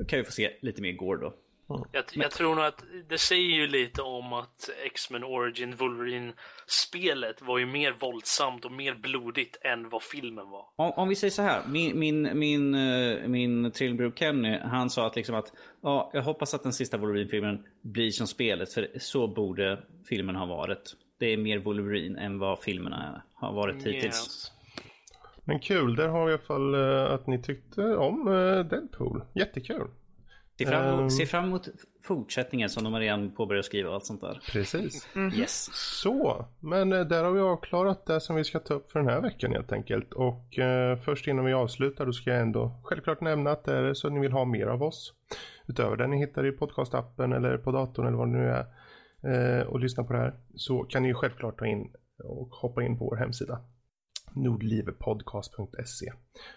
[0.09, 1.35] kan ju få se lite mer gore då.
[1.67, 7.59] Jag, jag tror nog att det säger ju lite om att X-Men Origin Wolverine-spelet var
[7.59, 10.67] ju mer våldsamt och mer blodigt än vad filmen var.
[10.77, 15.07] Om, om vi säger så här, min, min, min, eh, min trillbror Kenny, han sa
[15.07, 19.29] att liksom att ja, jag hoppas att den sista Wolverine-filmen blir som spelet, för så
[19.29, 20.97] borde filmen ha varit.
[21.19, 24.05] Det är mer Wolverine än vad filmerna har varit hittills.
[24.05, 24.51] Yes.
[25.45, 29.25] Men kul, där har vi i alla fall eh, att ni tyckte om eh, Deadpool.
[29.35, 29.89] Jättekul.
[30.59, 31.11] Se fram, emot, Ehm.
[31.11, 31.69] se fram emot
[32.03, 34.41] fortsättningen som de har redan påbörjat skriva och allt sånt där.
[34.53, 35.09] Precis.
[35.35, 35.71] Yes.
[35.73, 39.09] Så, men eh, där har vi avklarat det som vi ska ta upp för den
[39.09, 40.13] här veckan helt enkelt.
[40.13, 43.95] Och eh, först innan vi avslutar då ska jag ändå självklart nämna att det är
[43.95, 45.15] så att ni vill ha mer av oss.
[45.67, 48.67] Utöver det ni hittar i podcastappen eller på datorn eller vad det nu är.
[49.61, 50.35] Eh, och lyssna på det här.
[50.55, 51.93] Så kan ni självklart ta in
[52.25, 53.61] och hoppa in på vår hemsida
[54.35, 56.13] nordlivepodcast.se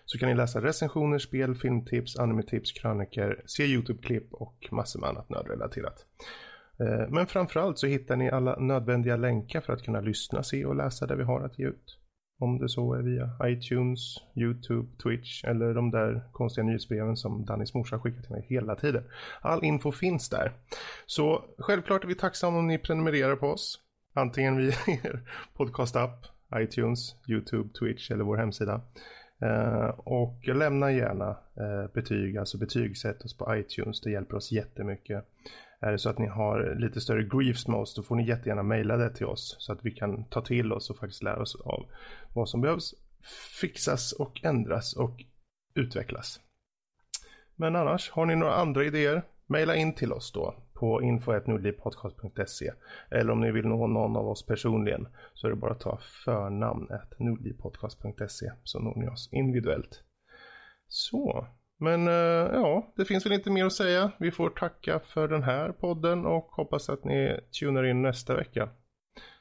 [0.05, 5.29] Så kan ni läsa recensioner, spel, filmtips, animetips, kröniker, se YouTube-klipp och massor med annat
[5.29, 6.05] nödrelaterat.
[6.79, 10.75] Eh, men framförallt så hittar ni alla nödvändiga länkar för att kunna lyssna, se och
[10.75, 11.99] läsa det vi har att ge ut.
[12.39, 13.99] Om det så är via iTunes,
[14.35, 19.03] YouTube, Twitch eller de där konstiga nyhetsbreven som Dannys morsa skickar till mig hela tiden.
[19.41, 20.53] All info finns där.
[21.05, 23.79] Så självklart är vi tacksamma om ni prenumererar på oss.
[24.13, 25.21] Antingen via er
[25.53, 26.25] podcastapp,
[26.56, 28.82] iTunes, YouTube, Twitch eller vår hemsida.
[29.41, 34.02] Eh, och lämna gärna eh, betyg, alltså betygsätt oss på iTunes.
[34.02, 35.26] Det hjälper oss jättemycket.
[35.80, 38.64] Är det så att ni har lite större griefs med oss då får ni jättegärna
[38.64, 41.56] mejla det till oss så att vi kan ta till oss och faktiskt lära oss
[41.56, 41.86] av
[42.34, 42.94] vad som behövs
[43.61, 45.24] fixas och ändras och
[45.74, 46.40] utvecklas.
[47.56, 49.24] Men annars, har ni några andra idéer?
[49.48, 52.71] Mejla in till oss då på info.nordlivpodcast.se
[53.11, 55.97] eller om ni vill nå någon av oss personligen så är det bara att ta
[56.25, 56.87] förnamn
[57.17, 60.03] nordlivpodcast.se så når ni oss individuellt.
[60.87, 61.47] Så,
[61.79, 62.13] men uh,
[62.53, 64.11] ja, det finns väl inte mer att säga.
[64.19, 68.69] Vi får tacka för den här podden och hoppas att ni tunar in nästa vecka.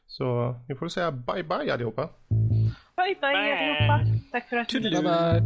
[0.06, 2.08] Så ni får säga bye bye allihopa.
[2.96, 3.52] Bye bye, bye.
[3.52, 4.00] allihopa.
[4.32, 5.40] Tack för att ni Bye bye.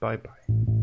[0.00, 0.77] Bye bye.